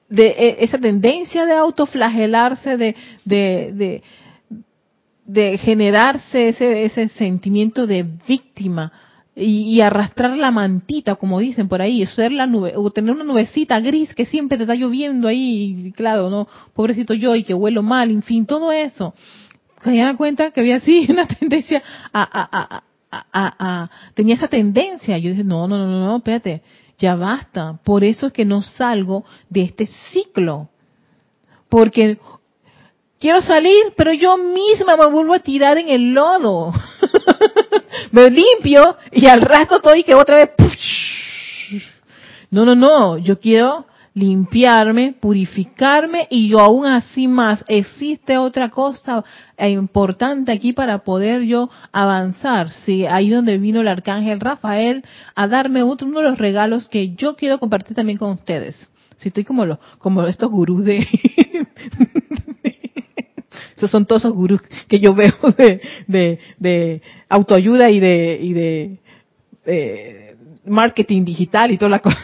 de 0.09 0.27
e, 0.27 0.65
esa 0.65 0.79
tendencia 0.79 1.45
de 1.45 1.53
autoflagelarse, 1.53 2.79
de, 2.79 2.97
de, 3.27 3.73
de, 3.75 4.03
de 5.27 5.59
generarse 5.59 6.49
ese, 6.49 6.87
ese 6.87 7.09
sentimiento 7.09 7.87
de 7.87 8.07
víctima, 8.27 8.91
y, 9.35 9.81
arrastrar 9.81 10.37
la 10.37 10.51
mantita, 10.51 11.15
como 11.15 11.41
dicen 11.41 11.69
por 11.69 11.81
ahí, 11.81 12.05
ser 12.07 12.33
la 12.33 12.47
nube, 12.47 12.75
o 12.77 12.91
tener 12.91 13.15
una 13.15 13.25
nubecita 13.25 13.81
gris 13.81 14.15
que 14.15 14.27
siempre 14.27 14.59
te 14.59 14.65
está 14.65 14.75
lloviendo 14.75 15.29
ahí, 15.29 15.87
y 15.87 15.93
claro, 15.93 16.29
no, 16.29 16.49
pobrecito 16.75 17.15
yo 17.15 17.35
y 17.35 17.43
que 17.43 17.55
huelo 17.55 17.83
mal, 17.83 18.11
en 18.11 18.23
fin, 18.23 18.45
todo 18.45 18.73
eso. 18.73 19.15
Se 19.83 19.97
dan 19.97 20.17
cuenta 20.17 20.51
que 20.51 20.61
había 20.61 20.77
así 20.79 21.07
una 21.09 21.27
tendencia 21.27 21.83
a, 22.13 22.23
a, 22.23 22.83
a, 23.11 23.55
a, 23.59 23.91
tenía 24.15 24.35
esa 24.35 24.49
tendencia. 24.49 25.19
Yo 25.19 25.31
dije, 25.31 25.45
no, 25.45 25.67
no, 25.67 25.79
no, 25.79 25.87
no, 25.87 26.17
espérate, 26.17 26.63
ya 26.99 27.15
basta. 27.15 27.79
Por 27.85 28.05
eso 28.05 28.29
es 28.29 28.33
que 28.33 28.45
no 28.45 28.63
salgo 28.63 29.25
de 29.49 29.63
este 29.63 29.89
ciclo. 30.13 30.69
Porque 31.69 32.19
quiero 33.23 33.41
salir, 33.41 33.95
pero 33.97 34.13
yo 34.13 34.37
misma 34.37 34.97
me 34.97 35.07
vuelvo 35.07 35.33
a 35.33 35.39
tirar 35.39 35.79
en 35.79 35.89
el 35.89 36.13
lodo. 36.13 36.73
me 38.11 38.29
limpio 38.29 38.97
y 39.13 39.29
al 39.29 39.41
rato 39.41 39.77
estoy 39.77 40.03
que 40.03 40.15
otra 40.15 40.37
vez... 40.37 40.51
No, 42.51 42.67
no, 42.67 42.75
no, 42.75 43.17
yo 43.17 43.39
quiero 43.39 43.87
limpiarme, 44.15 45.15
purificarme 45.19 46.27
y 46.31 46.49
yo 46.49 46.59
aún 46.59 46.85
así 46.85 47.29
más. 47.29 47.65
Existe 47.69 48.37
otra 48.37 48.69
cosa 48.71 49.25
importante 49.57 50.51
aquí 50.51 50.73
para 50.73 50.99
poder 50.99 51.43
yo 51.43 51.71
avanzar. 51.93 52.73
Sí, 52.85 53.07
ahí 53.07 53.31
donde 53.31 53.57
vino 53.57 53.81
el 53.81 53.89
arcángel 53.89 54.41
Rafael 54.41 55.05
a 55.37 55.47
darme 55.47 55.83
otro 55.85 56.09
uno 56.09 56.19
de 56.19 56.29
los 56.29 56.39
regalos 56.39 56.89
que 56.89 57.15
yo 57.15 57.37
quiero 57.37 57.59
compartir 57.59 57.97
también 57.97 58.19
con 58.19 58.33
ustedes. 58.33 58.91
Si 59.17 59.29
estoy 59.29 59.45
como 59.45 59.65
los, 59.65 59.79
como 59.99 60.25
estos 60.25 60.51
gurús 60.51 60.85
de, 60.85 61.07
esos 63.83 63.91
son 63.91 64.07
todos 64.07 64.23
esos 64.23 64.33
gurús 64.33 64.63
que 64.87 65.01
yo 65.01 65.13
veo 65.13 65.33
de, 66.07 67.03
autoayuda 67.29 67.91
y 67.91 67.99
de, 67.99 68.39
y 68.41 68.53
de 68.53 68.99
eh, 69.67 70.37
marketing 70.65 71.25
digital 71.25 71.73
y 71.73 71.79
toda 71.79 71.91
la 71.91 71.99
cosa. 71.99 72.17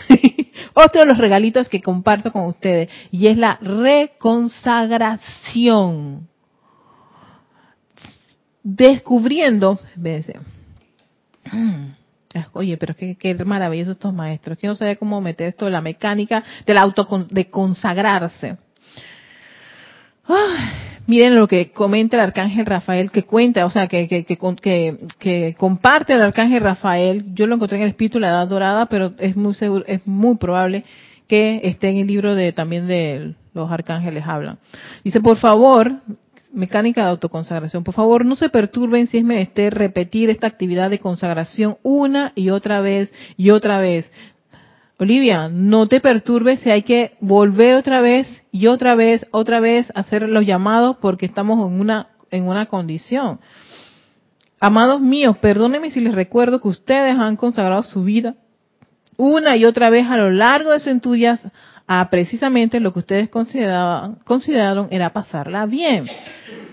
Otro 0.75 1.01
de 1.01 1.09
los 1.09 1.19
regalitos 1.19 1.69
que 1.69 1.81
comparto 1.81 2.31
con 2.31 2.45
ustedes 2.45 2.89
y 3.11 3.27
es 3.27 3.37
la 3.37 3.59
reconsagración. 3.61 6.29
Descubriendo, 8.63 9.81
Oye, 12.53 12.77
pero 12.77 12.95
qué, 12.95 13.17
qué 13.17 13.35
maravilloso 13.45 13.91
estos 13.93 14.13
maestros. 14.15 14.59
Que 14.59 14.69
no 14.69 14.77
sabía 14.77 14.95
cómo 14.95 15.21
meter 15.21 15.49
esto 15.49 15.65
de 15.65 15.73
la 15.73 15.81
mecánica 15.81 16.45
del 16.65 16.79
auto 16.79 17.27
de 17.31 17.51
consagrarse. 17.51 18.59
Miren 21.09 21.35
lo 21.35 21.49
que 21.49 21.73
comenta 21.73 22.17
el 22.17 22.23
arcángel 22.23 22.67
Rafael, 22.67 23.11
que 23.11 23.25
cuenta, 23.25 23.65
o 23.65 23.71
sea, 23.71 23.89
que, 23.89 24.07
que, 24.07 24.25
que, 24.25 24.37
que, 25.19 25.55
comparte 25.59 26.13
el 26.13 26.21
arcángel 26.21 26.63
Rafael. 26.63 27.35
Yo 27.35 27.47
lo 27.47 27.55
encontré 27.55 27.79
en 27.79 27.85
el 27.85 27.89
espíritu 27.89 28.19
de 28.19 28.27
la 28.27 28.29
Edad 28.29 28.47
Dorada, 28.47 28.87
pero 28.87 29.15
es 29.19 29.35
muy 29.35 29.55
seguro, 29.55 29.85
es 29.87 30.07
muy 30.07 30.37
probable 30.37 30.85
que 31.27 31.63
esté 31.65 31.89
en 31.89 31.97
el 31.97 32.07
libro 32.07 32.35
de 32.35 32.53
también 32.53 32.87
de 32.87 33.35
los 33.55 33.71
arcángeles 33.71 34.25
hablan. 34.27 34.59
Dice, 35.03 35.21
por 35.23 35.39
favor, 35.39 35.97
mecánica 36.53 37.05
de 37.05 37.11
autoconsagración. 37.11 37.85
Por 37.85 37.95
favor, 37.95 38.27
no 38.27 38.37
se 38.37 38.51
perturben 38.51 39.07
si 39.07 39.17
es 39.17 39.25
menester 39.25 39.75
repetir 39.75 40.29
esta 40.29 40.47
actividad 40.47 40.91
de 40.91 40.99
consagración 40.99 41.79
una 41.83 42.33
y 42.35 42.51
otra 42.51 42.81
vez 42.81 43.11
y 43.39 43.49
otra 43.49 43.81
vez. 43.81 44.13
Olivia, 44.99 45.49
no 45.49 45.87
te 45.87 46.01
perturbes 46.01 46.61
si 46.61 46.71
hay 46.71 46.83
que 46.83 47.17
volver 47.21 47.77
otra 47.77 48.01
vez 48.01 48.27
y 48.51 48.67
otra 48.67 48.97
vez, 48.97 49.25
otra 49.31 49.61
vez 49.61 49.91
hacer 49.95 50.29
los 50.29 50.45
llamados 50.45 50.97
porque 51.01 51.27
estamos 51.27 51.71
en 51.71 51.81
una 51.81 52.09
en 52.31 52.49
una 52.49 52.67
condición. 52.67 53.41
Amados 54.61 55.01
míos, 55.01 55.37
perdónenme 55.39 55.91
si 55.91 56.01
les 56.01 56.15
recuerdo 56.15 56.61
que 56.61 56.69
ustedes 56.69 57.17
han 57.17 57.37
consagrado 57.37 57.83
su 57.85 58.03
vida 58.03 58.35
una 59.17 59.57
y 59.57 59.65
otra 59.65 59.91
vez 59.91 60.07
a 60.07 60.17
lo 60.17 60.31
largo 60.31 60.71
de 60.71 60.81
centurias 60.81 61.41
a 61.89 62.09
precisamente 62.11 62.81
lo 62.81 62.93
que 62.93 63.01
ustedes 63.01 63.29
consideraban, 63.31 64.17
consideraron 64.25 64.89
era 64.91 65.13
pasarla 65.13 65.67
bien. 65.67 66.05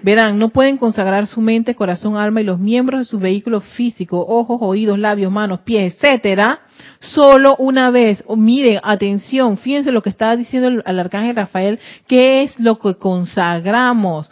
Verán, 0.03 0.37
no 0.37 0.49
pueden 0.49 0.77
consagrar 0.77 1.25
su 1.25 1.41
mente, 1.41 1.73
corazón, 1.73 2.17
alma 2.17 2.41
y 2.41 2.43
los 2.43 2.59
miembros 2.59 2.99
de 2.99 3.05
su 3.05 3.17
vehículo 3.17 3.61
físico, 3.61 4.23
ojos, 4.27 4.59
oídos, 4.61 4.99
labios, 4.99 5.31
manos, 5.31 5.61
pies, 5.61 5.95
etcétera, 5.95 6.59
solo 6.99 7.55
una 7.57 7.91
vez. 7.91 8.23
miren, 8.35 8.79
atención, 8.83 9.57
fíjense 9.57 9.91
lo 9.91 10.01
que 10.01 10.09
estaba 10.09 10.35
diciendo 10.35 10.67
el, 10.67 10.83
el 10.85 10.99
arcángel 10.99 11.35
Rafael, 11.35 11.79
¿qué 12.07 12.43
es 12.43 12.59
lo 12.59 12.79
que 12.79 12.95
consagramos? 12.95 14.29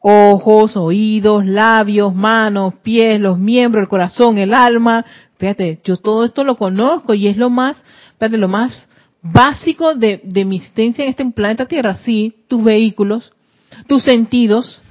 Ojos, 0.00 0.76
oídos, 0.76 1.46
labios, 1.46 2.14
manos, 2.14 2.74
pies, 2.82 3.20
los 3.20 3.38
miembros, 3.38 3.82
el 3.82 3.88
corazón, 3.88 4.36
el 4.36 4.52
alma. 4.52 5.04
Fíjate, 5.38 5.80
yo 5.82 5.96
todo 5.96 6.24
esto 6.24 6.44
lo 6.44 6.56
conozco 6.56 7.14
y 7.14 7.26
es 7.26 7.36
lo 7.38 7.48
más, 7.48 7.82
fíjate, 8.18 8.36
lo 8.36 8.48
más 8.48 8.88
básico 9.22 9.94
de, 9.94 10.20
de 10.22 10.44
mi 10.44 10.56
existencia 10.56 11.04
en 11.04 11.10
este 11.10 11.24
planeta 11.30 11.66
Tierra. 11.66 11.96
Sí, 12.04 12.34
tus 12.48 12.62
vehículos, 12.62 13.32
tus 13.86 14.04
sentidos, 14.04 14.82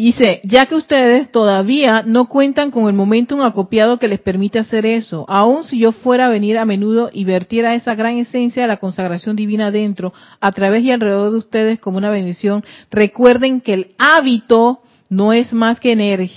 Dice, 0.00 0.40
ya 0.44 0.64
que 0.64 0.76
ustedes 0.76 1.30
todavía 1.30 2.02
no 2.06 2.24
cuentan 2.24 2.70
con 2.70 2.86
el 2.86 2.94
momentum 2.94 3.42
acopiado 3.42 3.98
que 3.98 4.08
les 4.08 4.18
permite 4.18 4.58
hacer 4.58 4.86
eso, 4.86 5.26
aun 5.28 5.62
si 5.64 5.78
yo 5.78 5.92
fuera 5.92 6.24
a 6.24 6.30
venir 6.30 6.56
a 6.56 6.64
menudo 6.64 7.10
y 7.12 7.24
vertiera 7.24 7.74
esa 7.74 7.94
gran 7.94 8.16
esencia 8.16 8.62
de 8.62 8.68
la 8.68 8.78
consagración 8.78 9.36
divina 9.36 9.70
dentro, 9.70 10.14
a 10.40 10.52
través 10.52 10.84
y 10.84 10.90
alrededor 10.90 11.32
de 11.32 11.36
ustedes 11.36 11.80
como 11.80 11.98
una 11.98 12.08
bendición, 12.08 12.64
recuerden 12.90 13.60
que 13.60 13.74
el 13.74 13.88
hábito 13.98 14.80
no 15.10 15.34
es 15.34 15.52
más 15.52 15.80
que 15.80 15.92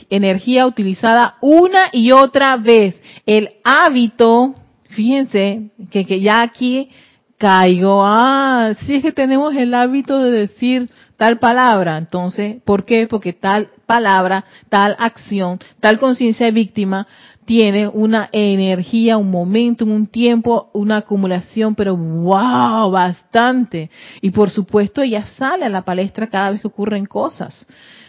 energía 0.10 0.68
utilizada 0.68 1.36
una 1.40 1.84
y 1.94 2.12
otra 2.12 2.58
vez. 2.58 3.00
El 3.26 3.48
hábito, 3.64 4.56
fíjense 4.90 5.72
que, 5.90 6.06
que 6.06 6.20
ya 6.20 6.42
aquí 6.42 6.90
caigo, 7.38 8.02
ah, 8.04 8.74
sí 8.86 8.96
es 8.96 9.04
que 9.04 9.12
tenemos 9.12 9.56
el 9.56 9.74
hábito 9.74 10.20
de 10.20 10.32
decir 10.32 10.90
tal 11.24 11.40
palabra. 11.40 11.98
Entonces, 11.98 12.58
¿por 12.66 12.84
qué? 12.84 13.08
Porque 13.08 13.32
tal 13.32 13.70
palabra, 13.86 14.44
tal 14.68 14.94
acción, 15.00 15.58
tal 15.80 15.98
conciencia 15.98 16.48
de 16.48 16.52
víctima 16.52 17.08
tiene 17.46 17.88
una 17.88 18.28
energía, 18.34 19.16
un 19.16 19.32
momento, 19.32 19.86
un 19.86 20.08
tiempo, 20.08 20.70
una 20.74 20.98
acumulación, 20.98 21.76
pero 21.76 21.96
wow, 21.96 22.92
bastante. 22.92 23.90
Y 24.20 24.32
por 24.32 24.50
supuesto 24.50 25.02
ella 25.02 25.26
sale 25.38 25.64
a 25.64 25.70
la 25.70 25.86
palestra 25.86 26.28
cada 26.28 26.52
vez 26.52 26.60
que 26.60 26.68
ocurren 26.68 27.06
cosas. 27.06 27.66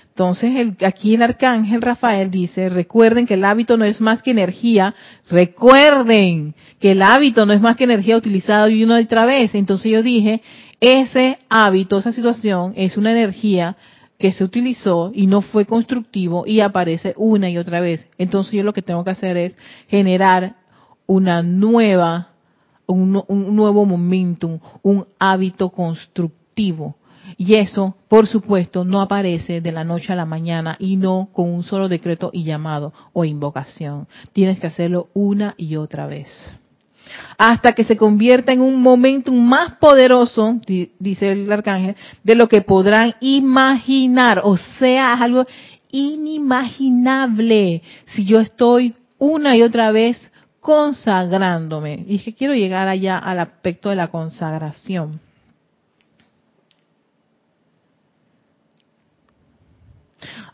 Entonces, 0.08 0.56
el, 0.56 0.76
aquí 0.84 1.14
el 1.14 1.22
arcángel 1.22 1.82
Rafael 1.82 2.32
dice, 2.32 2.68
recuerden 2.68 3.28
que 3.28 3.34
el 3.34 3.44
hábito 3.44 3.76
no 3.76 3.84
es 3.84 4.00
más 4.00 4.22
que 4.22 4.32
energía, 4.32 4.92
recuerden 5.30 6.54
que 6.80 6.92
el 6.92 7.02
hábito 7.02 7.46
no 7.46 7.52
es 7.52 7.60
más 7.60 7.76
que 7.76 7.84
energía 7.84 8.16
utilizada 8.16 8.68
y 8.70 8.82
una 8.82 8.98
otra 8.98 9.24
vez. 9.24 9.54
Entonces 9.54 9.92
yo 9.92 10.02
dije, 10.02 10.40
ese 10.80 11.38
hábito, 11.48 11.98
esa 11.98 12.12
situación 12.12 12.72
es 12.76 12.96
una 12.96 13.12
energía 13.12 13.76
que 14.18 14.32
se 14.32 14.44
utilizó 14.44 15.10
y 15.12 15.26
no 15.26 15.42
fue 15.42 15.66
constructivo 15.66 16.44
y 16.46 16.60
aparece 16.60 17.14
una 17.16 17.50
y 17.50 17.58
otra 17.58 17.80
vez. 17.80 18.08
Entonces 18.18 18.52
yo 18.54 18.62
lo 18.62 18.72
que 18.72 18.82
tengo 18.82 19.04
que 19.04 19.10
hacer 19.10 19.36
es 19.36 19.56
generar 19.88 20.56
una 21.06 21.42
nueva, 21.42 22.30
un, 22.86 23.22
un 23.26 23.56
nuevo 23.56 23.84
momentum, 23.84 24.60
un 24.82 25.06
hábito 25.18 25.70
constructivo. 25.70 26.96
Y 27.36 27.54
eso, 27.54 27.96
por 28.08 28.26
supuesto, 28.26 28.84
no 28.84 29.00
aparece 29.00 29.60
de 29.60 29.72
la 29.72 29.82
noche 29.82 30.12
a 30.12 30.16
la 30.16 30.26
mañana 30.26 30.76
y 30.78 30.96
no 30.96 31.30
con 31.32 31.50
un 31.50 31.64
solo 31.64 31.88
decreto 31.88 32.30
y 32.32 32.44
llamado 32.44 32.92
o 33.12 33.24
invocación. 33.24 34.06
Tienes 34.32 34.60
que 34.60 34.68
hacerlo 34.68 35.08
una 35.14 35.54
y 35.56 35.76
otra 35.76 36.06
vez 36.06 36.28
hasta 37.38 37.72
que 37.72 37.84
se 37.84 37.96
convierta 37.96 38.52
en 38.52 38.60
un 38.60 38.80
momento 38.80 39.32
más 39.32 39.72
poderoso, 39.74 40.60
dice 40.98 41.32
el 41.32 41.50
arcángel, 41.50 41.96
de 42.22 42.34
lo 42.34 42.48
que 42.48 42.62
podrán 42.62 43.14
imaginar. 43.20 44.40
O 44.44 44.56
sea, 44.56 45.14
es 45.14 45.20
algo 45.20 45.44
inimaginable 45.90 47.82
si 48.06 48.24
yo 48.24 48.40
estoy 48.40 48.94
una 49.18 49.56
y 49.56 49.62
otra 49.62 49.90
vez 49.92 50.30
consagrándome. 50.60 52.04
Y 52.08 52.18
que 52.18 52.34
quiero 52.34 52.54
llegar 52.54 52.88
allá 52.88 53.18
al 53.18 53.38
aspecto 53.38 53.90
de 53.90 53.96
la 53.96 54.08
consagración. 54.08 55.20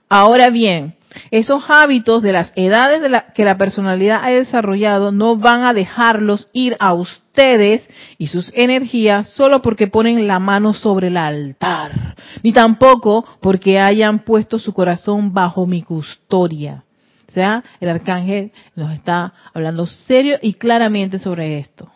Ahora 0.08 0.50
bien, 0.50 0.96
esos 1.30 1.62
hábitos 1.68 2.22
de 2.22 2.32
las 2.32 2.52
edades 2.56 3.00
de 3.00 3.22
que 3.34 3.44
la 3.44 3.56
personalidad 3.56 4.20
ha 4.22 4.30
desarrollado 4.30 5.12
no 5.12 5.36
van 5.36 5.62
a 5.62 5.72
dejarlos 5.72 6.48
ir 6.52 6.76
a 6.80 6.94
ustedes 6.94 7.88
y 8.18 8.26
sus 8.26 8.52
energías 8.54 9.28
solo 9.30 9.62
porque 9.62 9.86
ponen 9.86 10.26
la 10.26 10.38
mano 10.38 10.74
sobre 10.74 11.08
el 11.08 11.16
altar, 11.16 12.16
ni 12.42 12.52
tampoco 12.52 13.24
porque 13.40 13.78
hayan 13.78 14.20
puesto 14.20 14.58
su 14.58 14.72
corazón 14.72 15.32
bajo 15.32 15.66
mi 15.66 15.82
custodia. 15.82 16.84
O 17.28 17.32
sea, 17.32 17.62
el 17.78 17.88
arcángel 17.88 18.50
nos 18.74 18.92
está 18.92 19.32
hablando 19.54 19.86
serio 19.86 20.38
y 20.42 20.54
claramente 20.54 21.20
sobre 21.20 21.60
esto. 21.60 21.88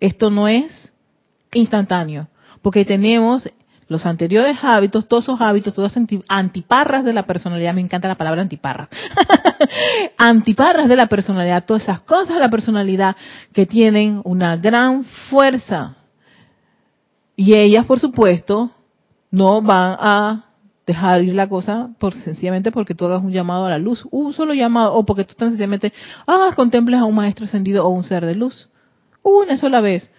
Esto 0.00 0.30
no 0.30 0.48
es 0.48 0.92
instantáneo, 1.54 2.28
porque 2.60 2.84
tenemos 2.84 3.48
los 3.94 4.06
anteriores 4.06 4.58
hábitos, 4.60 5.06
todos 5.06 5.22
esos 5.24 5.40
hábitos, 5.40 5.72
todas 5.72 5.96
antiparras 6.28 7.04
de 7.04 7.12
la 7.12 7.26
personalidad, 7.26 7.72
me 7.74 7.80
encanta 7.80 8.08
la 8.08 8.16
palabra 8.16 8.42
antiparra, 8.42 8.88
antiparras 10.18 10.88
de 10.88 10.96
la 10.96 11.06
personalidad, 11.06 11.64
todas 11.64 11.84
esas 11.84 12.00
cosas 12.00 12.34
de 12.34 12.40
la 12.40 12.48
personalidad 12.48 13.14
que 13.52 13.66
tienen 13.66 14.20
una 14.24 14.56
gran 14.56 15.04
fuerza. 15.30 15.94
Y 17.36 17.56
ellas, 17.56 17.86
por 17.86 18.00
supuesto, 18.00 18.72
no 19.30 19.62
van 19.62 19.96
a 20.00 20.44
dejar 20.84 21.22
ir 21.22 21.34
la 21.34 21.48
cosa 21.48 21.90
por 22.00 22.14
sencillamente 22.14 22.72
porque 22.72 22.96
tú 22.96 23.04
hagas 23.04 23.22
un 23.22 23.30
llamado 23.30 23.66
a 23.66 23.70
la 23.70 23.78
luz, 23.78 24.04
un 24.10 24.32
solo 24.32 24.54
llamado, 24.54 24.94
o 24.94 25.06
porque 25.06 25.22
tú 25.22 25.36
tan 25.36 25.50
sencillamente, 25.50 25.92
ah, 26.26 26.50
contemples 26.56 26.98
a 26.98 27.04
un 27.04 27.14
maestro 27.14 27.44
ascendido 27.44 27.86
o 27.86 27.90
un 27.90 28.02
ser 28.02 28.26
de 28.26 28.34
luz. 28.34 28.68
Una 29.22 29.56
sola 29.56 29.80
vez 29.80 30.10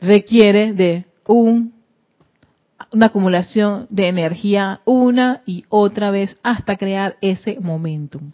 requiere 0.00 0.72
de 0.72 1.06
un 1.28 1.79
una 2.92 3.06
acumulación 3.06 3.86
de 3.90 4.08
energía 4.08 4.80
una 4.84 5.42
y 5.46 5.64
otra 5.68 6.10
vez 6.10 6.36
hasta 6.42 6.76
crear 6.76 7.16
ese 7.20 7.58
momentum. 7.60 8.32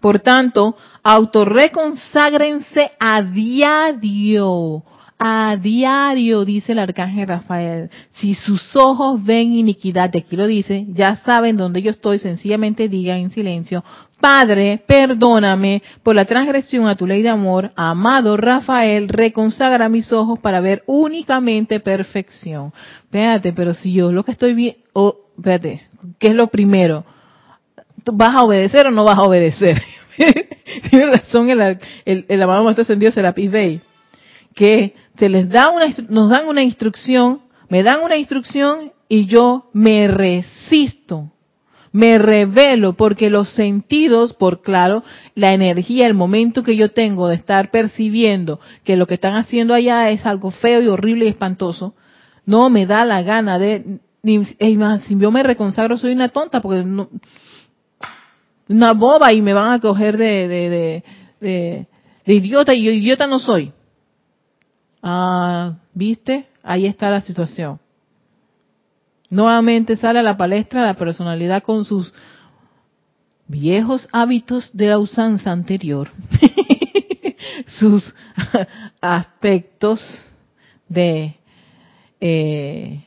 Por 0.00 0.20
tanto, 0.20 0.76
autorreconságrense 1.02 2.92
a 2.98 3.22
diario 3.22 4.82
a 5.18 5.56
diario, 5.56 6.44
dice 6.44 6.72
el 6.72 6.78
arcángel 6.78 7.26
Rafael. 7.26 7.90
Si 8.12 8.34
sus 8.34 8.74
ojos 8.76 9.22
ven 9.24 9.52
iniquidad, 9.52 10.10
de 10.10 10.20
aquí 10.20 10.36
lo 10.36 10.46
dice, 10.46 10.86
ya 10.90 11.16
saben 11.16 11.56
dónde 11.56 11.82
yo 11.82 11.90
estoy, 11.90 12.20
sencillamente 12.20 12.88
digan 12.88 13.18
en 13.18 13.30
silencio, 13.30 13.84
Padre, 14.20 14.82
perdóname 14.86 15.82
por 16.02 16.16
la 16.16 16.24
transgresión 16.24 16.88
a 16.88 16.96
tu 16.96 17.06
ley 17.06 17.22
de 17.22 17.28
amor, 17.28 17.70
amado 17.76 18.36
Rafael, 18.36 19.08
reconsagra 19.08 19.88
mis 19.88 20.12
ojos 20.12 20.40
para 20.40 20.60
ver 20.60 20.82
únicamente 20.86 21.78
perfección. 21.78 22.72
Espérate, 23.04 23.52
pero 23.52 23.74
si 23.74 23.92
yo 23.92 24.10
lo 24.10 24.24
que 24.24 24.32
estoy 24.32 24.54
viendo, 24.54 24.80
oh, 24.92 25.16
espérate, 25.36 25.82
¿qué 26.18 26.28
es 26.28 26.34
lo 26.34 26.48
primero? 26.48 27.04
vas 28.12 28.34
a 28.34 28.42
obedecer 28.42 28.86
o 28.86 28.90
no 28.90 29.04
vas 29.04 29.18
a 29.18 29.22
obedecer. 29.22 29.80
Tiene 30.90 31.06
razón 31.06 31.50
el, 31.50 31.78
el, 32.04 32.24
el 32.28 32.42
amado 32.42 32.64
maestro 32.64 32.82
ascendido 32.82 33.12
Serapis 33.12 33.50
Bey, 33.50 33.80
que 34.54 34.94
se 35.16 35.28
les 35.28 35.48
da 35.48 35.70
una, 35.70 35.86
nos 36.08 36.30
dan 36.30 36.46
una 36.48 36.62
instrucción, 36.62 37.40
me 37.68 37.82
dan 37.82 38.02
una 38.02 38.16
instrucción 38.16 38.92
y 39.08 39.26
yo 39.26 39.70
me 39.72 40.08
resisto, 40.08 41.32
me 41.92 42.18
revelo, 42.18 42.94
porque 42.94 43.30
los 43.30 43.50
sentidos, 43.50 44.34
por 44.34 44.62
claro, 44.62 45.04
la 45.34 45.54
energía, 45.54 46.06
el 46.06 46.14
momento 46.14 46.62
que 46.62 46.76
yo 46.76 46.90
tengo 46.90 47.28
de 47.28 47.36
estar 47.36 47.70
percibiendo 47.70 48.60
que 48.84 48.96
lo 48.96 49.06
que 49.06 49.14
están 49.14 49.34
haciendo 49.34 49.74
allá 49.74 50.10
es 50.10 50.26
algo 50.26 50.50
feo 50.50 50.82
y 50.82 50.88
horrible 50.88 51.24
y 51.24 51.28
espantoso, 51.28 51.94
no 52.46 52.70
me 52.70 52.86
da 52.86 53.04
la 53.04 53.22
gana 53.22 53.58
de, 53.58 54.00
ni, 54.22 54.44
si 54.44 55.18
yo 55.18 55.30
me 55.30 55.42
reconsagro 55.42 55.96
soy 55.96 56.12
una 56.12 56.28
tonta, 56.28 56.60
porque 56.60 56.82
no, 56.84 57.08
una 58.68 58.92
boba 58.92 59.32
y 59.32 59.40
me 59.40 59.54
van 59.54 59.72
a 59.72 59.80
coger 59.80 60.16
de, 60.16 60.48
de, 60.48 61.04
de, 61.40 61.86
de 62.26 62.34
idiota 62.34 62.74
y 62.74 62.82
yo 62.82 62.90
idiota 62.90 63.26
no 63.26 63.38
soy. 63.38 63.72
Ah, 65.02 65.76
¿viste? 65.94 66.46
Ahí 66.62 66.86
está 66.86 67.10
la 67.10 67.20
situación. 67.20 67.78
Nuevamente 69.30 69.96
sale 69.96 70.18
a 70.20 70.22
la 70.22 70.36
palestra 70.36 70.82
la 70.82 70.94
personalidad 70.94 71.62
con 71.62 71.84
sus 71.84 72.12
viejos 73.46 74.08
hábitos 74.12 74.70
de 74.76 74.86
la 74.86 74.98
usanza 74.98 75.52
anterior, 75.52 76.08
sus 77.66 78.14
aspectos 79.00 80.00
de 80.88 81.36
eh, 82.20 83.04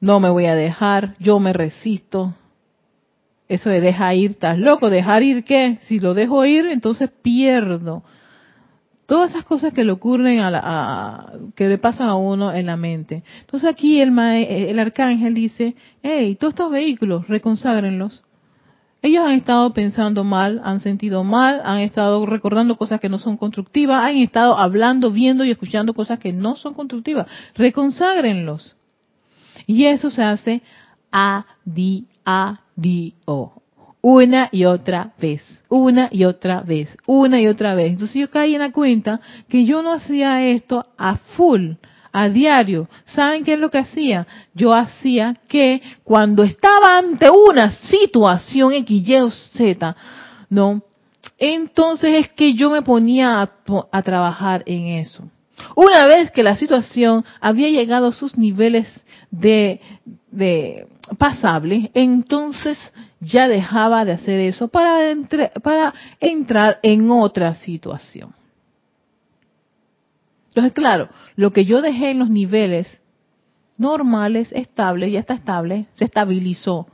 no 0.00 0.18
me 0.20 0.30
voy 0.30 0.46
a 0.46 0.54
dejar, 0.54 1.14
yo 1.18 1.38
me 1.38 1.52
resisto. 1.52 2.34
Eso 3.48 3.68
de 3.68 3.80
deja 3.80 4.14
ir, 4.14 4.32
estás 4.32 4.58
loco, 4.58 4.88
dejar 4.88 5.22
ir 5.22 5.44
qué? 5.44 5.78
Si 5.82 6.00
lo 6.00 6.14
dejo 6.14 6.44
ir, 6.44 6.66
entonces 6.66 7.10
pierdo 7.22 8.02
todas 9.06 9.30
esas 9.30 9.44
cosas 9.44 9.72
que 9.72 9.84
le 9.84 9.92
ocurren 9.92 10.40
a, 10.40 10.50
la, 10.50 11.32
que 11.54 11.68
le 11.68 11.78
pasan 11.78 12.08
a 12.08 12.16
uno 12.16 12.52
en 12.52 12.66
la 12.66 12.76
mente. 12.76 13.22
Entonces 13.40 13.68
aquí 13.68 14.00
el, 14.00 14.16
el 14.18 14.78
arcángel 14.78 15.34
dice, 15.34 15.74
hey, 16.02 16.36
todos 16.38 16.52
estos 16.52 16.70
vehículos, 16.70 17.28
reconságrenlos. 17.28 18.22
Ellos 19.02 19.24
han 19.26 19.32
estado 19.32 19.72
pensando 19.72 20.22
mal, 20.22 20.60
han 20.64 20.80
sentido 20.80 21.24
mal, 21.24 21.60
han 21.64 21.80
estado 21.80 22.24
recordando 22.24 22.76
cosas 22.76 23.00
que 23.00 23.08
no 23.08 23.18
son 23.18 23.36
constructivas, 23.36 24.04
han 24.04 24.18
estado 24.18 24.56
hablando, 24.56 25.10
viendo 25.10 25.44
y 25.44 25.50
escuchando 25.50 25.92
cosas 25.92 26.20
que 26.20 26.32
no 26.32 26.54
son 26.54 26.72
constructivas. 26.74 27.26
Reconságrenlos. 27.56 28.76
Y 29.66 29.86
eso 29.86 30.10
se 30.10 30.22
hace 30.22 30.62
a 31.10 31.46
di 31.64 32.06
a 32.24 32.60
di 32.76 33.14
o 33.26 33.61
una 34.02 34.48
y 34.50 34.64
otra 34.64 35.12
vez, 35.18 35.62
una 35.68 36.08
y 36.10 36.24
otra 36.24 36.60
vez, 36.60 36.96
una 37.06 37.40
y 37.40 37.46
otra 37.46 37.74
vez. 37.74 37.92
Entonces 37.92 38.20
yo 38.20 38.30
caí 38.30 38.54
en 38.54 38.60
la 38.60 38.72
cuenta 38.72 39.20
que 39.48 39.64
yo 39.64 39.80
no 39.82 39.94
hacía 39.94 40.44
esto 40.44 40.84
a 40.98 41.16
full, 41.16 41.74
a 42.12 42.28
diario. 42.28 42.88
¿Saben 43.06 43.44
qué 43.44 43.54
es 43.54 43.60
lo 43.60 43.70
que 43.70 43.78
hacía? 43.78 44.26
Yo 44.54 44.74
hacía 44.74 45.34
que 45.48 45.80
cuando 46.02 46.42
estaba 46.42 46.98
ante 46.98 47.30
una 47.30 47.70
situación 47.70 48.72
X, 48.72 49.08
Y 49.08 49.14
o 49.16 49.30
Z, 49.30 49.96
¿no? 50.50 50.82
Entonces 51.38 52.26
es 52.26 52.28
que 52.32 52.54
yo 52.54 52.70
me 52.70 52.82
ponía 52.82 53.40
a, 53.40 53.50
a 53.92 54.02
trabajar 54.02 54.64
en 54.66 54.88
eso. 54.98 55.24
Una 55.76 56.06
vez 56.06 56.32
que 56.32 56.42
la 56.42 56.56
situación 56.56 57.24
había 57.40 57.68
llegado 57.68 58.08
a 58.08 58.12
sus 58.12 58.36
niveles 58.36 58.88
de, 59.30 59.80
de 60.32 60.88
pasable, 61.18 61.92
entonces 61.94 62.76
ya 63.22 63.48
dejaba 63.48 64.04
de 64.04 64.12
hacer 64.12 64.40
eso 64.40 64.68
para, 64.68 65.14
para 65.62 65.94
entrar 66.18 66.80
en 66.82 67.10
otra 67.10 67.54
situación. 67.54 68.34
Entonces, 70.48 70.72
claro, 70.72 71.08
lo 71.36 71.52
que 71.52 71.64
yo 71.64 71.80
dejé 71.80 72.10
en 72.10 72.18
los 72.18 72.28
niveles 72.28 73.00
normales, 73.78 74.50
estables, 74.52 75.12
ya 75.12 75.20
está 75.20 75.34
estable, 75.34 75.86
se 75.94 76.04
estabilizó. 76.04 76.88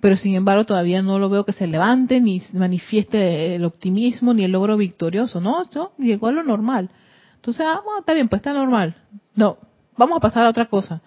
Pero 0.00 0.16
sin 0.16 0.34
embargo 0.34 0.64
todavía 0.64 1.02
no 1.02 1.18
lo 1.18 1.28
veo 1.28 1.44
que 1.44 1.52
se 1.52 1.66
levante, 1.66 2.20
ni 2.20 2.42
manifieste 2.52 3.54
el 3.56 3.64
optimismo, 3.64 4.32
ni 4.32 4.44
el 4.44 4.52
logro 4.52 4.76
victorioso. 4.76 5.40
No, 5.40 5.62
eso 5.62 5.92
llegó 5.98 6.28
a 6.28 6.32
lo 6.32 6.42
normal. 6.42 6.90
Entonces, 7.36 7.66
ah, 7.66 7.80
bueno, 7.84 8.00
está 8.00 8.12
bien, 8.12 8.28
pues 8.28 8.40
está 8.40 8.52
normal. 8.52 8.94
No, 9.34 9.56
vamos 9.96 10.18
a 10.18 10.20
pasar 10.20 10.46
a 10.46 10.50
otra 10.50 10.66
cosa. 10.66 11.00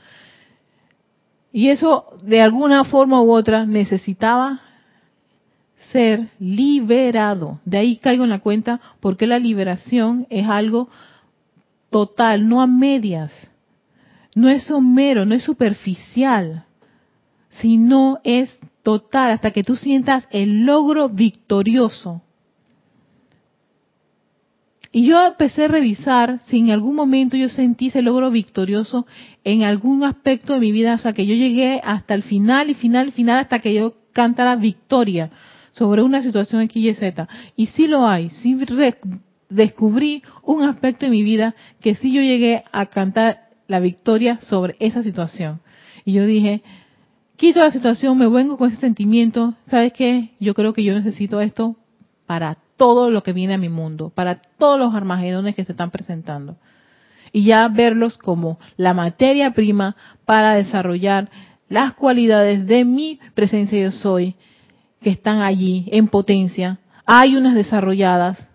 Y 1.53 1.69
eso, 1.69 2.17
de 2.23 2.41
alguna 2.41 2.83
forma 2.83 3.21
u 3.21 3.31
otra, 3.31 3.63
necesitaba 3.63 4.61
ser 5.91 6.29
liberado. 6.39 7.59
De 7.63 7.77
ahí 7.77 7.97
caigo 7.97 8.23
en 8.23 8.31
la 8.31 8.39
cuenta 8.39 8.81
porque 8.99 9.27
la 9.27 9.37
liberación 9.37 10.25
es 10.31 10.49
algo 10.49 10.89
total, 11.91 12.49
no 12.49 12.59
a 12.59 12.65
medias. 12.65 13.51
No 14.33 14.49
es 14.49 14.63
somero, 14.63 15.25
no 15.25 15.35
es 15.35 15.43
superficial, 15.43 16.65
sino 17.49 18.17
es 18.23 18.49
total 18.81 19.29
hasta 19.29 19.51
que 19.51 19.63
tú 19.63 19.75
sientas 19.75 20.27
el 20.31 20.65
logro 20.65 21.07
victorioso 21.07 22.23
y 24.95 25.07
yo 25.07 25.25
empecé 25.25 25.65
a 25.65 25.67
revisar 25.69 26.39
si 26.45 26.59
en 26.59 26.69
algún 26.69 26.93
momento 26.93 27.35
yo 27.35 27.49
sentí 27.49 27.87
ese 27.87 28.03
logro 28.03 28.29
victorioso 28.29 29.07
en 29.43 29.63
algún 29.63 30.03
aspecto 30.03 30.53
de 30.53 30.59
mi 30.59 30.71
vida, 30.71 30.93
o 30.93 30.97
sea, 30.99 31.13
que 31.13 31.25
yo 31.25 31.33
llegué 31.33 31.81
hasta 31.83 32.13
el 32.13 32.21
final 32.21 32.69
y 32.69 32.75
final 32.75 33.11
final 33.11 33.39
hasta 33.39 33.57
que 33.57 33.73
yo 33.73 33.95
cantara 34.13 34.55
victoria 34.55 35.31
sobre 35.71 36.03
una 36.03 36.21
situación 36.21 36.61
X, 36.61 37.01
Y. 37.01 37.13
Y 37.55 37.65
sí 37.65 37.87
lo 37.87 38.07
hay, 38.07 38.29
sí 38.29 38.55
descubrí 39.49 40.21
un 40.43 40.61
aspecto 40.61 41.07
de 41.07 41.11
mi 41.11 41.23
vida 41.23 41.55
que 41.81 41.95
sí 41.95 42.13
yo 42.13 42.21
llegué 42.21 42.63
a 42.71 42.85
cantar 42.85 43.49
la 43.67 43.79
victoria 43.79 44.37
sobre 44.41 44.75
esa 44.79 45.01
situación. 45.01 45.61
Y 46.05 46.13
yo 46.13 46.27
dije, 46.27 46.61
quito 47.35 47.61
la 47.61 47.71
situación, 47.71 48.15
me 48.15 48.27
vengo 48.27 48.57
con 48.57 48.69
ese 48.69 48.79
sentimiento, 48.79 49.55
¿sabes 49.65 49.91
qué? 49.91 50.29
Yo 50.39 50.53
creo 50.53 50.71
que 50.71 50.83
yo 50.83 50.93
necesito 50.93 51.41
esto 51.41 51.77
para 52.27 52.57
todo 52.77 53.09
lo 53.09 53.23
que 53.23 53.33
viene 53.33 53.53
a 53.53 53.57
mi 53.57 53.69
mundo, 53.69 54.11
para 54.13 54.41
todos 54.57 54.79
los 54.79 54.93
armagedones 54.93 55.55
que 55.55 55.65
se 55.65 55.73
están 55.73 55.91
presentando. 55.91 56.57
Y 57.31 57.45
ya 57.45 57.67
verlos 57.67 58.17
como 58.17 58.59
la 58.77 58.93
materia 58.93 59.51
prima 59.51 59.95
para 60.25 60.55
desarrollar 60.55 61.29
las 61.69 61.93
cualidades 61.93 62.67
de 62.67 62.85
mi 62.85 63.19
presencia 63.33 63.81
yo 63.81 63.91
soy, 63.91 64.35
que 65.01 65.09
están 65.09 65.39
allí 65.39 65.87
en 65.91 66.07
potencia. 66.07 66.79
Hay 67.05 67.35
unas 67.35 67.55
desarrolladas, 67.55 68.49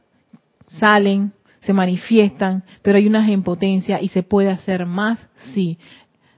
salen, 0.67 1.33
se 1.61 1.73
manifiestan, 1.73 2.65
pero 2.83 2.99
hay 2.99 3.07
unas 3.07 3.29
en 3.29 3.43
potencia 3.43 4.01
y 4.01 4.09
se 4.09 4.23
puede 4.23 4.51
hacer 4.51 4.87
más, 4.87 5.19
sí. 5.53 5.79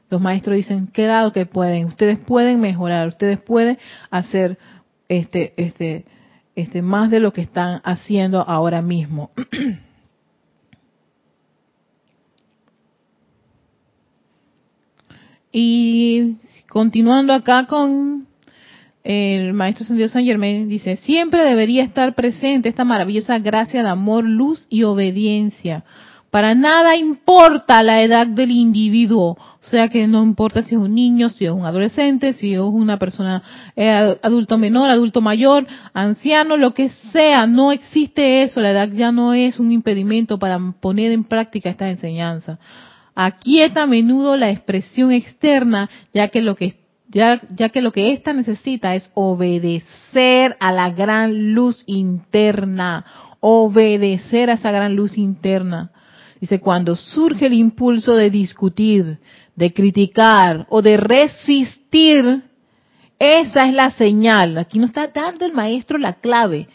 Los 0.08 0.20
maestros 0.20 0.56
dicen, 0.56 0.88
qué 0.88 1.08
que 1.32 1.46
pueden, 1.46 1.86
ustedes 1.86 2.18
pueden 2.18 2.60
mejorar, 2.60 3.08
ustedes 3.08 3.38
pueden 3.38 3.78
hacer 4.10 4.58
este, 5.08 5.52
este, 5.56 6.04
este, 6.54 6.82
más 6.82 7.10
de 7.10 7.20
lo 7.20 7.32
que 7.32 7.40
están 7.42 7.80
haciendo 7.84 8.40
ahora 8.40 8.82
mismo. 8.82 9.30
y 15.52 16.36
continuando 16.68 17.32
acá 17.32 17.66
con 17.66 18.26
el 19.02 19.52
maestro 19.54 19.86
San 19.86 20.08
San 20.08 20.24
Germain, 20.24 20.68
dice, 20.68 20.96
siempre 20.96 21.42
debería 21.42 21.82
estar 21.82 22.14
presente 22.14 22.68
esta 22.68 22.84
maravillosa 22.84 23.38
gracia 23.38 23.82
de 23.82 23.88
amor, 23.88 24.24
luz 24.24 24.66
y 24.68 24.82
obediencia 24.82 25.84
para 26.30 26.54
nada 26.54 26.96
importa 26.96 27.82
la 27.82 28.02
edad 28.02 28.26
del 28.26 28.52
individuo, 28.52 29.32
o 29.32 29.62
sea 29.62 29.88
que 29.88 30.06
no 30.06 30.22
importa 30.22 30.62
si 30.62 30.76
es 30.76 30.80
un 30.80 30.94
niño, 30.94 31.28
si 31.28 31.44
es 31.44 31.50
un 31.50 31.66
adolescente, 31.66 32.34
si 32.34 32.54
es 32.54 32.60
una 32.60 32.98
persona 32.98 33.42
eh, 33.74 34.16
adulto 34.22 34.56
menor, 34.56 34.90
adulto 34.90 35.20
mayor, 35.20 35.66
anciano, 35.92 36.56
lo 36.56 36.72
que 36.72 36.88
sea, 37.12 37.46
no 37.48 37.72
existe 37.72 38.42
eso, 38.42 38.60
la 38.60 38.70
edad 38.70 38.88
ya 38.92 39.10
no 39.10 39.34
es 39.34 39.58
un 39.58 39.72
impedimento 39.72 40.38
para 40.38 40.58
poner 40.80 41.10
en 41.10 41.24
práctica 41.24 41.70
esta 41.70 41.90
enseñanza. 41.90 42.58
Aquieta 43.16 43.82
a 43.82 43.86
menudo 43.86 44.36
la 44.36 44.50
expresión 44.50 45.10
externa, 45.10 45.90
ya 46.14 46.28
que 46.28 46.42
lo 46.42 46.54
que 46.54 46.76
ya, 47.08 47.40
ya 47.50 47.70
que 47.70 47.82
lo 47.82 47.90
que 47.90 48.12
ésta 48.12 48.32
necesita 48.32 48.94
es 48.94 49.10
obedecer 49.14 50.56
a 50.60 50.70
la 50.70 50.90
gran 50.90 51.54
luz 51.54 51.82
interna, 51.86 53.04
obedecer 53.40 54.48
a 54.48 54.54
esa 54.54 54.70
gran 54.70 54.94
luz 54.94 55.18
interna. 55.18 55.90
Dice, 56.40 56.58
cuando 56.58 56.96
surge 56.96 57.46
el 57.46 57.52
impulso 57.52 58.14
de 58.14 58.30
discutir, 58.30 59.18
de 59.54 59.72
criticar 59.74 60.66
o 60.70 60.80
de 60.80 60.96
resistir, 60.96 62.42
esa 63.18 63.66
es 63.66 63.74
la 63.74 63.90
señal. 63.90 64.56
Aquí 64.56 64.78
nos 64.78 64.88
está 64.88 65.08
dando 65.08 65.44
el 65.44 65.52
maestro 65.52 65.98
la 65.98 66.14
clave. 66.14 66.66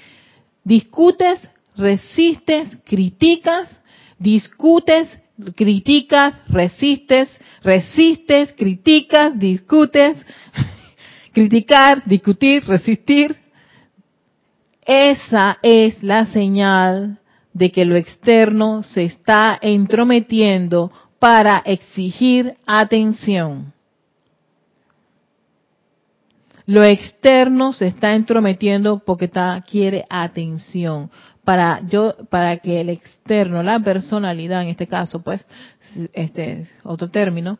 Discutes, 0.63 1.49
resistes, 1.75 2.77
criticas, 2.85 3.79
discutes, 4.19 5.07
criticas, 5.55 6.35
resistes, 6.47 7.27
resistes, 7.63 8.53
criticas, 8.53 9.37
discutes. 9.39 10.23
criticar, 11.33 12.03
discutir, 12.05 12.63
resistir. 12.65 13.35
Esa 14.85 15.57
es 15.63 16.03
la 16.03 16.27
señal 16.27 17.19
de 17.55 17.71
que 17.71 17.85
lo 17.85 17.95
externo 17.95 18.83
se 18.83 19.05
está 19.05 19.57
entrometiendo 19.61 20.91
para 21.19 21.63
exigir 21.65 22.57
atención. 22.65 23.73
Lo 26.65 26.83
externo 26.83 27.71
se 27.71 27.87
está 27.87 28.13
entrometiendo 28.13 28.99
porque 28.99 29.31
quiere 29.65 30.03
atención. 30.09 31.09
Para 31.45 31.79
yo, 31.87 32.15
para 32.29 32.57
que 32.57 32.81
el 32.81 32.89
externo, 32.89 33.63
la 33.63 33.79
personalidad 33.79 34.63
en 34.63 34.69
este 34.69 34.87
caso, 34.87 35.23
pues, 35.23 35.47
este 36.11 36.67
otro 36.83 37.09
término, 37.09 37.57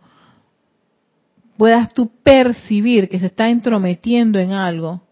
puedas 1.55 1.93
tú 1.93 2.11
percibir 2.21 3.07
que 3.07 3.19
se 3.19 3.27
está 3.27 3.47
entrometiendo 3.47 4.39
en 4.39 4.51
algo, 4.51 5.03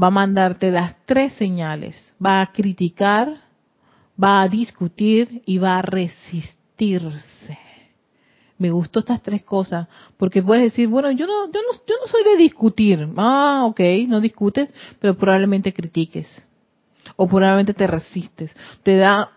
va 0.00 0.06
a 0.06 0.12
mandarte 0.12 0.70
las 0.70 0.94
tres 1.06 1.32
señales. 1.32 2.14
Va 2.24 2.40
a 2.40 2.52
criticar, 2.52 3.49
va 4.22 4.42
a 4.42 4.48
discutir 4.48 5.42
y 5.46 5.58
va 5.58 5.78
a 5.78 5.82
resistirse. 5.82 7.58
Me 8.58 8.70
gustó 8.70 9.00
estas 9.00 9.22
tres 9.22 9.42
cosas, 9.42 9.88
porque 10.18 10.42
puedes 10.42 10.64
decir, 10.64 10.86
bueno, 10.86 11.10
yo 11.12 11.26
no, 11.26 11.46
yo 11.46 11.60
no, 11.60 11.78
yo 11.86 11.94
no 12.00 12.06
soy 12.06 12.24
de 12.24 12.36
discutir. 12.36 13.08
Ah, 13.16 13.62
ok, 13.64 13.80
no 14.06 14.20
discutes, 14.20 14.68
pero 14.98 15.14
probablemente 15.14 15.72
critiques. 15.72 16.46
O 17.16 17.26
probablemente 17.26 17.72
te 17.72 17.86
resistes. 17.86 18.54
Te 18.82 18.96
da, 18.96 19.30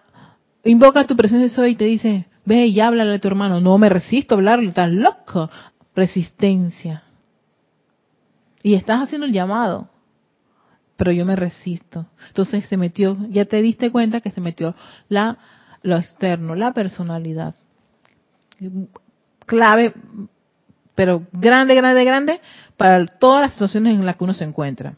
invoca 0.66 1.08
tu 1.08 1.16
presencia 1.16 1.50
soy 1.56 1.72
y 1.72 1.76
te 1.76 1.86
dice, 1.86 2.26
ve 2.44 2.68
y 2.68 2.80
háblale 2.82 3.14
a 3.14 3.20
tu 3.20 3.30
hermano. 3.30 3.62
No 3.62 3.78
me 3.78 3.88
resisto 3.88 4.36
a 4.36 4.38
hablarle, 4.38 4.68
estás 4.68 4.92
loco 4.92 5.50
resistencia. 5.96 7.04
Y 8.62 8.76
estás 8.76 9.04
haciendo 9.04 9.28
el 9.28 9.34
llamado, 9.34 9.90
pero 10.98 11.12
yo 11.12 11.26
me 11.26 11.36
resisto. 11.36 12.08
Entonces 12.28 12.66
se 12.68 12.78
metió, 12.78 13.18
ya 13.30 13.46
te 13.46 13.62
diste 13.62 13.91
cuenta 13.91 14.22
que 14.22 14.32
se 14.32 14.41
metió 14.41 14.76
la 15.10 15.38
lo 15.84 15.98
externo, 15.98 16.56
la 16.56 16.74
personalidad. 16.74 17.56
Clave, 19.46 19.94
pero 20.96 21.28
grande, 21.34 21.76
grande, 21.76 22.06
grande 22.06 22.41
para 22.78 23.06
todas 23.06 23.41
las 23.41 23.52
situaciones 23.54 24.00
en 24.00 24.06
las 24.06 24.16
que 24.16 24.24
uno 24.24 24.34
se 24.34 24.46
encuentra. 24.46 24.96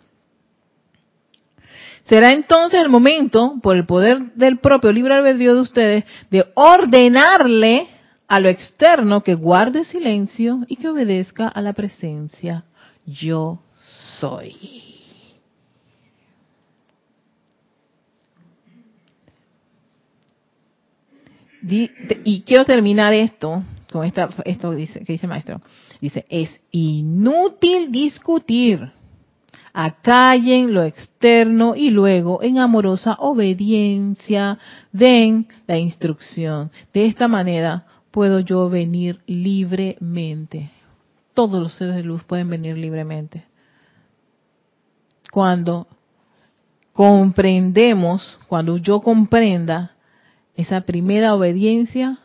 Será 2.04 2.32
entonces 2.34 2.80
el 2.80 2.90
momento, 2.90 3.56
por 3.64 3.76
el 3.76 3.88
poder 3.88 4.34
del 4.36 4.60
propio 4.60 4.92
libre 4.92 5.16
albedrío 5.16 5.56
de 5.56 5.62
ustedes, 5.62 6.04
de 6.30 6.46
ordenarle 6.54 7.88
a 8.28 8.40
lo 8.40 8.50
externo 8.50 9.22
que 9.22 9.34
guarde 9.34 9.86
silencio 9.86 10.60
y 10.68 10.76
que 10.76 10.88
obedezca 10.88 11.48
a 11.48 11.62
la 11.62 11.74
presencia 11.74 12.66
yo 13.06 13.62
soy. 14.20 14.85
Y 21.68 22.42
quiero 22.42 22.66
terminar 22.66 23.14
esto 23.14 23.64
con 23.92 24.06
esta, 24.06 24.30
esto 24.44 24.72
dice, 24.72 25.00
que 25.04 25.14
dice 25.14 25.26
el 25.26 25.30
maestro. 25.30 25.62
Dice, 26.02 26.26
es 26.30 26.62
inútil 26.72 27.92
discutir. 27.92 28.92
Acallen 29.74 30.74
lo 30.74 30.84
externo 30.84 31.76
y 31.76 31.90
luego 31.90 32.42
en 32.44 32.60
amorosa 32.60 33.16
obediencia 33.20 34.58
den 34.92 35.48
la 35.68 35.78
instrucción. 35.78 36.72
De 36.94 37.06
esta 37.06 37.28
manera 37.28 37.86
puedo 38.12 38.40
yo 38.40 38.70
venir 38.70 39.22
libremente. 39.26 40.72
Todos 41.34 41.62
los 41.62 41.74
seres 41.74 41.96
de 41.96 42.04
luz 42.04 42.24
pueden 42.24 42.50
venir 42.50 42.78
libremente. 42.78 43.46
Cuando 45.32 45.88
comprendemos, 46.94 48.40
cuando 48.48 48.78
yo 48.78 49.02
comprenda 49.02 49.95
esa 50.56 50.82
primera 50.82 51.36
obediencia 51.36 52.20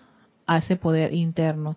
a 0.47 0.59
ese 0.59 0.76
poder 0.76 1.14
interno, 1.14 1.76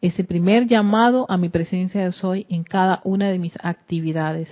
ese 0.00 0.24
primer 0.24 0.66
llamado 0.66 1.26
a 1.28 1.36
mi 1.36 1.48
presencia 1.48 2.04
de 2.04 2.12
soy 2.12 2.46
en 2.48 2.64
cada 2.64 3.00
una 3.04 3.28
de 3.28 3.38
mis 3.38 3.54
actividades, 3.62 4.48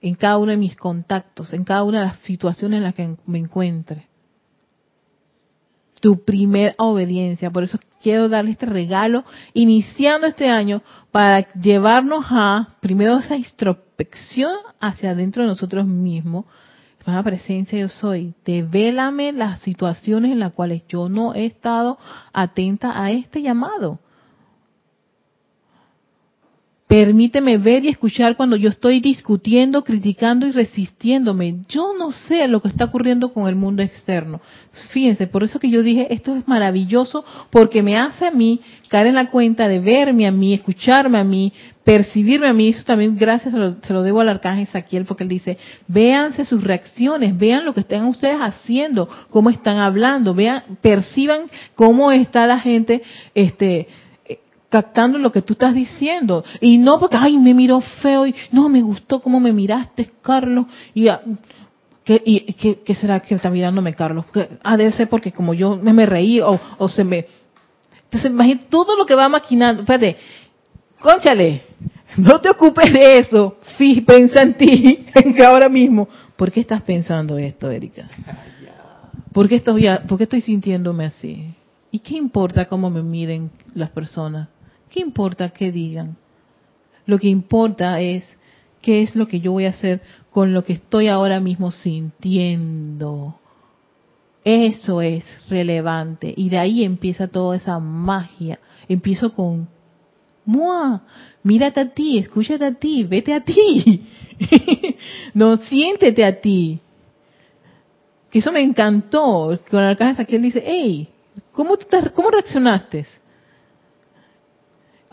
en 0.00 0.14
cada 0.14 0.38
uno 0.38 0.52
de 0.52 0.56
mis 0.56 0.76
contactos, 0.76 1.52
en 1.52 1.64
cada 1.64 1.84
una 1.84 2.00
de 2.00 2.06
las 2.06 2.18
situaciones 2.20 2.78
en 2.78 2.84
las 2.84 2.94
que 2.94 3.16
me 3.26 3.38
encuentre 3.38 4.08
tu 6.04 6.22
primera 6.22 6.74
obediencia. 6.76 7.50
Por 7.50 7.62
eso 7.62 7.78
quiero 8.02 8.28
darle 8.28 8.50
este 8.50 8.66
regalo 8.66 9.24
iniciando 9.54 10.26
este 10.26 10.50
año 10.50 10.82
para 11.10 11.50
llevarnos 11.54 12.26
a, 12.28 12.76
primero, 12.80 13.16
esa 13.16 13.36
introspección 13.36 14.54
hacia 14.80 15.12
adentro 15.12 15.42
de 15.42 15.48
nosotros 15.48 15.86
mismos. 15.86 16.44
La 17.12 17.22
presencia 17.22 17.78
yo 17.78 17.88
soy. 17.88 18.34
Devélame 18.44 19.32
las 19.32 19.60
situaciones 19.60 20.32
en 20.32 20.40
las 20.40 20.52
cuales 20.52 20.86
yo 20.88 21.08
no 21.08 21.34
he 21.34 21.46
estado 21.46 21.98
atenta 22.32 23.02
a 23.02 23.10
este 23.10 23.42
llamado. 23.42 24.00
Permíteme 26.94 27.58
ver 27.58 27.84
y 27.84 27.88
escuchar 27.88 28.36
cuando 28.36 28.54
yo 28.54 28.68
estoy 28.68 29.00
discutiendo, 29.00 29.82
criticando 29.82 30.46
y 30.46 30.52
resistiéndome. 30.52 31.56
Yo 31.68 31.92
no 31.98 32.12
sé 32.12 32.46
lo 32.46 32.62
que 32.62 32.68
está 32.68 32.84
ocurriendo 32.84 33.32
con 33.32 33.48
el 33.48 33.56
mundo 33.56 33.82
externo. 33.82 34.40
Fíjense, 34.90 35.26
por 35.26 35.42
eso 35.42 35.58
que 35.58 35.68
yo 35.68 35.82
dije, 35.82 36.14
esto 36.14 36.36
es 36.36 36.46
maravilloso 36.46 37.24
porque 37.50 37.82
me 37.82 37.96
hace 37.96 38.28
a 38.28 38.30
mí 38.30 38.60
caer 38.86 39.08
en 39.08 39.16
la 39.16 39.28
cuenta 39.28 39.66
de 39.66 39.80
verme 39.80 40.24
a 40.24 40.30
mí, 40.30 40.54
escucharme 40.54 41.18
a 41.18 41.24
mí, 41.24 41.52
percibirme 41.82 42.46
a 42.46 42.52
mí. 42.52 42.68
Eso 42.68 42.84
también 42.84 43.16
gracias 43.16 43.52
se 43.52 43.58
lo, 43.58 43.72
se 43.72 43.92
lo 43.92 44.04
debo 44.04 44.20
al 44.20 44.28
arcángel 44.28 44.68
Saquiel 44.68 45.04
porque 45.04 45.24
él 45.24 45.30
dice, 45.30 45.58
véanse 45.88 46.44
sus 46.44 46.62
reacciones, 46.62 47.36
vean 47.36 47.64
lo 47.64 47.74
que 47.74 47.80
están 47.80 48.04
ustedes 48.04 48.38
haciendo, 48.38 49.08
cómo 49.30 49.50
están 49.50 49.78
hablando, 49.78 50.32
vean, 50.32 50.62
perciban 50.80 51.46
cómo 51.74 52.12
está 52.12 52.46
la 52.46 52.60
gente, 52.60 53.02
este, 53.34 53.88
captando 54.74 55.18
lo 55.20 55.30
que 55.30 55.40
tú 55.40 55.52
estás 55.52 55.72
diciendo. 55.72 56.44
Y 56.60 56.78
no 56.78 56.98
porque, 56.98 57.16
ay, 57.16 57.38
me 57.38 57.54
miró 57.54 57.80
feo 57.80 58.26
y 58.26 58.34
no 58.50 58.68
me 58.68 58.82
gustó 58.82 59.20
cómo 59.20 59.38
me 59.38 59.52
miraste, 59.52 60.10
Carlos. 60.20 60.66
Y, 60.94 61.06
ah, 61.06 61.20
¿qué, 62.02 62.20
y, 62.24 62.52
¿qué, 62.54 62.94
será 62.96 63.20
que 63.20 63.36
está 63.36 63.50
mirándome, 63.50 63.94
Carlos? 63.94 64.24
Ah, 64.64 64.76
debe 64.76 64.90
ser 64.90 65.08
porque 65.08 65.30
como 65.30 65.54
yo 65.54 65.76
me, 65.76 66.06
reí 66.06 66.40
o, 66.40 66.60
o 66.78 66.88
se 66.88 67.04
me... 67.04 67.24
Entonces, 68.06 68.32
imagínate 68.32 68.66
todo 68.68 68.96
lo 68.96 69.06
que 69.06 69.14
va 69.14 69.28
maquinando. 69.28 69.82
Espérate, 69.82 70.16
conchale, 70.98 71.62
no 72.16 72.40
te 72.40 72.50
ocupes 72.50 72.92
de 72.92 73.18
eso. 73.18 73.58
Fí, 73.78 74.00
pensa 74.00 74.42
en 74.42 74.54
ti, 74.54 75.06
en 75.14 75.34
que 75.36 75.44
ahora 75.44 75.68
mismo. 75.68 76.08
¿Por 76.34 76.50
qué 76.50 76.58
estás 76.58 76.82
pensando 76.82 77.38
esto, 77.38 77.70
Erika? 77.70 78.08
¿Por 79.32 79.48
qué, 79.48 79.54
estoy, 79.54 79.86
¿Por 80.08 80.18
qué 80.18 80.24
estoy 80.24 80.40
sintiéndome 80.40 81.04
así? 81.04 81.54
¿Y 81.92 82.00
qué 82.00 82.16
importa 82.16 82.64
cómo 82.64 82.90
me 82.90 83.04
miren 83.04 83.52
las 83.72 83.90
personas? 83.90 84.48
¿Qué 84.94 85.00
importa 85.00 85.48
qué 85.48 85.72
digan? 85.72 86.16
Lo 87.04 87.18
que 87.18 87.26
importa 87.26 88.00
es 88.00 88.22
qué 88.80 89.02
es 89.02 89.16
lo 89.16 89.26
que 89.26 89.40
yo 89.40 89.50
voy 89.50 89.64
a 89.64 89.70
hacer 89.70 90.00
con 90.30 90.54
lo 90.54 90.62
que 90.62 90.74
estoy 90.74 91.08
ahora 91.08 91.40
mismo 91.40 91.72
sintiendo. 91.72 93.34
Eso 94.44 95.02
es 95.02 95.24
relevante. 95.48 96.32
Y 96.36 96.48
de 96.48 96.58
ahí 96.58 96.84
empieza 96.84 97.26
toda 97.26 97.56
esa 97.56 97.80
magia. 97.80 98.60
Empiezo 98.86 99.34
con, 99.34 99.68
¡mua! 100.44 101.02
Mírate 101.42 101.80
a 101.80 101.88
ti, 101.92 102.18
escúchate 102.18 102.64
a 102.64 102.74
ti, 102.74 103.02
vete 103.02 103.34
a 103.34 103.40
ti. 103.40 104.06
no, 105.34 105.56
siéntete 105.56 106.24
a 106.24 106.40
ti. 106.40 106.78
Que 108.30 108.38
eso 108.38 108.52
me 108.52 108.62
encantó. 108.62 109.58
Con 109.68 109.80
el 109.80 109.86
arcángel 109.86 110.40
dice, 110.40 110.62
hey, 110.64 111.08
¿cómo, 111.50 111.76
tú 111.78 111.88
¿cómo 112.14 112.30
reaccionaste? 112.30 113.23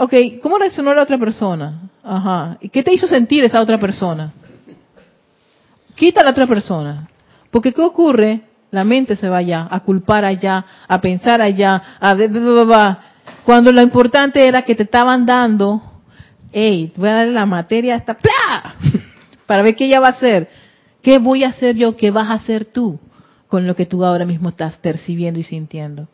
Ok, 0.04 0.16
¿cómo 0.42 0.58
reaccionó 0.58 0.96
la 0.96 1.04
otra 1.04 1.20
persona? 1.20 1.80
Ajá. 2.04 2.58
¿Y 2.60 2.70
qué 2.70 2.82
te 2.82 2.92
hizo 2.92 3.08
sentir 3.08 3.44
esa 3.44 3.62
otra 3.62 3.80
persona? 3.80 4.34
Quita 5.94 6.22
a 6.22 6.24
la 6.24 6.32
otra 6.32 6.48
persona. 6.48 7.08
Porque 7.52 7.72
¿qué 7.72 7.84
ocurre? 7.84 8.42
La 8.72 8.84
mente 8.84 9.16
se 9.16 9.30
va 9.30 9.38
allá, 9.38 9.68
a 9.70 9.82
culpar 9.82 10.26
allá, 10.26 10.66
a 10.88 11.00
pensar 11.00 11.40
allá, 11.40 12.00
a... 12.00 13.00
Cuando 13.46 13.72
lo 13.72 13.80
importante 13.80 14.44
era 14.44 14.64
que 14.64 14.74
te 14.74 14.84
estaban 14.84 15.24
dando, 15.24 15.84
hey, 16.52 16.92
voy 16.96 17.10
a 17.10 17.14
darle 17.18 17.34
la 17.34 17.46
materia 17.46 17.94
hasta 17.94 18.16
¡plá! 18.16 18.74
para 19.46 19.62
ver 19.62 19.76
qué 19.76 19.86
ella 19.86 20.00
va 20.00 20.08
a 20.08 20.12
hacer. 20.12 20.50
¿Qué 21.04 21.20
voy 21.20 21.44
a 21.44 21.50
hacer 21.50 21.76
yo? 21.76 21.96
¿Qué 21.96 22.10
vas 22.10 22.28
a 22.32 22.34
hacer 22.34 22.66
tú 22.66 23.00
con 23.48 23.68
lo 23.68 23.76
que 23.76 23.86
tú 23.86 24.04
ahora 24.04 24.26
mismo 24.26 24.50
estás 24.50 24.78
percibiendo 24.78 25.40
y 25.40 25.44
sintiendo? 25.44 26.08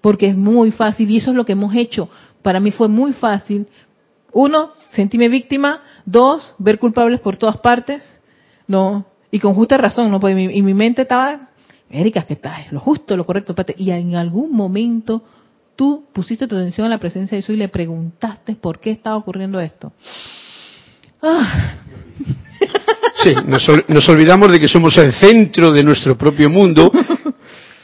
Porque 0.00 0.26
es 0.26 0.36
muy 0.36 0.72
fácil 0.72 1.08
y 1.08 1.18
eso 1.18 1.30
es 1.30 1.36
lo 1.36 1.44
que 1.44 1.52
hemos 1.52 1.74
hecho 1.74 2.08
para 2.42 2.60
mí 2.60 2.70
fue 2.70 2.88
muy 2.88 3.12
fácil. 3.12 3.66
Uno, 4.32 4.70
sentirme 4.92 5.28
víctima. 5.28 5.82
Dos, 6.04 6.54
ver 6.58 6.78
culpables 6.78 7.20
por 7.20 7.36
todas 7.36 7.58
partes. 7.58 8.20
No, 8.66 9.06
y 9.30 9.38
con 9.38 9.54
justa 9.54 9.76
razón, 9.76 10.10
¿no? 10.10 10.20
Porque 10.20 10.34
mi, 10.34 10.44
y 10.44 10.62
mi 10.62 10.74
mente 10.74 11.02
estaba, 11.02 11.48
Erika, 11.90 12.22
que 12.22 12.34
está, 12.34 12.66
lo 12.70 12.80
justo, 12.80 13.16
lo 13.16 13.26
correcto. 13.26 13.54
Y 13.76 13.90
en 13.90 14.16
algún 14.16 14.52
momento 14.52 15.22
tú 15.76 16.04
pusiste 16.12 16.46
tu 16.46 16.56
atención 16.56 16.86
a 16.86 16.90
la 16.90 16.98
presencia 16.98 17.36
de 17.36 17.40
eso 17.40 17.52
y 17.52 17.56
le 17.56 17.68
preguntaste 17.68 18.54
por 18.54 18.80
qué 18.80 18.90
estaba 18.90 19.16
ocurriendo 19.16 19.60
esto. 19.60 19.92
Ah. 21.22 21.74
Sí, 23.22 23.34
nos, 23.46 23.66
nos, 23.88 24.08
olvidamos 24.08 24.50
de 24.50 24.60
que 24.60 24.68
somos 24.68 24.96
el 24.98 25.12
centro 25.12 25.70
de 25.70 25.82
nuestro 25.82 26.16
propio 26.16 26.48
mundo 26.48 26.90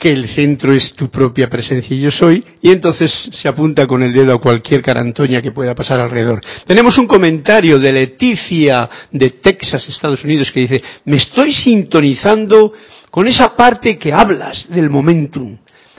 el 0.09 0.28
centro 0.28 0.72
es 0.72 0.94
tu 0.94 1.09
propia 1.09 1.48
presencia 1.48 1.96
y 1.96 2.00
yo 2.00 2.11
soy, 2.11 2.44
y 2.61 2.70
entonces 2.70 3.12
se 3.32 3.48
apunta 3.48 3.86
con 3.86 4.02
el 4.02 4.12
dedo 4.12 4.34
a 4.34 4.40
cualquier 4.40 4.82
carantoña 4.82 5.40
que 5.40 5.52
pueda 5.52 5.74
pasar 5.74 6.00
alrededor. 6.00 6.40
Tenemos 6.66 6.96
un 6.98 7.07
comentario 7.07 7.78
de 7.78 7.92
Leticia 7.92 8.88
de 9.11 9.30
Texas, 9.30 9.88
Estados 9.88 10.24
Unidos, 10.24 10.50
que 10.52 10.61
dice, 10.61 10.82
me 11.04 11.16
estoy 11.16 11.52
sintonizando 11.52 12.72
con 13.11 13.26
esa 13.26 13.57
parte 13.57 13.98
que 13.98 14.12
hablas 14.12 14.68
del 14.68 14.90
momentum. 14.90 15.57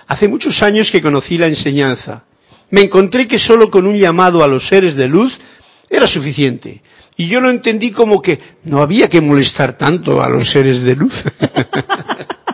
Hace 0.07 0.27
muchos 0.27 0.61
años 0.63 0.89
que 0.91 1.01
conocí 1.01 1.37
la 1.37 1.47
enseñanza. 1.47 2.23
Me 2.69 2.81
encontré 2.81 3.27
que 3.27 3.39
solo 3.39 3.69
con 3.69 3.85
un 3.85 3.97
llamado 3.97 4.43
a 4.43 4.47
los 4.47 4.67
seres 4.67 4.95
de 4.95 5.07
luz 5.07 5.37
era 5.89 6.07
suficiente. 6.07 6.81
Y 7.17 7.27
yo 7.27 7.41
lo 7.41 7.49
entendí 7.49 7.91
como 7.91 8.21
que 8.21 8.39
no 8.63 8.81
había 8.81 9.07
que 9.07 9.21
molestar 9.21 9.77
tanto 9.77 10.21
a 10.21 10.29
los 10.29 10.49
seres 10.51 10.83
de 10.83 10.95
luz. 10.95 11.13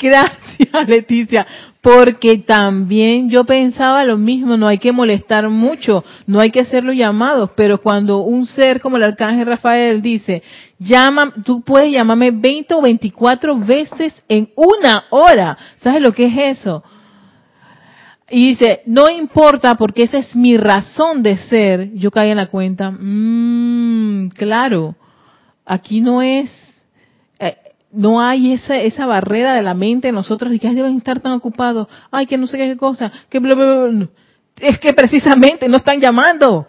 Gracias, 0.00 0.88
Leticia. 0.88 1.46
Porque 1.80 2.38
también 2.38 3.30
yo 3.30 3.44
pensaba 3.44 4.04
lo 4.04 4.16
mismo, 4.16 4.56
no 4.56 4.66
hay 4.66 4.78
que 4.78 4.90
molestar 4.90 5.48
mucho, 5.48 6.04
no 6.26 6.40
hay 6.40 6.50
que 6.50 6.60
hacer 6.60 6.82
los 6.82 6.96
llamados, 6.96 7.50
pero 7.56 7.80
cuando 7.80 8.18
un 8.18 8.44
ser 8.44 8.80
como 8.80 8.96
el 8.96 9.04
arcángel 9.04 9.46
Rafael 9.46 10.02
dice, 10.02 10.42
llama, 10.78 11.32
tú 11.44 11.62
puedes 11.62 11.92
llamarme 11.92 12.32
20 12.32 12.74
o 12.74 12.82
24 12.82 13.56
veces 13.60 14.20
en 14.28 14.48
una 14.56 15.04
hora, 15.10 15.56
¿sabes 15.76 16.02
lo 16.02 16.12
que 16.12 16.26
es 16.26 16.58
eso? 16.58 16.82
Y 18.28 18.48
dice, 18.48 18.80
no 18.86 19.08
importa 19.08 19.76
porque 19.76 20.02
esa 20.02 20.18
es 20.18 20.34
mi 20.34 20.56
razón 20.56 21.22
de 21.22 21.36
ser, 21.36 21.92
yo 21.94 22.10
caí 22.10 22.30
en 22.30 22.38
la 22.38 22.48
cuenta, 22.48 22.90
mmm, 22.90 24.30
claro, 24.30 24.96
aquí 25.64 26.00
no 26.00 26.20
es 26.20 26.50
no 27.96 28.20
hay 28.20 28.52
esa, 28.52 28.76
esa 28.76 29.06
barrera 29.06 29.54
de 29.54 29.62
la 29.62 29.74
mente 29.74 30.08
en 30.08 30.14
nosotros 30.14 30.52
y 30.52 30.58
que 30.58 30.70
deben 30.70 30.96
estar 30.96 31.20
tan 31.20 31.32
ocupados, 31.32 31.88
ay, 32.10 32.26
que 32.26 32.36
no 32.36 32.46
sé 32.46 32.58
qué 32.58 32.76
cosa, 32.76 33.10
que 33.28 33.38
bla, 33.38 33.54
bla, 33.54 33.86
bla. 33.86 34.08
Es 34.60 34.78
que 34.78 34.92
precisamente 34.94 35.68
no 35.68 35.76
están 35.76 36.00
llamando. 36.00 36.66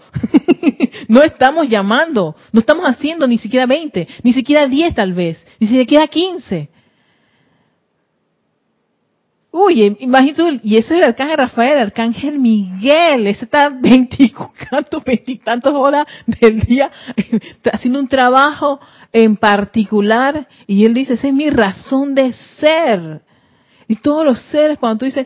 no 1.08 1.22
estamos 1.22 1.70
llamando. 1.70 2.36
No 2.52 2.60
estamos 2.60 2.86
haciendo 2.86 3.28
ni 3.28 3.38
siquiera 3.38 3.66
20, 3.66 4.08
ni 4.24 4.34
siquiera 4.34 4.68
10 4.68 4.96
tal 4.96 5.14
vez, 5.14 5.46
ni 5.60 5.68
siquiera 5.68 6.08
15. 6.08 6.70
Uy, 9.60 9.98
imagínate, 10.02 10.60
y 10.62 10.78
eso 10.78 10.94
es 10.94 11.00
el 11.00 11.08
arcángel 11.08 11.36
Rafael, 11.36 11.78
el 11.78 11.86
arcángel 11.86 12.38
Miguel, 12.38 13.26
ese 13.26 13.46
está 13.46 13.70
veinticuatro, 13.82 15.02
veintitantas 15.04 15.74
horas 15.74 16.06
del 16.28 16.60
día 16.60 16.92
haciendo 17.74 18.00
un 18.00 18.08
trabajo 18.08 18.80
en 19.12 19.36
particular 19.36 20.48
y 20.68 20.86
él 20.86 20.94
dice, 20.94 21.14
esa 21.14 21.30
es 21.30 21.34
mi 21.34 21.50
razón 21.50 22.14
de 22.14 22.34
ser. 22.34 23.22
Y 23.88 23.96
todos 23.96 24.24
los 24.24 24.40
seres, 24.52 24.78
cuando 24.78 25.00
tú 25.00 25.06
dices, 25.06 25.26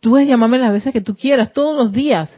tú 0.00 0.10
puedes 0.10 0.26
llamarme 0.26 0.58
las 0.58 0.72
veces 0.72 0.90
que 0.90 1.02
tú 1.02 1.14
quieras, 1.14 1.52
todos 1.52 1.76
los 1.76 1.92
días, 1.92 2.30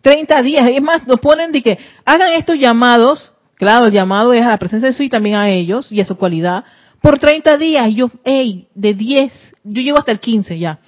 30 0.00 0.40
días, 0.40 0.70
es 0.70 0.80
más, 0.80 1.06
nos 1.06 1.20
ponen 1.20 1.52
de 1.52 1.62
que 1.62 1.78
hagan 2.06 2.32
estos 2.32 2.56
llamados, 2.56 3.34
claro, 3.56 3.88
el 3.88 3.92
llamado 3.92 4.32
es 4.32 4.40
a 4.40 4.48
la 4.48 4.58
presencia 4.58 4.88
de 4.88 4.94
su 4.94 5.02
y 5.02 5.10
también 5.10 5.36
a 5.36 5.50
ellos 5.50 5.92
y 5.92 6.00
a 6.00 6.06
su 6.06 6.16
cualidad, 6.16 6.64
por 7.02 7.18
30 7.18 7.58
días, 7.58 7.88
y 7.88 7.94
yo, 7.96 8.10
hey, 8.24 8.68
de 8.74 8.94
10, 8.94 9.32
yo 9.64 9.82
llevo 9.82 9.98
hasta 9.98 10.12
el 10.12 10.20
15 10.20 10.58
ya. 10.58 10.78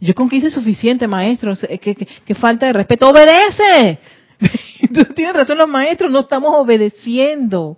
Yo 0.00 0.14
con 0.14 0.28
15 0.28 0.46
es 0.46 0.54
suficiente, 0.54 1.08
maestro, 1.08 1.54
que, 1.80 1.94
que 1.94 2.34
falta 2.34 2.66
de 2.66 2.72
respeto, 2.72 3.08
obedece. 3.08 3.98
Entonces 4.80 5.14
tienen 5.14 5.34
razón 5.34 5.58
los 5.58 5.68
maestros, 5.68 6.12
no 6.12 6.20
estamos 6.20 6.52
obedeciendo 6.54 7.76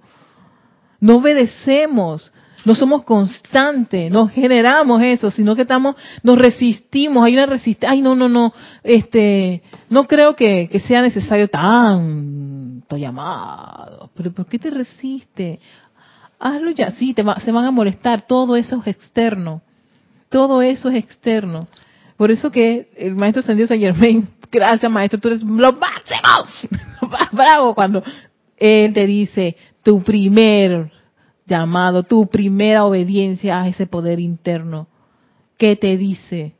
no 1.00 1.16
obedecemos, 1.16 2.32
no 2.64 2.74
somos 2.74 3.04
constantes, 3.04 4.12
no 4.12 4.28
generamos 4.28 5.02
eso, 5.02 5.30
sino 5.30 5.56
que 5.56 5.62
estamos, 5.62 5.96
nos 6.22 6.38
resistimos, 6.38 7.24
hay 7.24 7.34
una 7.34 7.46
resistencia, 7.46 7.90
ay 7.90 8.02
no, 8.02 8.14
no, 8.14 8.28
no, 8.28 8.52
este, 8.82 9.62
no 9.88 10.06
creo 10.06 10.36
que, 10.36 10.68
sea 10.86 11.00
necesario 11.00 11.48
tanto 11.48 12.96
llamado, 12.96 14.10
pero 14.14 14.32
¿por 14.32 14.46
qué 14.46 14.58
te 14.58 14.70
resiste? 14.70 15.58
Hazlo 16.40 16.70
ya, 16.70 16.90
sí, 16.92 17.14
te 17.14 17.22
se 17.44 17.52
van 17.52 17.64
a 17.66 17.70
molestar, 17.70 18.26
todo 18.26 18.56
eso 18.56 18.80
es 18.80 18.96
externo, 18.96 19.62
todo 20.28 20.62
eso 20.62 20.88
es 20.88 20.96
externo. 20.96 21.68
Por 22.16 22.30
eso 22.30 22.50
que 22.50 22.90
el 22.96 23.14
maestro 23.14 23.42
San 23.42 23.56
Dios 23.56 23.68
Germain, 23.68 24.28
gracias 24.50 24.90
maestro, 24.90 25.20
tú 25.20 25.28
eres 25.28 25.42
lo 25.42 25.72
máximo, 25.72 26.78
bravo 27.32 27.74
cuando 27.74 28.02
él 28.56 28.92
te 28.92 29.06
dice, 29.06 29.56
tu 29.82 30.02
primer 30.02 30.90
llamado, 31.46 32.04
tu 32.04 32.26
primera 32.28 32.84
obediencia 32.84 33.60
a 33.60 33.68
ese 33.68 33.86
poder 33.86 34.20
interno. 34.20 34.88
¿Qué 35.58 35.76
te 35.76 35.96
dice? 35.96 36.54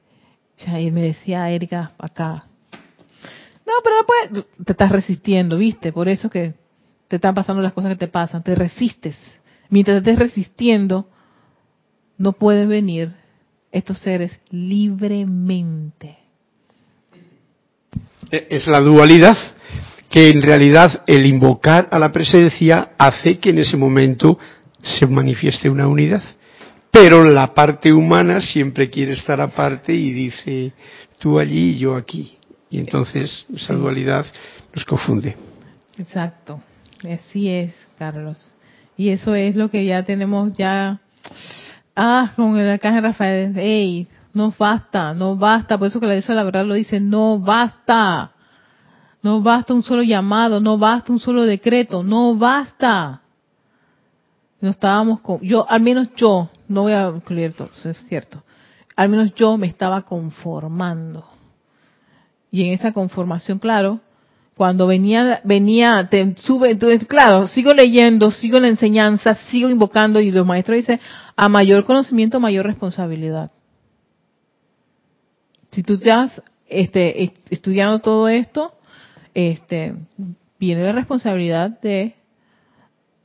Y 0.67 0.91
me 0.91 1.03
decía 1.03 1.49
Erika 1.51 1.93
acá. 1.99 2.45
No, 3.67 3.73
pero 3.83 3.97
no 3.97 4.07
puedes. 4.07 4.47
Te 4.65 4.73
estás 4.73 4.93
resistiendo, 4.93 5.57
¿viste? 5.57 5.93
Por 5.93 6.09
eso 6.09 6.29
que 6.29 6.55
te 7.09 7.17
están 7.17 7.35
pasando 7.35 7.63
las 7.63 7.73
cosas 7.73 7.93
que 7.93 7.99
te 7.99 8.09
pasan. 8.09 8.43
Te 8.43 8.55
resistes. 8.55 9.17
Mientras 9.71 9.99
estés 9.99 10.19
resistiendo, 10.19 11.09
no 12.19 12.33
pueden 12.33 12.69
venir 12.69 13.13
estos 13.73 13.99
seres 14.01 14.39
libremente. 14.51 16.19
Es 18.31 18.67
la 18.67 18.81
dualidad 18.81 19.37
que 20.09 20.29
en 20.29 20.43
realidad 20.43 21.03
el 21.07 21.25
invocar 21.25 21.89
a 21.91 21.99
la 21.99 22.11
presencia 22.11 22.91
hace 22.99 23.39
que 23.39 23.51
en 23.51 23.59
ese 23.59 23.77
momento 23.77 24.39
se 24.83 25.07
manifieste 25.07 25.71
una 25.71 25.87
unidad. 25.87 26.23
Pero 26.91 27.23
la 27.23 27.55
parte 27.55 27.93
humana 27.93 28.41
siempre 28.41 28.91
quiere 28.91 29.13
estar 29.13 29.41
aparte 29.41 29.93
y 29.93 30.13
dice 30.13 30.73
tú 31.19 31.39
allí 31.39 31.71
y 31.71 31.79
yo 31.79 31.95
aquí. 31.95 32.37
Y 32.71 32.79
entonces 32.79 33.47
esa 33.55 33.75
dualidad 33.75 34.27
nos 34.75 34.85
confunde. 34.85 35.37
Exacto. 35.97 36.61
Así 37.09 37.49
es, 37.49 37.73
Carlos. 37.97 38.53
Y 39.01 39.09
eso 39.09 39.35
es 39.35 39.57
lo 39.57 39.71
que 39.71 39.87
ya 39.87 40.03
tenemos 40.03 40.53
ya. 40.53 41.01
Ah, 41.97 42.35
con 42.37 42.59
el 42.59 42.69
arcángel 42.69 43.03
Rafael. 43.03 43.57
¡Ey! 43.57 44.07
No 44.35 44.53
basta, 44.59 45.15
no 45.15 45.37
basta. 45.37 45.79
Por 45.79 45.89
eso 45.89 45.99
que 46.01 46.07
la 46.07 46.13
diosa 46.13 46.35
la 46.35 46.45
verdad 46.45 46.67
lo 46.67 46.75
dice, 46.75 47.01
no 47.01 47.39
basta. 47.39 48.33
No 49.23 49.41
basta 49.41 49.73
un 49.73 49.83
solo 49.83 50.03
llamado, 50.03 50.61
no 50.61 50.77
basta 50.77 51.13
un 51.13 51.19
solo 51.19 51.47
decreto, 51.47 52.03
no 52.03 52.35
basta. 52.35 53.23
No 54.61 54.69
estábamos 54.69 55.21
con, 55.21 55.41
yo, 55.41 55.65
al 55.67 55.81
menos 55.81 56.15
yo, 56.15 56.51
no 56.69 56.83
voy 56.83 56.93
a 56.93 57.09
incluir 57.09 57.55
todo, 57.55 57.69
es 57.69 58.05
cierto, 58.07 58.43
al 58.97 59.09
menos 59.09 59.35
yo 59.35 59.57
me 59.57 59.67
estaba 59.67 60.03
conformando. 60.03 61.25
Y 62.51 62.67
en 62.67 62.75
esa 62.75 62.93
conformación, 62.93 63.61
claro, 63.61 64.01
cuando 64.61 64.87
venía, 64.87 65.41
venía, 65.43 66.07
te 66.11 66.37
sube, 66.37 66.73
entonces, 66.73 67.09
claro, 67.09 67.47
sigo 67.47 67.73
leyendo, 67.73 68.31
sigo 68.31 68.61
la 68.61 68.69
enseñanza, 68.69 69.35
sigo 69.51 69.71
invocando 69.71 70.21
y 70.21 70.31
los 70.31 70.45
maestros 70.45 70.77
dicen, 70.77 71.01
a 71.35 71.49
mayor 71.49 71.87
conocimiento, 71.87 72.41
mayor 72.41 72.67
responsabilidad. 72.67 73.53
Si 75.71 75.83
tú 75.83 75.95
estás 75.95 76.43
este, 76.69 77.33
estudiando 77.49 78.01
todo 78.01 78.29
esto, 78.29 78.75
este, 79.33 79.95
viene 80.59 80.83
la 80.83 80.93
responsabilidad 80.93 81.81
de, 81.81 82.17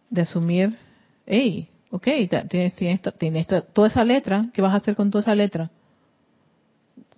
de 0.10 0.22
asumir, 0.22 0.78
hey, 1.26 1.68
ok, 1.92 2.08
tienes, 2.50 2.76
tienes, 2.76 3.02
tienes 3.18 3.46
toda 3.74 3.90
esa 3.90 4.06
letra, 4.06 4.48
¿qué 4.54 4.62
vas 4.62 4.74
a 4.74 4.78
hacer 4.78 4.96
con 4.96 5.12
toda 5.12 5.24
esa 5.24 5.36
letra? 5.36 5.70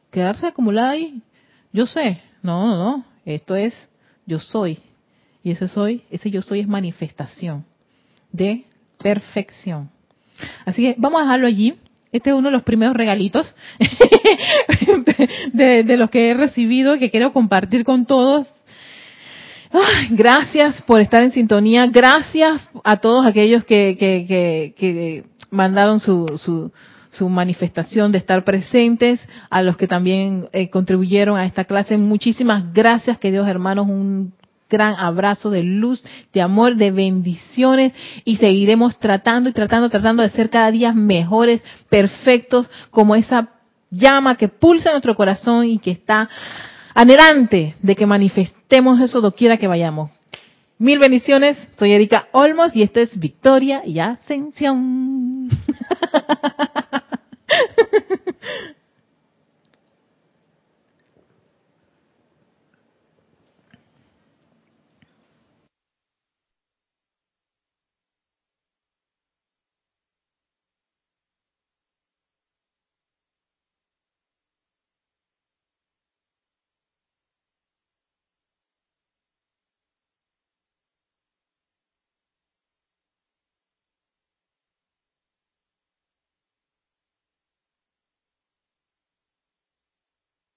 Quedarse 0.10 0.48
acumulada 0.48 0.90
ahí, 0.90 1.22
yo 1.72 1.86
sé, 1.86 2.20
no, 2.42 2.66
no, 2.66 2.78
no, 2.78 3.06
esto 3.24 3.56
es 3.56 3.88
yo 4.28 4.40
soy, 4.40 4.80
y 5.44 5.52
ese 5.52 5.68
soy, 5.68 6.04
ese 6.12 6.30
yo 6.30 6.44
soy 6.44 6.60
es 6.60 6.68
manifestación 6.68 7.66
de 8.32 8.66
perfección. 9.02 9.90
Así 10.66 10.84
que 10.84 10.96
vamos 10.98 11.22
a 11.22 11.24
dejarlo 11.24 11.48
allí. 11.48 11.76
Este 12.12 12.30
es 12.30 12.36
uno 12.36 12.50
de 12.50 12.54
los 12.54 12.64
primeros 12.64 12.96
regalitos 12.96 13.56
de, 15.54 15.98
los 15.98 16.10
que 16.10 16.30
he 16.30 16.34
recibido 16.34 16.96
y 16.96 17.00
que 17.00 17.10
quiero 17.10 17.34
compartir 17.34 17.84
con 17.84 18.06
todos 18.06 18.54
gracias 20.12 20.82
por 20.84 21.02
estar 21.02 21.24
en 21.24 21.32
sintonía. 21.32 21.88
Gracias 21.88 22.70
a 22.84 22.98
todos 22.98 23.26
aquellos 23.26 23.66
que, 23.66 23.96
que, 23.98 25.24
mandaron 25.50 26.00
su, 26.00 26.38
su, 26.38 26.72
su, 27.18 27.30
manifestación 27.30 28.12
de 28.12 28.18
estar 28.18 28.44
presentes, 28.44 29.20
a 29.50 29.62
los 29.62 29.78
que 29.78 29.88
también 29.88 30.50
eh, 30.54 30.70
contribuyeron 30.70 31.38
a 31.38 31.46
esta 31.46 31.66
clase. 31.66 31.98
Muchísimas 31.98 32.74
gracias, 32.74 33.18
queridos 33.18 33.48
hermanos. 33.48 33.88
Un 33.88 34.34
gran 34.70 34.96
abrazo 34.96 35.50
de 35.50 35.64
luz, 35.64 36.04
de 36.34 36.42
amor, 36.42 36.76
de 36.76 36.92
bendiciones 36.92 37.94
y 38.26 38.38
seguiremos 38.38 38.98
tratando 39.00 39.50
y 39.50 39.54
tratando, 39.54 39.90
tratando 39.90 40.24
de 40.24 40.30
ser 40.30 40.50
cada 40.50 40.72
día 40.72 40.94
mejores, 40.94 41.64
perfectos, 41.90 42.70
como 42.92 43.16
esa 43.16 43.50
llama, 43.90 44.36
que 44.36 44.50
pulsa 44.50 44.92
nuestro 44.92 45.16
corazón 45.16 45.66
y 45.66 45.80
que 45.80 45.92
está 45.92 46.30
anhelante 46.94 47.76
de 47.82 47.96
que 47.96 48.06
manifestemos 48.06 49.00
eso 49.00 49.22
doquiera 49.22 49.58
que 49.58 49.68
vayamos. 49.68 50.12
Mil 50.80 51.00
bendiciones, 51.00 51.58
soy 51.80 51.94
Erika 51.94 52.28
Olmos 52.34 52.76
y 52.76 52.84
esta 52.84 53.00
es 53.02 53.18
Victoria 53.18 53.82
y 53.84 54.00
Ascensión. 54.00 55.50